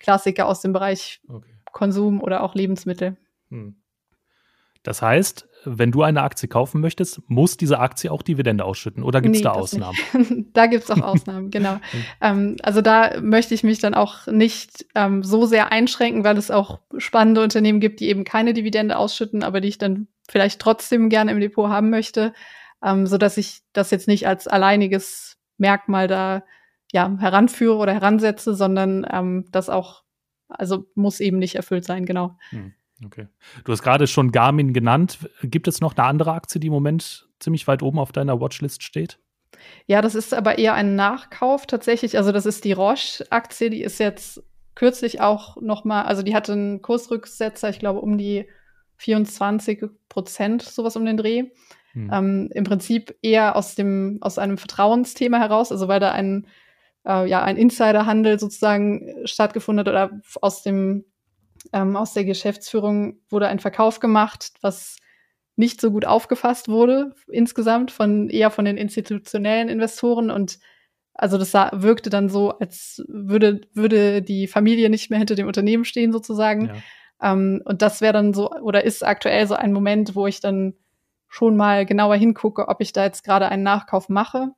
Klassiker 0.00 0.46
aus 0.46 0.60
dem 0.60 0.72
Bereich 0.72 1.20
okay. 1.28 1.54
Konsum 1.72 2.20
oder 2.20 2.42
auch 2.42 2.54
Lebensmittel. 2.54 3.16
Hm. 3.50 3.76
Das 4.82 5.02
heißt, 5.02 5.46
wenn 5.64 5.92
du 5.92 6.02
eine 6.02 6.22
Aktie 6.22 6.48
kaufen 6.48 6.80
möchtest, 6.80 7.20
muss 7.26 7.58
diese 7.58 7.78
Aktie 7.80 8.10
auch 8.10 8.22
Dividende 8.22 8.64
ausschütten 8.64 9.02
oder 9.02 9.20
gibt 9.20 9.36
es 9.36 9.40
nee, 9.40 9.44
da 9.44 9.52
Ausnahmen? 9.52 9.98
da 10.54 10.66
gibt 10.66 10.84
es 10.84 10.90
auch 10.90 11.02
Ausnahmen, 11.02 11.50
genau. 11.50 11.74
Hm. 11.74 12.04
ähm, 12.22 12.56
also 12.62 12.80
da 12.80 13.20
möchte 13.20 13.54
ich 13.54 13.62
mich 13.62 13.78
dann 13.78 13.94
auch 13.94 14.26
nicht 14.26 14.86
ähm, 14.94 15.22
so 15.22 15.44
sehr 15.44 15.70
einschränken, 15.70 16.24
weil 16.24 16.38
es 16.38 16.50
auch 16.50 16.80
spannende 16.96 17.42
Unternehmen 17.42 17.80
gibt, 17.80 18.00
die 18.00 18.08
eben 18.08 18.24
keine 18.24 18.54
Dividende 18.54 18.96
ausschütten, 18.96 19.42
aber 19.42 19.60
die 19.60 19.68
ich 19.68 19.78
dann 19.78 20.08
vielleicht 20.28 20.60
trotzdem 20.60 21.10
gerne 21.10 21.32
im 21.32 21.40
Depot 21.40 21.68
haben 21.68 21.90
möchte, 21.90 22.32
ähm, 22.82 23.06
so 23.06 23.18
dass 23.18 23.36
ich 23.36 23.60
das 23.74 23.90
jetzt 23.90 24.08
nicht 24.08 24.26
als 24.26 24.48
alleiniges 24.48 25.36
Merkmal 25.58 26.08
da 26.08 26.42
ja, 26.92 27.16
heranführe 27.18 27.76
oder 27.76 27.92
heransetze, 27.92 28.54
sondern 28.54 29.06
ähm, 29.10 29.44
das 29.50 29.68
auch, 29.68 30.02
also 30.48 30.86
muss 30.94 31.20
eben 31.20 31.38
nicht 31.38 31.54
erfüllt 31.54 31.84
sein, 31.84 32.06
genau. 32.06 32.36
Hm, 32.50 32.74
okay. 33.04 33.28
Du 33.64 33.72
hast 33.72 33.82
gerade 33.82 34.06
schon 34.06 34.32
Garmin 34.32 34.72
genannt. 34.72 35.18
Gibt 35.42 35.68
es 35.68 35.80
noch 35.80 35.96
eine 35.96 36.06
andere 36.06 36.32
Aktie, 36.32 36.60
die 36.60 36.66
im 36.66 36.72
Moment 36.72 37.28
ziemlich 37.38 37.66
weit 37.68 37.82
oben 37.82 37.98
auf 37.98 38.12
deiner 38.12 38.40
Watchlist 38.40 38.82
steht? 38.82 39.18
Ja, 39.86 40.02
das 40.02 40.14
ist 40.14 40.34
aber 40.34 40.58
eher 40.58 40.74
ein 40.74 40.96
Nachkauf 40.96 41.66
tatsächlich. 41.66 42.16
Also 42.16 42.32
das 42.32 42.46
ist 42.46 42.64
die 42.64 42.72
Roche-Aktie, 42.72 43.70
die 43.70 43.82
ist 43.82 43.98
jetzt 43.98 44.42
kürzlich 44.74 45.20
auch 45.20 45.60
noch 45.60 45.84
mal, 45.84 46.04
also 46.04 46.22
die 46.22 46.34
hatte 46.34 46.52
einen 46.52 46.82
Kursrücksetzer, 46.82 47.68
ich 47.68 47.78
glaube 47.78 48.00
um 48.00 48.16
die 48.16 48.46
24 48.96 49.84
Prozent, 50.08 50.62
sowas 50.62 50.96
um 50.96 51.04
den 51.04 51.16
Dreh. 51.16 51.44
Hm. 51.92 52.10
Ähm, 52.12 52.48
Im 52.54 52.64
Prinzip 52.64 53.16
eher 53.22 53.56
aus 53.56 53.74
dem 53.74 54.18
aus 54.20 54.38
einem 54.38 54.58
Vertrauensthema 54.58 55.38
heraus, 55.38 55.72
also 55.72 55.88
weil 55.88 56.00
da 56.00 56.12
ein 56.12 56.46
äh, 57.10 57.26
ja 57.26 57.42
ein 57.42 57.56
Insiderhandel 57.56 58.38
sozusagen 58.38 59.14
stattgefunden 59.24 59.80
hat 59.80 59.92
oder 59.92 60.20
aus 60.40 60.62
dem 60.62 61.04
ähm, 61.72 61.96
aus 61.96 62.14
der 62.14 62.24
Geschäftsführung 62.24 63.18
wurde 63.28 63.48
ein 63.48 63.58
Verkauf 63.58 64.00
gemacht, 64.00 64.52
was 64.62 64.96
nicht 65.56 65.80
so 65.80 65.90
gut 65.90 66.06
aufgefasst 66.06 66.68
wurde 66.68 67.14
insgesamt 67.28 67.90
von 67.90 68.30
eher 68.30 68.50
von 68.50 68.64
den 68.64 68.76
institutionellen 68.76 69.68
Investoren 69.68 70.30
und 70.30 70.58
also 71.12 71.36
das 71.36 71.50
sah, 71.50 71.70
wirkte 71.74 72.08
dann 72.08 72.30
so, 72.30 72.50
als 72.58 73.04
würde 73.08 73.60
würde 73.74 74.22
die 74.22 74.46
Familie 74.46 74.88
nicht 74.88 75.10
mehr 75.10 75.18
hinter 75.18 75.34
dem 75.34 75.48
Unternehmen 75.48 75.84
stehen 75.84 76.12
sozusagen. 76.12 76.66
Ja. 77.20 77.32
Ähm, 77.32 77.60
und 77.66 77.82
das 77.82 78.00
wäre 78.00 78.14
dann 78.14 78.32
so 78.32 78.50
oder 78.52 78.84
ist 78.84 79.04
aktuell 79.04 79.46
so 79.46 79.54
ein 79.54 79.72
Moment, 79.72 80.14
wo 80.14 80.26
ich 80.26 80.40
dann 80.40 80.74
schon 81.28 81.56
mal 81.56 81.84
genauer 81.84 82.16
hingucke, 82.16 82.68
ob 82.68 82.80
ich 82.80 82.92
da 82.92 83.04
jetzt 83.04 83.22
gerade 83.22 83.48
einen 83.48 83.62
Nachkauf 83.62 84.08
mache. 84.08 84.52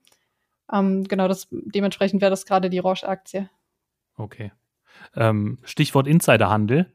Ähm, 0.71 1.05
genau, 1.05 1.29
das, 1.29 1.49
dementsprechend 1.51 2.21
wäre 2.21 2.31
das 2.31 2.47
gerade 2.47 2.71
die 2.71 2.79
Roche-Aktie. 2.79 3.49
Okay. 4.17 4.53
Ähm, 5.17 5.59
Stichwort 5.65 6.07
Insiderhandel 6.07 6.93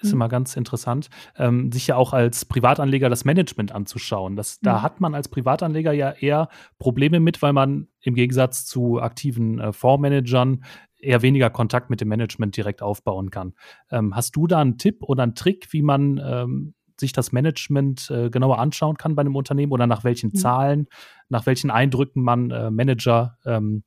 ist 0.00 0.10
hm. 0.10 0.16
immer 0.16 0.28
ganz 0.28 0.56
interessant, 0.56 1.10
ähm, 1.36 1.70
sich 1.72 1.86
ja 1.86 1.96
auch 1.96 2.12
als 2.12 2.44
Privatanleger 2.44 3.08
das 3.08 3.24
Management 3.24 3.72
anzuschauen. 3.72 4.36
Das, 4.36 4.54
hm. 4.54 4.58
Da 4.62 4.82
hat 4.82 5.00
man 5.00 5.14
als 5.14 5.28
Privatanleger 5.28 5.92
ja 5.92 6.10
eher 6.12 6.48
Probleme 6.78 7.20
mit, 7.20 7.42
weil 7.42 7.52
man 7.52 7.88
im 8.00 8.14
Gegensatz 8.14 8.64
zu 8.64 9.00
aktiven 9.00 9.58
äh, 9.58 9.72
Fondsmanagern 9.72 10.64
eher 10.98 11.22
weniger 11.22 11.50
Kontakt 11.50 11.90
mit 11.90 12.00
dem 12.00 12.08
Management 12.08 12.56
direkt 12.56 12.82
aufbauen 12.82 13.30
kann. 13.30 13.54
Ähm, 13.90 14.14
hast 14.14 14.36
du 14.36 14.46
da 14.46 14.60
einen 14.60 14.78
Tipp 14.78 15.02
oder 15.02 15.22
einen 15.22 15.34
Trick, 15.34 15.72
wie 15.72 15.82
man 15.82 16.20
ähm, 16.22 16.74
sich 17.00 17.12
das 17.12 17.32
Management 17.32 18.10
äh, 18.10 18.30
genauer 18.30 18.58
anschauen 18.58 18.96
kann 18.96 19.14
bei 19.14 19.20
einem 19.20 19.36
Unternehmen 19.36 19.72
oder 19.72 19.86
nach 19.86 20.04
welchen 20.04 20.30
mhm. 20.30 20.36
Zahlen, 20.36 20.88
nach 21.28 21.46
welchen 21.46 21.70
Eindrücken 21.70 22.22
man 22.22 22.50
äh, 22.50 22.70
Manager 22.70 23.38
ähm, 23.44 23.82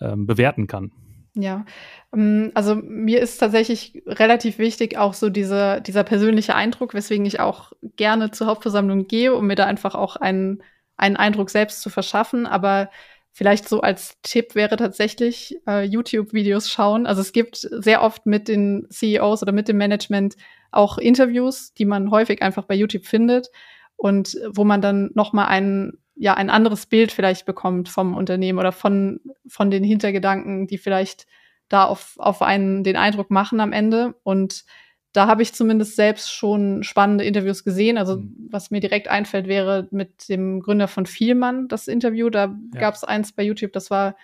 ähm, 0.00 0.26
bewerten 0.26 0.66
kann. 0.66 0.92
Ja, 1.34 1.64
ähm, 2.12 2.50
also 2.54 2.74
mir 2.74 3.20
ist 3.20 3.38
tatsächlich 3.38 4.02
relativ 4.06 4.58
wichtig 4.58 4.96
auch 4.96 5.14
so 5.14 5.30
diese, 5.30 5.80
dieser 5.80 6.02
persönliche 6.02 6.54
Eindruck, 6.54 6.94
weswegen 6.94 7.24
ich 7.24 7.40
auch 7.40 7.72
gerne 7.96 8.30
zur 8.30 8.46
Hauptversammlung 8.48 9.06
gehe, 9.06 9.34
um 9.34 9.46
mir 9.46 9.54
da 9.54 9.66
einfach 9.66 9.94
auch 9.94 10.16
einen, 10.16 10.62
einen 10.96 11.16
Eindruck 11.16 11.50
selbst 11.50 11.82
zu 11.82 11.90
verschaffen. 11.90 12.46
Aber 12.46 12.90
vielleicht 13.32 13.68
so 13.68 13.80
als 13.80 14.16
Tipp 14.22 14.54
wäre 14.54 14.76
tatsächlich 14.76 15.56
äh, 15.66 15.84
YouTube-Videos 15.84 16.70
schauen. 16.70 17.06
Also 17.06 17.20
es 17.20 17.32
gibt 17.32 17.56
sehr 17.56 18.02
oft 18.02 18.26
mit 18.26 18.48
den 18.48 18.86
CEOs 18.90 19.42
oder 19.42 19.52
mit 19.52 19.68
dem 19.68 19.76
Management 19.76 20.36
auch 20.72 20.98
Interviews, 20.98 21.72
die 21.74 21.84
man 21.84 22.10
häufig 22.10 22.42
einfach 22.42 22.64
bei 22.64 22.74
YouTube 22.74 23.06
findet 23.06 23.48
und 23.96 24.36
wo 24.48 24.64
man 24.64 24.80
dann 24.80 25.10
noch 25.14 25.32
mal 25.32 25.46
einen 25.46 25.98
ja 26.20 26.34
ein 26.34 26.50
anderes 26.50 26.84
Bild 26.86 27.12
vielleicht 27.12 27.46
bekommt 27.46 27.88
vom 27.88 28.14
Unternehmen 28.14 28.58
oder 28.58 28.72
von, 28.72 29.20
von 29.46 29.70
den 29.70 29.82
Hintergedanken, 29.82 30.66
die 30.66 30.76
vielleicht 30.76 31.26
da 31.70 31.84
auf, 31.84 32.14
auf 32.18 32.42
einen 32.42 32.84
den 32.84 32.96
Eindruck 32.96 33.30
machen 33.30 33.58
am 33.58 33.72
Ende. 33.72 34.14
Und 34.22 34.64
da 35.12 35.26
habe 35.26 35.42
ich 35.42 35.54
zumindest 35.54 35.96
selbst 35.96 36.32
schon 36.32 36.82
spannende 36.82 37.24
Interviews 37.24 37.64
gesehen. 37.64 37.98
Also 37.98 38.18
mhm. 38.18 38.48
was 38.50 38.70
mir 38.70 38.80
direkt 38.80 39.08
einfällt, 39.08 39.48
wäre 39.48 39.88
mit 39.90 40.28
dem 40.28 40.60
Gründer 40.60 40.88
von 40.88 41.06
Vielmann 41.06 41.68
das 41.68 41.88
Interview. 41.88 42.30
Da 42.30 42.56
ja. 42.74 42.80
gab 42.80 42.94
es 42.94 43.04
eins 43.04 43.32
bei 43.32 43.42
YouTube, 43.42 43.72
das 43.72 43.90
war 43.90 44.16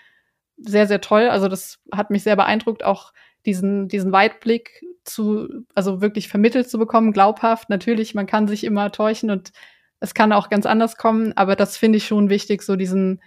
sehr, 0.56 0.86
sehr 0.86 1.00
toll. 1.00 1.28
Also 1.28 1.48
das 1.48 1.80
hat 1.92 2.10
mich 2.10 2.22
sehr 2.22 2.36
beeindruckt, 2.36 2.84
auch 2.84 3.12
diesen, 3.44 3.88
diesen 3.88 4.12
Weitblick 4.12 4.84
zu, 5.04 5.48
also 5.74 6.00
wirklich 6.00 6.28
vermittelt 6.28 6.68
zu 6.68 6.78
bekommen, 6.78 7.12
glaubhaft. 7.12 7.68
Natürlich, 7.68 8.14
man 8.14 8.26
kann 8.26 8.48
sich 8.48 8.64
immer 8.64 8.90
täuschen 8.92 9.30
und 9.30 9.52
es 10.00 10.14
kann 10.14 10.32
auch 10.32 10.50
ganz 10.50 10.66
anders 10.66 10.96
kommen, 10.96 11.32
aber 11.36 11.56
das 11.56 11.76
finde 11.76 11.98
ich 11.98 12.06
schon 12.06 12.28
wichtig, 12.28 12.62
so 12.62 12.76
diesen, 12.76 13.22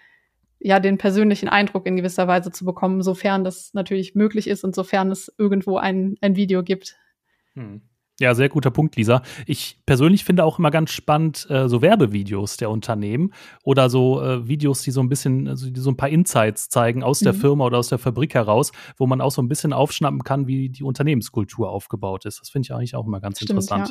ja, 0.59 0.79
den 0.79 0.97
persönlichen 0.97 1.49
Eindruck 1.49 1.87
in 1.87 1.95
gewisser 1.95 2.27
Weise 2.27 2.51
zu 2.51 2.65
bekommen, 2.65 3.01
sofern 3.01 3.43
das 3.43 3.73
natürlich 3.73 4.13
möglich 4.13 4.47
ist 4.47 4.63
und 4.63 4.75
sofern 4.75 5.09
es 5.11 5.33
irgendwo 5.37 5.77
ein, 5.77 6.15
ein 6.21 6.35
Video 6.35 6.63
gibt. 6.63 6.97
Hm. 7.59 7.81
Ja, 8.19 8.35
sehr 8.35 8.49
guter 8.49 8.69
Punkt, 8.69 8.97
Lisa. 8.97 9.21
Ich 9.45 9.79
persönlich 9.85 10.25
finde 10.25 10.43
auch 10.43 10.59
immer 10.59 10.71
ganz 10.71 10.91
spannend 10.91 11.47
äh, 11.49 11.69
so 11.69 11.81
Werbevideos 11.81 12.57
der 12.57 12.69
Unternehmen 12.69 13.31
oder 13.63 13.89
so 13.89 14.21
äh, 14.21 14.45
Videos, 14.45 14.81
die 14.81 14.91
so 14.91 14.99
ein 14.99 15.07
bisschen, 15.07 15.47
also 15.47 15.69
die 15.69 15.79
so 15.79 15.89
ein 15.89 15.95
paar 15.95 16.09
Insights 16.09 16.67
zeigen 16.67 17.01
aus 17.01 17.19
der 17.19 17.31
mhm. 17.31 17.37
Firma 17.37 17.65
oder 17.65 17.77
aus 17.77 17.87
der 17.87 17.97
Fabrik 17.97 18.33
heraus, 18.33 18.73
wo 18.97 19.07
man 19.07 19.21
auch 19.21 19.31
so 19.31 19.41
ein 19.41 19.47
bisschen 19.47 19.71
aufschnappen 19.71 20.23
kann, 20.23 20.47
wie 20.47 20.69
die 20.69 20.83
Unternehmenskultur 20.83 21.69
aufgebaut 21.69 22.25
ist. 22.25 22.41
Das 22.41 22.49
finde 22.49 22.65
ich 22.65 22.73
eigentlich 22.73 22.95
auch 22.95 23.07
immer 23.07 23.21
ganz 23.21 23.37
Stimmt, 23.37 23.51
interessant. 23.51 23.89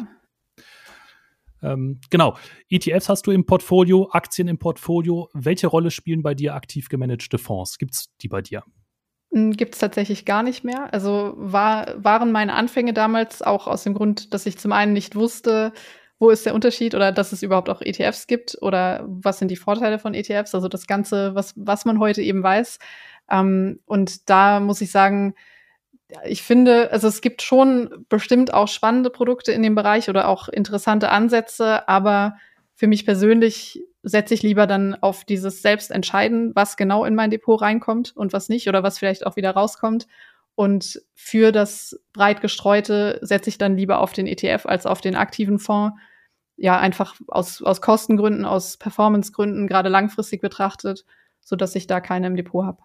Ja. 1.62 1.72
Ähm, 1.72 2.00
genau. 2.10 2.36
ETFs 2.68 3.08
hast 3.08 3.26
du 3.26 3.30
im 3.30 3.46
Portfolio, 3.46 4.10
Aktien 4.12 4.46
im 4.48 4.58
Portfolio. 4.58 5.30
Welche 5.32 5.68
Rolle 5.68 5.90
spielen 5.90 6.22
bei 6.22 6.34
dir 6.34 6.54
aktiv 6.54 6.90
gemanagte 6.90 7.38
Fonds? 7.38 7.78
Gibt 7.78 7.94
es 7.94 8.14
die 8.20 8.28
bei 8.28 8.42
dir? 8.42 8.62
Gibt 9.30 9.74
es 9.74 9.80
tatsächlich 9.80 10.24
gar 10.24 10.42
nicht 10.42 10.64
mehr. 10.64 10.92
Also 10.92 11.34
war, 11.36 12.02
waren 12.02 12.32
meine 12.32 12.54
Anfänge 12.54 12.94
damals 12.94 13.42
auch 13.42 13.66
aus 13.66 13.84
dem 13.84 13.92
Grund, 13.92 14.32
dass 14.32 14.46
ich 14.46 14.58
zum 14.58 14.72
einen 14.72 14.94
nicht 14.94 15.16
wusste, 15.16 15.72
wo 16.18 16.30
ist 16.30 16.46
der 16.46 16.54
Unterschied 16.54 16.94
oder 16.94 17.12
dass 17.12 17.32
es 17.32 17.42
überhaupt 17.42 17.68
auch 17.68 17.82
ETFs 17.82 18.26
gibt 18.26 18.56
oder 18.62 19.04
was 19.06 19.38
sind 19.38 19.50
die 19.50 19.56
Vorteile 19.56 19.98
von 19.98 20.14
ETFs, 20.14 20.54
also 20.54 20.68
das 20.68 20.86
Ganze, 20.86 21.34
was, 21.34 21.52
was 21.56 21.84
man 21.84 22.00
heute 22.00 22.22
eben 22.22 22.42
weiß. 22.42 22.78
Ähm, 23.30 23.80
und 23.84 24.30
da 24.30 24.60
muss 24.60 24.80
ich 24.80 24.90
sagen, 24.90 25.34
ich 26.24 26.42
finde, 26.42 26.90
also 26.90 27.06
es 27.06 27.20
gibt 27.20 27.42
schon 27.42 28.06
bestimmt 28.08 28.54
auch 28.54 28.68
spannende 28.68 29.10
Produkte 29.10 29.52
in 29.52 29.62
dem 29.62 29.74
Bereich 29.74 30.08
oder 30.08 30.28
auch 30.28 30.48
interessante 30.48 31.10
Ansätze, 31.10 31.86
aber 31.86 32.36
für 32.74 32.86
mich 32.86 33.04
persönlich 33.04 33.82
setze 34.02 34.34
ich 34.34 34.42
lieber 34.42 34.66
dann 34.66 34.94
auf 34.94 35.24
dieses 35.24 35.62
Selbstentscheiden, 35.62 36.54
was 36.54 36.76
genau 36.76 37.04
in 37.04 37.14
mein 37.14 37.30
Depot 37.30 37.60
reinkommt 37.60 38.16
und 38.16 38.32
was 38.32 38.48
nicht 38.48 38.68
oder 38.68 38.82
was 38.82 38.98
vielleicht 38.98 39.26
auch 39.26 39.36
wieder 39.36 39.50
rauskommt. 39.50 40.06
Und 40.54 41.02
für 41.14 41.52
das 41.52 42.00
breit 42.12 42.40
gestreute 42.40 43.18
setze 43.22 43.48
ich 43.50 43.58
dann 43.58 43.76
lieber 43.76 44.00
auf 44.00 44.12
den 44.12 44.26
ETF 44.26 44.66
als 44.66 44.86
auf 44.86 45.00
den 45.00 45.14
aktiven 45.14 45.58
Fonds. 45.58 45.96
Ja, 46.56 46.78
einfach 46.78 47.14
aus, 47.28 47.62
aus 47.62 47.80
Kostengründen, 47.80 48.44
aus 48.44 48.76
Performancegründen, 48.76 49.68
gerade 49.68 49.88
langfristig 49.88 50.40
betrachtet, 50.40 51.04
so 51.40 51.54
dass 51.54 51.76
ich 51.76 51.86
da 51.86 52.00
keine 52.00 52.26
im 52.26 52.34
Depot 52.34 52.64
habe. 52.64 52.82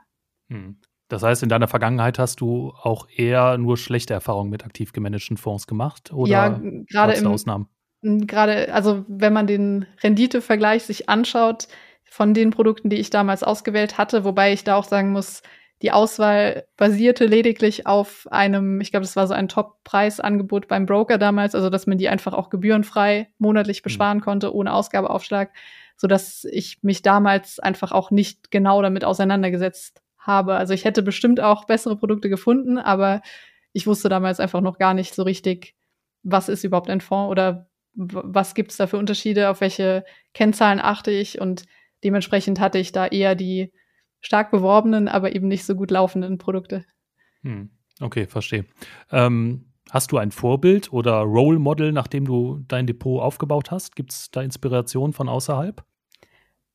Hm. 0.50 0.78
Das 1.08 1.24
heißt, 1.24 1.44
in 1.44 1.50
deiner 1.50 1.68
Vergangenheit 1.68 2.20
hast 2.20 2.42
du 2.42 2.74
auch 2.82 3.08
eher 3.10 3.58
nur 3.58 3.78
schlechte 3.78 4.14
Erfahrungen 4.14 4.50
mit 4.50 4.66
aktiv 4.66 4.94
gemanagten 4.94 5.38
Fonds 5.38 5.68
gemacht? 5.68 6.12
Oder 6.14 6.32
ja, 6.32 6.62
gerade 6.88 7.14
im, 7.14 7.28
Ausnahmen? 7.28 7.68
Gerade, 8.04 8.74
also 8.74 9.06
wenn 9.08 9.34
man 9.34 9.48
den 9.48 9.86
Renditevergleich 10.04 10.84
sich 10.84 11.10
anschaut 11.10 11.68
von 12.04 12.34
den 12.34 12.52
Produkten, 12.52 12.90
die 12.90 12.98
ich 12.98 13.10
damals 13.10 13.44
ausgewählt 13.44 13.98
hatte, 13.98 14.24
wobei 14.24 14.54
ich 14.54 14.64
da 14.64 14.76
auch 14.76 14.84
sagen 14.84 15.12
muss, 15.12 15.42
die 15.82 15.92
Auswahl 15.92 16.66
basierte 16.78 17.26
lediglich 17.26 17.88
auf 17.88 18.28
einem, 18.32 18.80
ich 18.80 18.92
glaube, 18.92 19.04
das 19.04 19.16
war 19.16 19.28
so 19.28 19.34
ein 19.34 19.50
Top-Preisangebot 19.50 20.68
beim 20.68 20.86
Broker 20.86 21.18
damals, 21.18 21.56
also 21.56 21.70
dass 21.70 21.88
man 21.88 21.98
die 21.98 22.08
einfach 22.08 22.34
auch 22.34 22.50
gebührenfrei 22.50 23.30
monatlich 23.38 23.82
mhm. 23.82 23.84
besparen 23.84 24.18
mhm. 24.20 24.22
konnte, 24.22 24.56
ohne 24.56 24.74
Ausgabeaufschlag, 24.74 25.52
so 25.98 26.08
dass 26.08 26.46
ich 26.46 26.84
mich 26.84 27.02
damals 27.02 27.60
einfach 27.60 27.92
auch 27.92 28.12
nicht 28.12 28.52
genau 28.52 28.82
damit 28.82 29.04
auseinandergesetzt 29.04 30.02
habe. 30.18 30.56
Also 30.56 30.74
ich 30.74 30.86
hätte 30.86 31.04
bestimmt 31.04 31.42
auch 31.42 31.66
bessere 31.66 31.98
Produkte 31.98 32.30
gefunden, 32.30 32.78
aber 32.78 33.22
ich 33.74 33.88
wusste 33.88 34.08
damals 34.08 34.40
einfach 34.40 34.62
noch 34.62 34.78
gar 34.78 34.94
nicht 34.94 35.14
so 35.14 35.24
richtig, 35.24 35.76
was 36.22 36.48
ist 36.48 36.64
überhaupt 36.64 36.90
ein 36.90 37.02
Fonds 37.02 37.30
oder 37.30 37.68
was 37.96 38.56
gibt 38.56 38.72
es 38.72 38.78
da 38.78 38.88
für 38.88 38.98
Unterschiede, 38.98 39.50
auf 39.50 39.62
welche 39.62 40.04
Kennzahlen 40.34 40.80
achte 40.80 41.12
ich 41.12 41.40
und 41.40 41.66
dementsprechend 42.04 42.60
hatte 42.60 42.80
ich 42.80 42.92
da 42.92 43.08
eher 43.08 43.36
die 43.36 43.72
stark 44.20 44.52
beworbenen, 44.52 45.08
aber 45.08 45.36
eben 45.36 45.48
nicht 45.48 45.66
so 45.66 45.76
gut 45.76 45.92
laufenden 45.92 46.38
Produkte. 46.38 46.86
Hm. 47.44 47.70
Okay, 48.00 48.26
verstehe. 48.26 48.66
Ähm, 49.12 49.66
hast 49.92 50.12
du 50.12 50.18
ein 50.18 50.32
Vorbild 50.32 50.92
oder 50.92 51.20
Role 51.20 51.60
Model, 51.60 51.92
nachdem 51.92 52.26
du 52.26 52.64
dein 52.68 52.88
Depot 52.88 53.22
aufgebaut 53.22 53.70
hast? 53.70 53.96
Gibt 53.96 54.12
es 54.12 54.32
da 54.32 54.42
Inspiration 54.42 55.14
von 55.14 55.30
außerhalb? 55.30 55.84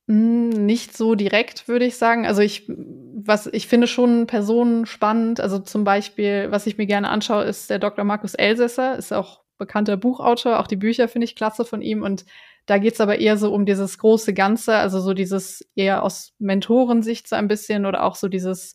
Hm, 0.09 0.51
nicht 0.51 0.97
so 0.97 1.15
direkt, 1.15 1.69
würde 1.69 1.85
ich 1.85 1.97
sagen. 1.97 2.27
Also 2.27 2.41
ich, 2.41 2.69
was, 2.69 3.47
ich 3.47 3.67
finde 3.67 3.87
schon 3.87 4.27
Personen 4.27 4.87
spannend. 4.87 5.41
Also 5.41 5.59
zum 5.59 5.85
Beispiel, 5.85 6.51
was 6.51 6.67
ich 6.67 6.79
mir 6.79 6.87
gerne 6.87 7.09
anschaue, 7.09 7.45
ist 7.45 7.69
der 7.69 7.79
Dr. 7.79 8.05
Markus 8.05 8.35
Elsässer, 8.35 8.97
ist 8.97 9.13
auch 9.13 9.43
bekannter 9.59 9.97
Buchautor. 9.97 10.59
Auch 10.59 10.67
die 10.67 10.77
Bücher 10.77 11.09
finde 11.09 11.27
ich 11.27 11.37
klasse 11.37 11.65
von 11.65 11.83
ihm. 11.83 12.03
Und 12.03 12.25
da 12.67 12.79
geht 12.79 12.95
es 12.95 13.01
aber 13.01 13.19
eher 13.19 13.37
so 13.37 13.53
um 13.53 13.67
dieses 13.67 13.99
große 13.99 14.35
Ganze, 14.35 14.77
also 14.77 15.01
so 15.01 15.15
dieses 15.15 15.69
eher 15.75 16.03
aus 16.03 16.35
Mentorensicht 16.39 17.29
so 17.29 17.37
ein 17.37 17.49
bisschen 17.49 17.87
oder 17.87 18.05
auch 18.05 18.15
so 18.15 18.29
dieses, 18.29 18.75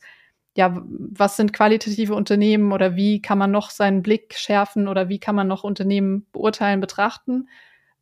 ja, 0.56 0.84
was 0.86 1.38
sind 1.38 1.54
qualitative 1.54 2.16
Unternehmen 2.16 2.72
oder 2.72 2.96
wie 2.96 3.22
kann 3.22 3.38
man 3.38 3.52
noch 3.52 3.70
seinen 3.70 4.02
Blick 4.02 4.36
schärfen 4.36 4.88
oder 4.88 5.10
wie 5.10 5.20
kann 5.20 5.36
man 5.36 5.48
noch 5.48 5.64
Unternehmen 5.64 6.26
beurteilen, 6.32 6.80
betrachten. 6.80 7.50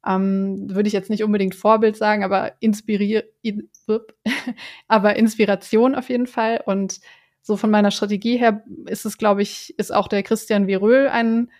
Ähm, 0.05 0.69
würde 0.69 0.87
ich 0.87 0.93
jetzt 0.93 1.09
nicht 1.09 1.23
unbedingt 1.23 1.55
Vorbild 1.55 1.95
sagen, 1.95 2.23
aber 2.23 2.53
inspirier 2.59 3.23
in, 3.41 3.69
aber 4.87 5.15
Inspiration 5.15 5.93
auf 5.93 6.09
jeden 6.09 6.27
Fall. 6.27 6.61
Und 6.65 6.99
so 7.41 7.57
von 7.57 7.71
meiner 7.71 7.91
Strategie 7.91 8.37
her 8.37 8.63
ist 8.85 9.05
es, 9.05 9.17
glaube 9.17 9.41
ich, 9.41 9.77
ist 9.77 9.93
auch 9.93 10.07
der 10.07 10.23
Christian 10.23 10.67
Viröl 10.67 11.07
ein 11.07 11.51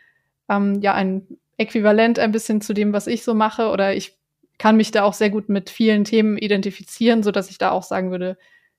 ähm, 0.52 0.82
ja 0.82 0.94
ein 0.94 1.28
Äquivalent 1.58 2.20
ein 2.20 2.32
bisschen 2.32 2.62
zu 2.62 2.74
dem, 2.74 2.94
was 2.94 3.08
ich 3.08 3.24
so 3.24 3.34
mache. 3.34 3.70
Oder 3.70 3.96
ich 3.96 4.18
kann 4.58 4.78
mich 4.78 4.92
da 4.92 5.04
auch 5.04 5.14
sehr 5.14 5.30
gut 5.30 5.50
mit 5.50 5.70
vielen 5.70 6.04
Themen 6.04 6.38
identifizieren, 6.38 7.24
so 7.24 7.32
dass 7.32 7.50
ich 7.50 7.58
da 7.58 7.72
auch 7.72 7.84
sagen 7.84 8.12
würde, 8.12 8.38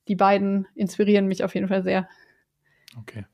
die 0.09 0.17
beiden 0.17 0.67
inspirieren 0.75 1.27
mich 1.27 1.45
auf 1.45 1.55
jeden 1.55 1.69
Fall 1.69 1.83
sehr. 1.83 2.09
Okay. 2.99 3.25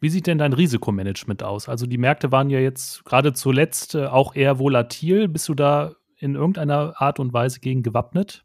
Wie 0.00 0.10
sieht 0.10 0.26
denn 0.26 0.38
dein 0.38 0.52
Risikomanagement 0.52 1.42
aus? 1.42 1.68
Also 1.68 1.86
die 1.86 1.98
Märkte 1.98 2.32
waren 2.32 2.50
ja 2.50 2.58
jetzt 2.58 3.04
gerade 3.04 3.32
zuletzt 3.32 3.94
äh, 3.94 4.06
auch 4.06 4.34
eher 4.34 4.58
volatil. 4.58 5.28
Bist 5.28 5.48
du 5.48 5.54
da 5.54 5.94
in 6.18 6.34
irgendeiner 6.34 7.00
Art 7.00 7.18
und 7.18 7.32
Weise 7.32 7.60
gegen 7.60 7.82
gewappnet? 7.82 8.44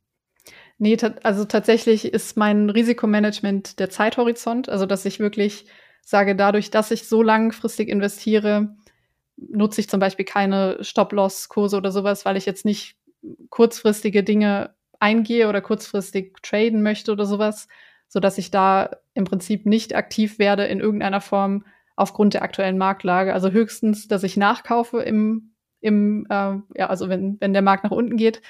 Nee, 0.78 0.98
also 1.24 1.46
tatsächlich 1.46 2.06
ist 2.06 2.38
mein 2.38 2.70
Risikomanagement 2.70 3.80
der 3.80 3.90
Zeithorizont. 3.90 4.70
Also 4.70 4.86
dass 4.86 5.06
ich 5.06 5.20
wirklich 5.20 5.66
sage, 6.04 6.36
dadurch, 6.36 6.70
dass 6.70 6.92
ich 6.92 7.08
so 7.08 7.24
langfristig 7.24 7.90
investiere, 7.90 8.76
nutze 9.38 9.82
ich 9.82 9.90
zum 9.90 10.00
Beispiel 10.00 10.26
keine 10.26 10.78
Stop-Loss-Kurse 10.82 11.78
oder 11.78 11.92
sowas, 11.92 12.26
weil 12.26 12.38
ich 12.38 12.46
jetzt 12.46 12.66
nicht 12.66 12.96
kurzfristige 13.50 14.24
Dinge 14.24 14.76
eingehe 15.00 15.50
oder 15.50 15.62
kurzfristig 15.62 16.38
traden 16.42 16.82
möchte 16.82 17.12
oder 17.12 17.26
sowas, 17.26 17.68
so 18.08 18.20
dass 18.20 18.38
ich 18.38 18.52
da 18.52 18.92
im 19.14 19.26
Prinzip 19.26 19.66
nicht 19.66 19.96
aktiv 19.96 20.40
werde 20.40 20.66
in 20.66 20.80
irgendeiner 20.80 21.22
Form 21.22 21.66
aufgrund 21.96 22.34
der 22.34 22.44
aktuellen 22.44 22.78
Marktlage. 22.78 23.34
Also 23.34 23.52
höchstens, 23.52 24.08
dass 24.08 24.24
ich 24.24 24.38
nachkaufe 24.38 25.02
im, 25.02 25.52
im 25.82 26.26
äh, 26.30 26.58
ja, 26.76 26.88
also 26.88 27.10
wenn, 27.10 27.38
wenn 27.40 27.54
der 27.54 27.62
Markt 27.62 27.84
nach 27.84 27.92
unten 27.92 28.18
geht, 28.18 28.42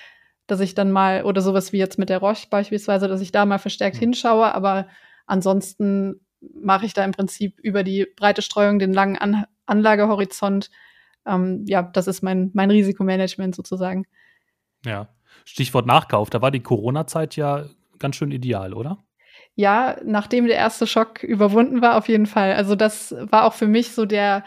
dass 0.47 0.59
ich 0.59 0.75
dann 0.75 0.91
mal, 0.91 1.23
oder 1.23 1.41
sowas 1.41 1.73
wie 1.73 1.77
jetzt 1.77 1.97
mit 1.97 2.09
der 2.09 2.19
Roche 2.19 2.47
beispielsweise, 2.49 3.07
dass 3.07 3.21
ich 3.21 3.31
da 3.31 3.45
mal 3.45 3.57
verstärkt 3.57 3.97
mhm. 3.97 4.01
hinschaue, 4.01 4.53
aber 4.53 4.87
ansonsten 5.25 6.21
mache 6.53 6.85
ich 6.85 6.93
da 6.93 7.03
im 7.03 7.11
Prinzip 7.11 7.59
über 7.59 7.83
die 7.83 8.05
breite 8.15 8.41
Streuung 8.41 8.77
den 8.77 8.93
langen 8.93 9.17
An 9.17 9.45
Anlagehorizont. 9.65 10.69
Ähm, 11.25 11.63
ja, 11.67 11.81
das 11.81 12.07
ist 12.07 12.21
mein, 12.21 12.51
mein 12.53 12.71
Risikomanagement 12.71 13.55
sozusagen. 13.55 14.05
Ja, 14.85 15.09
Stichwort 15.43 15.85
Nachkauf, 15.85 16.29
da 16.29 16.41
war 16.41 16.51
die 16.51 16.61
Corona-Zeit 16.61 17.35
ja 17.35 17.65
ganz 17.99 18.15
schön 18.15 18.31
ideal, 18.31 18.73
oder? 18.73 19.03
Ja, 19.55 19.97
nachdem 20.03 20.47
der 20.47 20.57
erste 20.57 20.85
Schock 20.85 21.23
überwunden 21.23 21.81
war, 21.81 21.97
auf 21.97 22.07
jeden 22.09 22.25
Fall. 22.25 22.53
Also 22.53 22.75
das 22.75 23.15
war 23.19 23.45
auch 23.45 23.53
für 23.53 23.67
mich 23.67 23.93
so 23.93 24.05
der, 24.05 24.43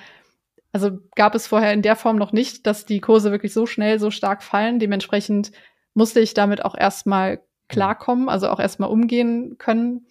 also 0.72 0.98
gab 1.14 1.34
es 1.34 1.46
vorher 1.46 1.72
in 1.72 1.82
der 1.82 1.96
Form 1.96 2.16
noch 2.16 2.32
nicht, 2.32 2.66
dass 2.66 2.84
die 2.84 3.00
Kurse 3.00 3.30
wirklich 3.30 3.52
so 3.52 3.66
schnell, 3.66 3.98
so 3.98 4.10
stark 4.10 4.42
fallen. 4.42 4.78
Dementsprechend 4.78 5.52
musste 5.94 6.20
ich 6.20 6.34
damit 6.34 6.64
auch 6.64 6.76
erstmal 6.76 7.40
klarkommen, 7.68 8.28
also 8.28 8.48
auch 8.48 8.60
erstmal 8.60 8.90
umgehen 8.90 9.56
können. 9.58 10.06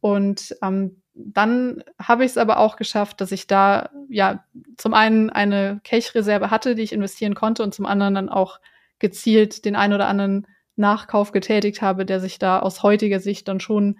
Und 0.00 0.56
ähm, 0.62 1.02
dann 1.16 1.82
habe 1.98 2.24
ich 2.24 2.32
es 2.32 2.38
aber 2.38 2.58
auch 2.58 2.76
geschafft, 2.76 3.20
dass 3.20 3.32
ich 3.32 3.46
da 3.46 3.90
ja 4.08 4.44
zum 4.76 4.94
einen 4.94 5.30
eine 5.30 5.80
Cash-Reserve 5.82 6.50
hatte, 6.50 6.74
die 6.74 6.82
ich 6.82 6.92
investieren 6.92 7.34
konnte 7.34 7.62
und 7.62 7.74
zum 7.74 7.86
anderen 7.86 8.14
dann 8.14 8.28
auch 8.28 8.60
gezielt 8.98 9.64
den 9.64 9.76
einen 9.76 9.94
oder 9.94 10.08
anderen 10.08 10.46
Nachkauf 10.76 11.32
getätigt 11.32 11.80
habe, 11.80 12.04
der 12.04 12.20
sich 12.20 12.38
da 12.38 12.58
aus 12.58 12.82
heutiger 12.82 13.20
Sicht 13.20 13.48
dann 13.48 13.60
schon 13.60 13.98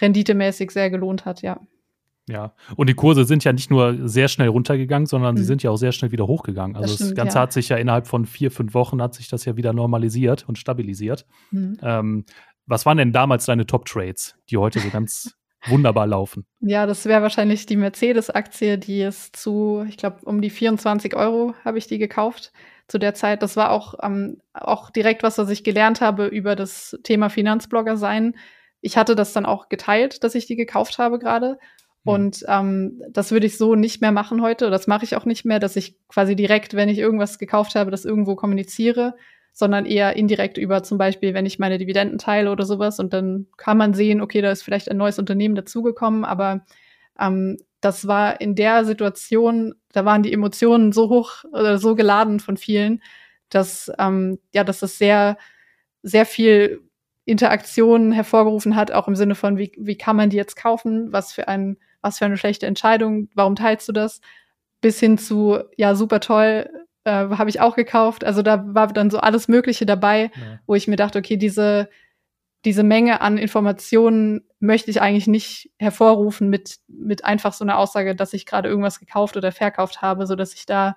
renditemäßig 0.00 0.70
sehr 0.70 0.90
gelohnt 0.90 1.24
hat, 1.24 1.42
ja. 1.42 1.60
Ja, 2.28 2.52
und 2.76 2.88
die 2.88 2.94
Kurse 2.94 3.24
sind 3.24 3.44
ja 3.44 3.54
nicht 3.54 3.70
nur 3.70 4.06
sehr 4.06 4.28
schnell 4.28 4.48
runtergegangen, 4.48 5.06
sondern 5.06 5.34
mhm. 5.34 5.38
sie 5.38 5.44
sind 5.44 5.62
ja 5.62 5.70
auch 5.70 5.76
sehr 5.76 5.92
schnell 5.92 6.12
wieder 6.12 6.26
hochgegangen. 6.26 6.76
Also 6.76 6.88
das, 6.88 6.94
stimmt, 6.96 7.10
das 7.10 7.16
Ganze 7.16 7.36
ja. 7.36 7.42
hat 7.42 7.52
sich 7.54 7.68
ja 7.70 7.76
innerhalb 7.78 8.06
von 8.06 8.26
vier, 8.26 8.50
fünf 8.50 8.74
Wochen 8.74 9.00
hat 9.00 9.14
sich 9.14 9.28
das 9.28 9.46
ja 9.46 9.56
wieder 9.56 9.72
normalisiert 9.72 10.46
und 10.46 10.58
stabilisiert. 10.58 11.24
Mhm. 11.50 11.78
Ähm, 11.82 12.24
was 12.66 12.84
waren 12.84 12.98
denn 12.98 13.12
damals 13.12 13.46
deine 13.46 13.64
Top-Trades, 13.64 14.36
die 14.50 14.58
heute 14.58 14.78
so 14.78 14.90
ganz 14.90 15.37
wunderbar 15.68 16.06
laufen? 16.06 16.46
Ja, 16.60 16.86
das 16.86 17.06
wäre 17.06 17.22
wahrscheinlich 17.22 17.66
die 17.66 17.76
Mercedes-Aktie, 17.76 18.78
die 18.78 19.02
ist 19.02 19.36
zu, 19.36 19.84
ich 19.88 19.96
glaube, 19.96 20.18
um 20.24 20.40
die 20.40 20.50
24 20.50 21.14
Euro 21.14 21.54
habe 21.64 21.78
ich 21.78 21.86
die 21.86 21.98
gekauft 21.98 22.52
zu 22.88 22.98
der 22.98 23.14
Zeit. 23.14 23.42
Das 23.42 23.56
war 23.56 23.70
auch, 23.70 23.94
ähm, 24.02 24.40
auch 24.52 24.90
direkt 24.90 25.22
was, 25.22 25.38
was 25.38 25.50
ich 25.50 25.64
gelernt 25.64 26.00
habe 26.00 26.26
über 26.26 26.56
das 26.56 26.98
Thema 27.04 27.28
Finanzblogger 27.28 27.96
sein. 27.96 28.34
Ich 28.80 28.96
hatte 28.96 29.14
das 29.14 29.32
dann 29.32 29.46
auch 29.46 29.68
geteilt, 29.68 30.24
dass 30.24 30.34
ich 30.34 30.46
die 30.46 30.56
gekauft 30.56 30.98
habe 30.98 31.18
gerade. 31.18 31.58
Mhm. 32.04 32.12
Und 32.12 32.44
ähm, 32.48 33.02
das 33.10 33.30
würde 33.30 33.46
ich 33.46 33.58
so 33.58 33.74
nicht 33.74 34.00
mehr 34.00 34.12
machen 34.12 34.42
heute. 34.42 34.70
Das 34.70 34.86
mache 34.86 35.04
ich 35.04 35.16
auch 35.16 35.24
nicht 35.24 35.44
mehr, 35.44 35.58
dass 35.58 35.76
ich 35.76 35.96
quasi 36.08 36.34
direkt, 36.34 36.74
wenn 36.74 36.88
ich 36.88 36.98
irgendwas 36.98 37.38
gekauft 37.38 37.74
habe, 37.74 37.90
das 37.90 38.04
irgendwo 38.04 38.36
kommuniziere, 38.36 39.14
sondern 39.58 39.86
eher 39.86 40.14
indirekt 40.14 40.56
über 40.56 40.84
zum 40.84 40.98
Beispiel, 40.98 41.34
wenn 41.34 41.44
ich 41.44 41.58
meine 41.58 41.78
Dividenden 41.78 42.18
teile 42.18 42.52
oder 42.52 42.64
sowas. 42.64 43.00
Und 43.00 43.12
dann 43.12 43.48
kann 43.56 43.76
man 43.76 43.92
sehen, 43.92 44.20
okay, 44.20 44.40
da 44.40 44.52
ist 44.52 44.62
vielleicht 44.62 44.88
ein 44.88 44.96
neues 44.96 45.18
Unternehmen 45.18 45.56
dazugekommen, 45.56 46.24
aber 46.24 46.64
ähm, 47.18 47.56
das 47.80 48.06
war 48.06 48.40
in 48.40 48.54
der 48.54 48.84
Situation, 48.84 49.74
da 49.92 50.04
waren 50.04 50.22
die 50.22 50.32
Emotionen 50.32 50.92
so 50.92 51.08
hoch 51.08 51.42
oder 51.50 51.78
so 51.78 51.96
geladen 51.96 52.38
von 52.38 52.56
vielen, 52.56 53.02
dass 53.48 53.90
ähm, 53.98 54.38
ja, 54.54 54.62
dass 54.62 54.78
das 54.78 54.96
sehr, 54.96 55.36
sehr 56.04 56.24
viel 56.24 56.82
Interaktion 57.24 58.12
hervorgerufen 58.12 58.76
hat, 58.76 58.92
auch 58.92 59.08
im 59.08 59.16
Sinne 59.16 59.34
von, 59.34 59.58
wie, 59.58 59.72
wie 59.76 59.98
kann 59.98 60.14
man 60.14 60.30
die 60.30 60.36
jetzt 60.36 60.54
kaufen, 60.54 61.12
was 61.12 61.32
für 61.32 61.48
ein 61.48 61.78
was 62.00 62.18
für 62.18 62.26
eine 62.26 62.36
schlechte 62.36 62.66
Entscheidung, 62.66 63.28
warum 63.34 63.56
teilst 63.56 63.88
du 63.88 63.92
das? 63.92 64.20
Bis 64.80 65.00
hin 65.00 65.18
zu, 65.18 65.58
ja, 65.76 65.96
super 65.96 66.20
toll, 66.20 66.70
äh, 67.04 67.10
habe 67.10 67.50
ich 67.50 67.60
auch 67.60 67.76
gekauft. 67.76 68.24
Also 68.24 68.42
da 68.42 68.62
war 68.74 68.88
dann 68.88 69.10
so 69.10 69.18
alles 69.18 69.48
Mögliche 69.48 69.86
dabei, 69.86 70.30
ja. 70.34 70.60
wo 70.66 70.74
ich 70.74 70.88
mir 70.88 70.96
dachte, 70.96 71.18
okay, 71.18 71.36
diese, 71.36 71.88
diese 72.64 72.82
Menge 72.82 73.20
an 73.20 73.38
Informationen 73.38 74.44
möchte 74.60 74.90
ich 74.90 75.00
eigentlich 75.00 75.26
nicht 75.26 75.70
hervorrufen 75.78 76.50
mit, 76.50 76.78
mit 76.88 77.24
einfach 77.24 77.52
so 77.52 77.64
einer 77.64 77.78
Aussage, 77.78 78.16
dass 78.16 78.32
ich 78.32 78.46
gerade 78.46 78.68
irgendwas 78.68 78.98
gekauft 78.98 79.36
oder 79.36 79.52
verkauft 79.52 80.02
habe, 80.02 80.26
so 80.26 80.34
dass 80.34 80.54
ich 80.54 80.66
da 80.66 80.96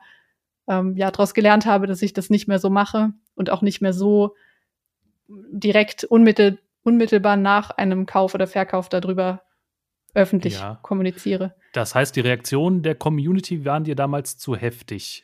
ähm, 0.68 0.96
ja 0.98 1.12
daraus 1.12 1.34
gelernt 1.34 1.66
habe, 1.66 1.88
dass 1.88 2.02
ich 2.02 2.14
das 2.14 2.30
nicht 2.30 2.48
mehr 2.48 2.60
so 2.60 2.70
mache 2.70 3.14
und 3.36 3.50
auch 3.50 3.62
nicht 3.62 3.82
mehr 3.82 3.94
so 3.94 4.36
direkt 5.28 6.04
unmittel, 6.04 6.60
unmittelbar 6.84 7.38
nach 7.38 7.72
einem 7.72 8.06
Kauf 8.06 8.34
oder 8.34 8.48
Verkauf 8.48 8.90
darüber 8.90 9.44
öffentlich 10.14 10.56
ja. 10.56 10.80
kommuniziere. 10.82 11.56
Das 11.74 11.96
heißt, 11.96 12.16
die 12.16 12.22
Reaktionen 12.22 12.84
der 12.84 12.96
Community 12.96 13.64
waren 13.66 13.84
dir 13.84 13.96
damals 13.96 14.38
zu 14.38 14.56
heftig. 14.56 15.24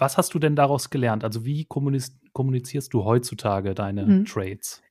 Was 0.00 0.16
hast 0.16 0.34
du 0.34 0.38
denn 0.38 0.56
daraus 0.56 0.90
gelernt? 0.90 1.24
Also 1.24 1.44
wie 1.44 1.66
kommunizierst 1.66 2.92
du 2.92 3.04
heutzutage 3.04 3.74
deine 3.74 4.06
mhm. 4.06 4.24
Trades? 4.24 4.82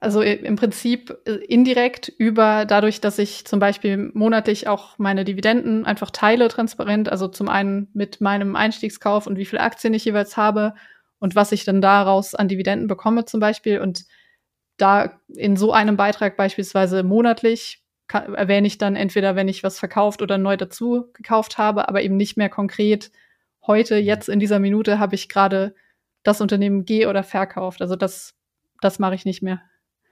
Also 0.00 0.20
im 0.22 0.56
Prinzip 0.56 1.16
äh, 1.26 1.32
indirekt 1.32 2.08
über 2.08 2.64
dadurch, 2.64 3.00
dass 3.00 3.18
ich 3.18 3.44
zum 3.44 3.60
Beispiel 3.60 4.10
monatlich 4.14 4.66
auch 4.66 4.98
meine 4.98 5.24
Dividenden 5.24 5.84
einfach 5.84 6.10
teile 6.10 6.48
transparent. 6.48 7.08
Also 7.08 7.28
zum 7.28 7.48
einen 7.48 7.88
mit 7.92 8.20
meinem 8.20 8.56
Einstiegskauf 8.56 9.26
und 9.26 9.36
wie 9.36 9.44
viele 9.44 9.62
Aktien 9.62 9.94
ich 9.94 10.04
jeweils 10.04 10.36
habe 10.36 10.74
und 11.18 11.36
was 11.36 11.52
ich 11.52 11.64
dann 11.64 11.80
daraus 11.80 12.34
an 12.34 12.48
Dividenden 12.48 12.88
bekomme 12.88 13.26
zum 13.26 13.38
Beispiel. 13.38 13.80
Und 13.80 14.04
da 14.76 15.20
in 15.28 15.56
so 15.56 15.72
einem 15.72 15.96
Beitrag 15.96 16.36
beispielsweise 16.36 17.04
monatlich 17.04 17.84
kann, 18.08 18.34
erwähne 18.34 18.66
ich 18.66 18.78
dann 18.78 18.96
entweder, 18.96 19.36
wenn 19.36 19.48
ich 19.48 19.62
was 19.62 19.78
verkauft 19.78 20.20
oder 20.20 20.36
neu 20.36 20.56
dazu 20.56 21.10
gekauft 21.12 21.58
habe, 21.58 21.88
aber 21.88 22.02
eben 22.02 22.16
nicht 22.16 22.36
mehr 22.36 22.48
konkret. 22.48 23.12
Heute, 23.66 24.00
mhm. 24.00 24.06
jetzt 24.06 24.28
in 24.28 24.40
dieser 24.40 24.58
Minute 24.58 24.98
habe 24.98 25.14
ich 25.14 25.28
gerade 25.28 25.74
das 26.22 26.40
Unternehmen 26.40 26.84
G 26.84 27.06
oder 27.06 27.22
verkauft. 27.22 27.82
Also 27.82 27.96
das, 27.96 28.34
das 28.80 28.98
mache 28.98 29.14
ich 29.14 29.24
nicht 29.24 29.42
mehr. 29.42 29.60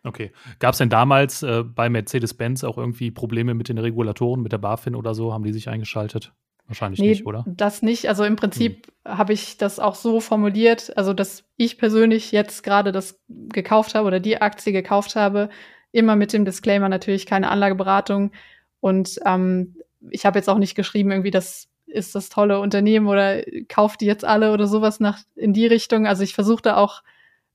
Okay. 0.03 0.33
Gab 0.59 0.73
es 0.73 0.79
denn 0.79 0.89
damals 0.89 1.43
äh, 1.43 1.63
bei 1.63 1.91
Mercedes-Benz 1.91 2.65
auch 2.65 2.79
irgendwie 2.79 3.11
Probleme 3.11 3.55
mit 3.55 3.69
den 3.69 3.79
Regulatoren, 3.79 4.41
mit 4.41 4.53
der 4.53 4.59
BaFin 4.59 4.95
oder 4.95 5.15
so? 5.15 5.33
Haben 5.33 5.45
die 5.45 5.53
sich 5.53 5.69
eingeschaltet? 5.69 6.33
Wahrscheinlich 6.67 7.01
nee, 7.01 7.09
nicht, 7.09 7.27
oder? 7.27 7.45
Das 7.49 7.83
nicht. 7.83 8.09
Also 8.09 8.25
im 8.25 8.37
Prinzip 8.37 8.87
hm. 9.05 9.19
habe 9.19 9.33
ich 9.33 9.59
das 9.59 9.81
auch 9.81 9.97
so 9.97 10.21
formuliert, 10.21 10.97
also 10.97 11.13
dass 11.13 11.45
ich 11.57 11.79
persönlich 11.79 12.31
jetzt 12.31 12.63
gerade 12.63 12.93
das 12.93 13.21
gekauft 13.29 13.95
habe 13.95 14.07
oder 14.07 14.21
die 14.21 14.41
Aktie 14.41 14.73
gekauft 14.73 15.17
habe, 15.17 15.51
immer 15.91 16.15
mit 16.15 16.33
dem 16.33 16.45
Disclaimer 16.45 16.89
natürlich 16.89 17.27
keine 17.27 17.51
Anlageberatung. 17.51 18.31
Und 18.79 19.19
ähm, 19.27 19.77
ich 20.11 20.25
habe 20.25 20.39
jetzt 20.39 20.49
auch 20.49 20.59
nicht 20.59 20.77
geschrieben, 20.77 21.11
irgendwie, 21.11 21.33
das 21.33 21.70
ist 21.91 22.15
das 22.15 22.29
tolle 22.29 22.61
Unternehmen 22.61 23.07
oder 23.07 23.43
kauft 23.69 24.01
die 24.01 24.07
jetzt 24.07 24.25
alle 24.25 24.53
oder 24.53 24.67
sowas 24.67 25.01
nach 25.01 25.19
in 25.35 25.53
die 25.53 25.67
Richtung. 25.67 26.07
Also 26.07 26.23
ich 26.23 26.35
versuche 26.35 26.63
da 26.63 26.77
auch 26.77 27.03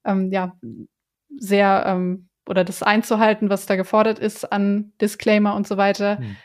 ähm, 0.03 0.31
ja 0.31 0.55
sehr 1.37 1.83
ähm, 1.87 2.29
oder 2.47 2.63
das 2.63 2.83
einzuhalten, 2.83 3.49
was 3.49 3.65
da 3.65 3.75
gefordert 3.75 4.19
ist 4.19 4.51
an 4.51 4.93
Disclaimer 5.01 5.55
und 5.55 5.67
so 5.67 5.77
weiter. 5.77 6.19
Hm. 6.19 6.35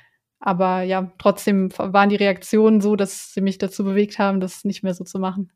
Aber 0.40 0.82
ja, 0.82 1.12
trotzdem 1.18 1.70
waren 1.76 2.08
die 2.08 2.16
Reaktionen 2.16 2.80
so, 2.80 2.96
dass 2.96 3.34
sie 3.34 3.42
mich 3.42 3.58
dazu 3.58 3.84
bewegt 3.84 4.18
haben, 4.18 4.40
das 4.40 4.64
nicht 4.64 4.82
mehr 4.82 4.94
so 4.94 5.04
zu 5.04 5.18
machen. 5.18 5.52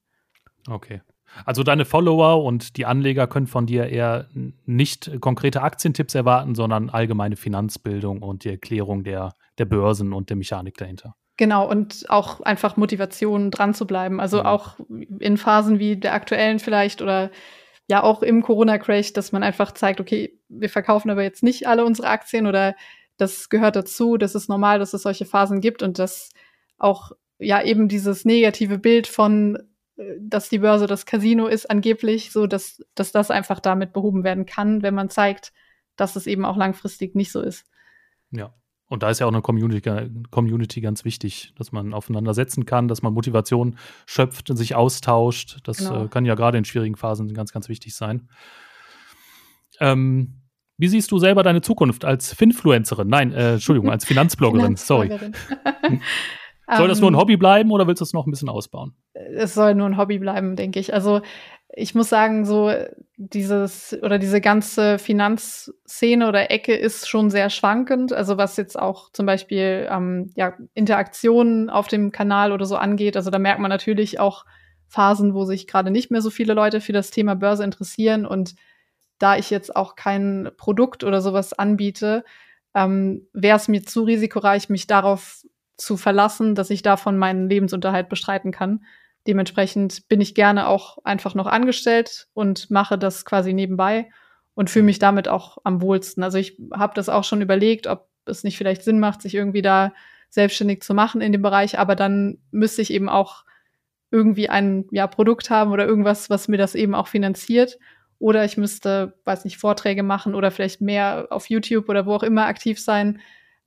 Okay. 0.69 1.01
Also 1.45 1.63
deine 1.63 1.85
Follower 1.85 2.45
und 2.45 2.77
die 2.77 2.87
Anleger 2.87 3.27
können 3.27 3.47
von 3.47 3.67
dir 3.67 3.87
eher 3.87 4.29
nicht 4.67 5.11
konkrete 5.21 5.63
Aktientipps 5.63 6.15
erwarten, 6.15 6.55
sondern 6.55 6.91
allgemeine 6.91 7.37
Finanzbildung 7.37 8.23
und 8.23 8.45
die 8.45 8.51
Erklärung 8.51 9.03
der, 9.03 9.35
der 9.59 9.65
Börsen 9.65 10.13
und 10.13 10.29
der 10.29 10.37
Mechanik 10.37 10.77
dahinter. 10.77 11.17
Genau, 11.37 11.69
und 11.69 12.09
auch 12.09 12.41
einfach 12.43 12.77
Motivation 12.77 13.51
dran 13.51 13.75
zu 13.75 13.87
bleiben. 13.87 14.21
Also 14.21 14.39
ja. 14.39 14.45
auch 14.47 14.77
in 15.19 15.37
Phasen 15.37 15.79
wie 15.79 15.97
der 15.97 16.15
aktuellen 16.15 16.61
vielleicht 16.61 17.03
oder 17.03 17.31
ja 17.89 18.03
auch 18.03 18.23
im 18.23 18.43
Corona-Crash, 18.43 19.13
dass 19.13 19.33
man 19.33 19.43
einfach 19.43 19.73
zeigt, 19.73 20.01
okay, 20.01 20.39
wir 20.49 20.71
verkaufen 20.71 21.11
aber 21.11 21.23
jetzt 21.23 21.43
nicht 21.43 21.67
alle 21.67 21.85
unsere 21.85 22.09
Aktien 22.09 22.47
oder 22.47 22.75
das 23.17 23.49
gehört 23.49 23.77
dazu, 23.77 24.17
das 24.17 24.35
ist 24.35 24.49
normal, 24.49 24.79
dass 24.79 24.95
es 24.95 25.03
solche 25.03 25.27
Phasen 25.27 25.61
gibt 25.61 25.83
und 25.83 25.99
dass 25.99 26.31
auch 26.79 27.13
ja 27.39 27.63
eben 27.63 27.89
dieses 27.89 28.25
negative 28.25 28.79
Bild 28.79 29.07
von 29.07 29.59
dass 30.19 30.49
die 30.49 30.59
Börse 30.59 30.87
das 30.87 31.07
Casino 31.07 31.47
ist, 31.47 31.71
angeblich, 31.71 32.33
so 32.33 32.47
dass, 32.47 32.83
dass 32.95 33.13
das 33.13 33.31
einfach 33.31 33.61
damit 33.61 33.93
behoben 33.93 34.25
werden 34.25 34.45
kann, 34.45 34.83
wenn 34.83 34.95
man 34.95 35.09
zeigt, 35.09 35.53
dass 35.97 36.17
es 36.17 36.27
eben 36.27 36.45
auch 36.45 36.57
langfristig 36.57 37.15
nicht 37.15 37.31
so 37.31 37.41
ist. 37.41 37.67
Ja. 38.31 38.53
Und 38.95 39.03
da 39.03 39.11
ist 39.11 39.19
ja 39.19 39.27
auch 39.27 39.33
eine 39.33 39.43
Community, 39.43 39.91
Community 40.31 40.81
ganz 40.81 41.05
wichtig, 41.05 41.53
dass 41.59 41.73
man 41.73 41.93
aufeinander 41.93 42.33
setzen 42.33 42.65
kann, 42.65 42.87
dass 42.87 43.03
man 43.03 43.13
Motivation 43.13 43.77
schöpft 44.07 44.51
und 44.51 44.57
sich 44.57 44.77
austauscht. 44.77 45.59
Das 45.65 45.79
genau. 45.79 46.05
äh, 46.05 46.09
kann 46.09 46.25
ja 46.25 46.37
gerade 46.37 46.59
in 46.59 46.65
schwierigen 46.65 46.95
Phasen 46.95 47.35
ganz, 47.35 47.53
ganz 47.53 47.69
wichtig 47.69 47.97
sein. 47.97 48.29
Ähm, 49.81 50.43
wie 50.79 50.87
siehst 50.87 51.11
du 51.11 51.19
selber 51.19 51.43
deine 51.43 51.61
Zukunft 51.61 52.05
als 52.05 52.33
Finfluencerin? 52.35 53.09
Nein, 53.09 53.33
äh, 53.33 53.55
Entschuldigung, 53.55 53.91
als 53.91 54.05
Finanzbloggerin, 54.07 54.77
Finanzbloggerin. 54.77 55.35
sorry. 55.83 56.01
Soll 56.77 56.87
das 56.87 57.01
nur 57.01 57.11
ein 57.11 57.15
ähm, 57.15 57.21
Hobby 57.21 57.37
bleiben 57.37 57.73
oder 57.73 57.89
willst 57.89 58.01
du 58.01 58.05
es 58.05 58.13
noch 58.13 58.27
ein 58.27 58.31
bisschen 58.31 58.49
ausbauen? 58.49 58.95
Es 59.13 59.55
soll 59.55 59.75
nur 59.75 59.87
ein 59.87 59.99
Hobby 59.99 60.21
bleiben, 60.21 60.55
denke 60.55 60.79
ich. 60.79 60.95
Also 60.95 61.21
ich 61.77 61.95
muss 61.95 62.09
sagen, 62.09 62.45
so 62.45 62.73
dieses 63.17 63.97
oder 64.03 64.19
diese 64.19 64.41
ganze 64.41 64.99
Finanzszene 64.99 66.29
oder 66.29 66.51
Ecke 66.51 66.75
ist 66.75 67.09
schon 67.09 67.31
sehr 67.31 67.51
schwankend. 67.51 68.13
Also 68.13 68.37
was 68.37 68.57
jetzt 68.57 68.79
auch 68.79 69.11
zum 69.11 69.27
Beispiel 69.27 69.89
ähm, 69.91 70.31
ja, 70.37 70.55
Interaktionen 70.75 71.71
auf 71.71 71.89
dem 71.89 72.13
Kanal 72.13 72.53
oder 72.53 72.67
so 72.67 72.77
angeht. 72.77 73.17
Also 73.17 73.31
da 73.31 73.39
merkt 73.39 73.61
man 73.61 73.71
natürlich 73.71 74.21
auch 74.21 74.45
Phasen, 74.87 75.35
wo 75.35 75.45
sich 75.45 75.67
gerade 75.67 75.91
nicht 75.91 76.11
mehr 76.11 76.21
so 76.21 76.31
viele 76.31 76.55
Leute 76.55 76.81
für 76.81 76.93
das 76.93 77.11
Thema 77.11 77.35
Börse 77.35 77.65
interessieren. 77.65 78.27
Und 78.27 78.55
da 79.19 79.37
ich 79.37 79.51
jetzt 79.51 79.75
auch 79.75 79.97
kein 79.97 80.51
Produkt 80.57 81.03
oder 81.03 81.21
sowas 81.21 81.53
anbiete, 81.53 82.25
ähm, 82.75 83.27
wäre 83.33 83.57
es 83.57 83.69
mir 83.69 83.83
zu 83.83 84.05
risikoreich, 84.05 84.69
mich 84.69 84.87
darauf 84.87 85.45
zu 85.77 85.97
verlassen, 85.97 86.55
dass 86.55 86.71
ich 86.71 86.83
davon 86.83 87.17
meinen 87.17 87.49
Lebensunterhalt 87.49 88.09
bestreiten 88.09 88.53
kann. 88.53 88.85
Dementsprechend 89.27 90.09
bin 90.09 90.21
ich 90.21 90.35
gerne 90.35 90.69
auch 90.69 90.99
einfach 91.05 91.35
noch 91.35 91.47
angestellt 91.47 92.29
und 92.35 92.71
mache 92.71 92.99
das 92.99 93.25
quasi 93.25 93.53
nebenbei 93.53 94.11
und 94.55 94.71
fühle 94.71 94.85
mich 94.85 94.99
damit 94.99 95.29
auch 95.29 95.59
am 95.65 95.81
wohlsten. 95.81 96.23
Also 96.23 96.39
ich 96.39 96.59
habe 96.73 96.95
das 96.95 97.09
auch 97.09 97.25
schon 97.25 97.41
überlegt, 97.41 97.87
ob 97.87 98.09
es 98.27 98.45
nicht 98.45 98.59
vielleicht 98.59 98.83
Sinn 98.83 99.01
macht, 99.01 99.23
sich 99.23 99.35
irgendwie 99.35 99.63
da 99.63 99.93
selbstständig 100.31 100.83
zu 100.83 100.95
machen 100.95 101.21
in 101.21 101.33
dem 101.33 101.43
Bereich, 101.43 101.79
aber 101.79 101.95
dann 101.95 102.39
müsste 102.51 102.83
ich 102.83 102.93
eben 102.93 103.09
auch 103.09 103.45
irgendwie 104.11 104.49
ein 104.49 104.87
ja, 104.91 105.07
Produkt 105.07 105.51
haben 105.51 105.73
oder 105.73 105.87
irgendwas, 105.87 106.31
was 106.31 106.49
mir 106.49 106.59
das 106.59 106.75
eben 106.75 106.95
auch 106.95 107.09
finanziert. 107.09 107.79
Oder 108.19 108.45
ich 108.45 108.57
müsste, 108.57 109.19
weiß 109.25 109.45
nicht, 109.45 109.59
Vorträge 109.59 110.03
machen 110.03 110.35
oder 110.35 110.51
vielleicht 110.51 110.81
mehr 110.81 111.27
auf 111.31 111.51
YouTube 111.51 111.89
oder 111.89 112.07
wo 112.07 112.15
auch 112.15 112.23
immer 112.23 112.47
aktiv 112.47 112.81
sein, 112.81 113.21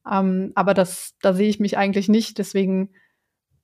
ähm, 0.09 0.51
aber 0.55 0.73
das, 0.73 1.15
da 1.21 1.33
sehe 1.33 1.49
ich 1.49 1.59
mich 1.59 1.77
eigentlich 1.77 2.07
nicht. 2.09 2.37
Deswegen 2.37 2.91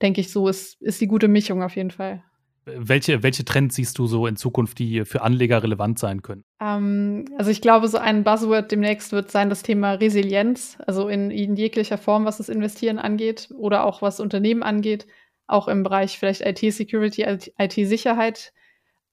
denke 0.04 0.20
ich, 0.20 0.30
so 0.30 0.48
ist, 0.48 0.80
ist 0.82 1.00
die 1.00 1.08
gute 1.08 1.28
Mischung 1.28 1.62
auf 1.62 1.74
jeden 1.74 1.90
Fall. 1.90 2.22
Welche, 2.66 3.22
welche 3.22 3.44
Trends 3.44 3.74
siehst 3.74 3.98
du 3.98 4.06
so 4.06 4.26
in 4.26 4.36
Zukunft, 4.36 4.78
die 4.78 5.04
für 5.04 5.22
Anleger 5.22 5.62
relevant 5.62 5.98
sein 5.98 6.22
können? 6.22 6.44
Ähm, 6.60 7.26
also 7.36 7.50
ich 7.50 7.60
glaube, 7.60 7.88
so 7.88 7.98
ein 7.98 8.24
Buzzword 8.24 8.70
demnächst 8.70 9.12
wird 9.12 9.30
sein 9.30 9.50
das 9.50 9.62
Thema 9.62 9.92
Resilienz, 9.92 10.78
also 10.86 11.08
in, 11.08 11.30
in 11.30 11.56
jeglicher 11.56 11.98
Form, 11.98 12.24
was 12.24 12.38
das 12.38 12.48
Investieren 12.48 12.98
angeht 12.98 13.50
oder 13.56 13.84
auch 13.84 14.00
was 14.00 14.20
Unternehmen 14.20 14.62
angeht, 14.62 15.06
auch 15.46 15.68
im 15.68 15.82
Bereich 15.82 16.18
vielleicht 16.18 16.40
IT-Security, 16.40 17.26
IT-Sicherheit. 17.58 18.52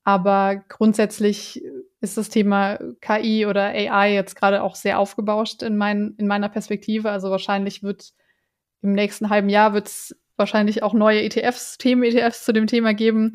Aber 0.04 0.64
grundsätzlich 0.70 1.62
ist 2.00 2.18
das 2.18 2.30
Thema 2.30 2.80
KI 3.02 3.46
oder 3.46 3.66
AI 3.66 4.14
jetzt 4.14 4.36
gerade 4.36 4.64
auch 4.64 4.76
sehr 4.76 4.98
aufgebauscht 4.98 5.62
in, 5.62 5.78
mein, 5.78 6.16
in 6.18 6.26
meiner 6.26 6.50
Perspektive. 6.50 7.12
Also 7.12 7.30
wahrscheinlich 7.30 7.84
wird 7.84 8.14
im 8.82 8.94
nächsten 8.94 9.30
halben 9.30 9.50
Jahr 9.50 9.74
wird 9.74 9.88
es 9.88 10.16
wahrscheinlich 10.42 10.84
auch 10.84 10.94
neue 10.94 11.24
ETFs, 11.24 11.78
Themen-ETFs 11.78 12.44
zu 12.44 12.52
dem 12.52 12.68
Thema 12.68 12.94
geben, 12.94 13.34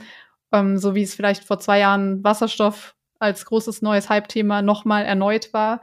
ähm, 0.52 0.76
so 0.76 0.94
wie 0.94 1.02
es 1.02 1.14
vielleicht 1.14 1.44
vor 1.44 1.58
zwei 1.58 1.78
Jahren 1.78 2.22
Wasserstoff 2.22 2.94
als 3.18 3.46
großes 3.46 3.80
neues 3.80 4.10
Hype-Thema 4.10 4.60
nochmal 4.60 5.04
erneut 5.04 5.52
war. 5.54 5.82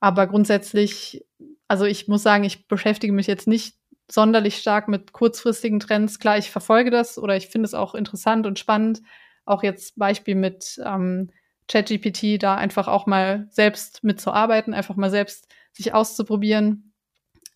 Aber 0.00 0.26
grundsätzlich, 0.26 1.24
also 1.68 1.84
ich 1.84 2.08
muss 2.08 2.22
sagen, 2.22 2.44
ich 2.44 2.68
beschäftige 2.68 3.12
mich 3.12 3.26
jetzt 3.26 3.46
nicht 3.46 3.76
sonderlich 4.10 4.58
stark 4.58 4.88
mit 4.88 5.12
kurzfristigen 5.12 5.80
Trends. 5.80 6.18
Klar, 6.18 6.38
ich 6.38 6.50
verfolge 6.50 6.90
das 6.90 7.18
oder 7.18 7.36
ich 7.36 7.48
finde 7.48 7.66
es 7.66 7.74
auch 7.74 7.94
interessant 7.94 8.46
und 8.46 8.58
spannend. 8.58 9.02
Auch 9.44 9.62
jetzt 9.62 9.96
Beispiel 9.98 10.34
mit 10.34 10.80
ähm, 10.84 11.30
ChatGPT, 11.68 12.42
da 12.42 12.56
einfach 12.56 12.88
auch 12.88 13.06
mal 13.06 13.46
selbst 13.50 14.04
mitzuarbeiten, 14.04 14.74
einfach 14.74 14.96
mal 14.96 15.10
selbst 15.10 15.48
sich 15.72 15.94
auszuprobieren. 15.94 16.92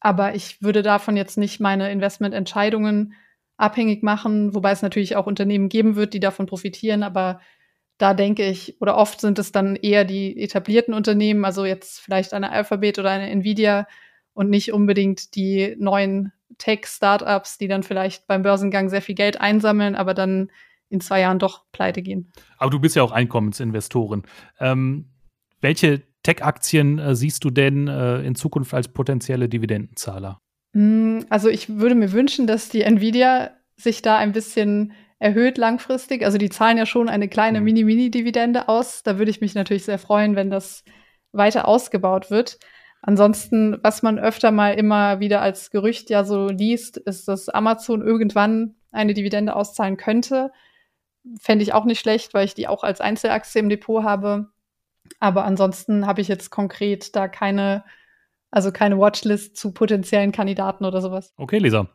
Aber 0.00 0.34
ich 0.34 0.62
würde 0.62 0.82
davon 0.82 1.16
jetzt 1.16 1.38
nicht 1.38 1.60
meine 1.60 1.92
Investmententscheidungen 1.92 3.14
abhängig 3.56 4.02
machen, 4.02 4.54
wobei 4.54 4.72
es 4.72 4.82
natürlich 4.82 5.16
auch 5.16 5.26
Unternehmen 5.26 5.68
geben 5.68 5.94
wird, 5.94 6.14
die 6.14 6.20
davon 6.20 6.46
profitieren. 6.46 7.02
Aber 7.02 7.40
da 7.98 8.14
denke 8.14 8.46
ich, 8.46 8.80
oder 8.80 8.96
oft 8.96 9.20
sind 9.20 9.38
es 9.38 9.52
dann 9.52 9.76
eher 9.76 10.04
die 10.04 10.42
etablierten 10.42 10.94
Unternehmen, 10.94 11.44
also 11.44 11.66
jetzt 11.66 12.00
vielleicht 12.00 12.32
eine 12.32 12.50
Alphabet 12.50 12.98
oder 12.98 13.10
eine 13.10 13.28
Nvidia 13.28 13.86
und 14.32 14.48
nicht 14.48 14.72
unbedingt 14.72 15.34
die 15.34 15.76
neuen 15.78 16.32
Tech-Startups, 16.56 17.58
die 17.58 17.68
dann 17.68 17.82
vielleicht 17.82 18.26
beim 18.26 18.42
Börsengang 18.42 18.88
sehr 18.88 19.02
viel 19.02 19.14
Geld 19.14 19.38
einsammeln, 19.40 19.94
aber 19.94 20.14
dann 20.14 20.50
in 20.88 21.00
zwei 21.00 21.20
Jahren 21.20 21.38
doch 21.38 21.64
pleite 21.72 22.00
gehen. 22.00 22.32
Aber 22.56 22.70
du 22.70 22.80
bist 22.80 22.96
ja 22.96 23.02
auch 23.02 23.12
Einkommensinvestorin. 23.12 24.22
Ähm, 24.58 25.10
welche 25.60 26.02
Tech-Aktien 26.22 26.98
äh, 26.98 27.14
siehst 27.14 27.44
du 27.44 27.50
denn 27.50 27.88
äh, 27.88 28.20
in 28.22 28.34
Zukunft 28.34 28.74
als 28.74 28.88
potenzielle 28.88 29.48
Dividendenzahler? 29.48 30.40
Mm, 30.72 31.20
also 31.28 31.48
ich 31.48 31.68
würde 31.68 31.94
mir 31.94 32.12
wünschen, 32.12 32.46
dass 32.46 32.68
die 32.68 32.82
Nvidia 32.82 33.50
sich 33.76 34.02
da 34.02 34.18
ein 34.18 34.32
bisschen 34.32 34.92
erhöht 35.18 35.58
langfristig. 35.58 36.24
Also 36.24 36.38
die 36.38 36.50
zahlen 36.50 36.78
ja 36.78 36.86
schon 36.86 37.08
eine 37.08 37.28
kleine 37.28 37.60
mhm. 37.60 37.66
Mini-Mini-Dividende 37.66 38.68
aus. 38.68 39.02
Da 39.02 39.18
würde 39.18 39.30
ich 39.30 39.40
mich 39.40 39.54
natürlich 39.54 39.84
sehr 39.84 39.98
freuen, 39.98 40.36
wenn 40.36 40.50
das 40.50 40.84
weiter 41.32 41.68
ausgebaut 41.68 42.30
wird. 42.30 42.58
Ansonsten, 43.02 43.78
was 43.82 44.02
man 44.02 44.18
öfter 44.18 44.50
mal 44.50 44.74
immer 44.74 45.20
wieder 45.20 45.40
als 45.40 45.70
Gerücht 45.70 46.10
ja 46.10 46.24
so 46.24 46.48
liest, 46.48 46.98
ist, 46.98 47.28
dass 47.28 47.48
Amazon 47.48 48.02
irgendwann 48.02 48.74
eine 48.92 49.14
Dividende 49.14 49.56
auszahlen 49.56 49.96
könnte. 49.96 50.50
Fände 51.38 51.62
ich 51.62 51.72
auch 51.72 51.84
nicht 51.84 52.00
schlecht, 52.00 52.34
weil 52.34 52.44
ich 52.44 52.54
die 52.54 52.68
auch 52.68 52.82
als 52.82 53.00
Einzelaktie 53.00 53.60
im 53.60 53.68
Depot 53.68 54.02
habe. 54.04 54.50
Aber 55.18 55.44
ansonsten 55.44 56.06
habe 56.06 56.20
ich 56.20 56.28
jetzt 56.28 56.50
konkret 56.50 57.14
da 57.16 57.28
keine, 57.28 57.84
also 58.50 58.72
keine 58.72 58.98
Watchlist 58.98 59.56
zu 59.56 59.72
potenziellen 59.72 60.32
Kandidaten 60.32 60.84
oder 60.84 61.00
sowas. 61.00 61.32
Okay, 61.36 61.58
Lisa. 61.58 61.88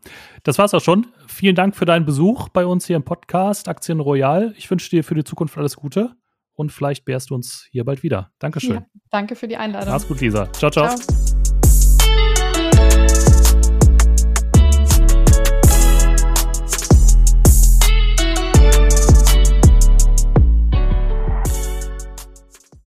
Das 0.43 0.57
war's 0.57 0.74
auch 0.74 0.82
schon. 0.82 1.07
Vielen 1.28 1.55
Dank 1.55 1.76
für 1.76 1.86
deinen 1.86 2.05
Besuch 2.05 2.49
bei 2.49 2.66
uns 2.66 2.86
hier 2.86 2.95
im 2.95 3.03
Podcast 3.03 3.68
Aktien 3.68 3.99
Royal. 3.99 4.53
Ich 4.57 4.70
wünsche 4.70 4.89
dir 4.89 5.03
für 5.03 5.16
die 5.16 5.24
Zukunft 5.24 5.57
alles 5.57 5.76
Gute 5.76 6.16
und 6.53 6.72
vielleicht 6.72 7.05
bärst 7.05 7.30
du 7.30 7.36
uns 7.36 7.68
hier 7.72 7.84
bald 7.86 8.03
wieder. 8.03 8.32
Dankeschön. 8.39 8.76
Ja, 8.76 8.86
danke 9.09 9.36
für 9.36 9.47
die 9.47 9.57
Einladung. 9.57 9.93
Mach's 9.93 10.07
gut, 10.07 10.22
Lisa. 10.22 10.51
ciao. 10.53 10.70
ciao. 10.70 10.95
ciao. 10.95 11.24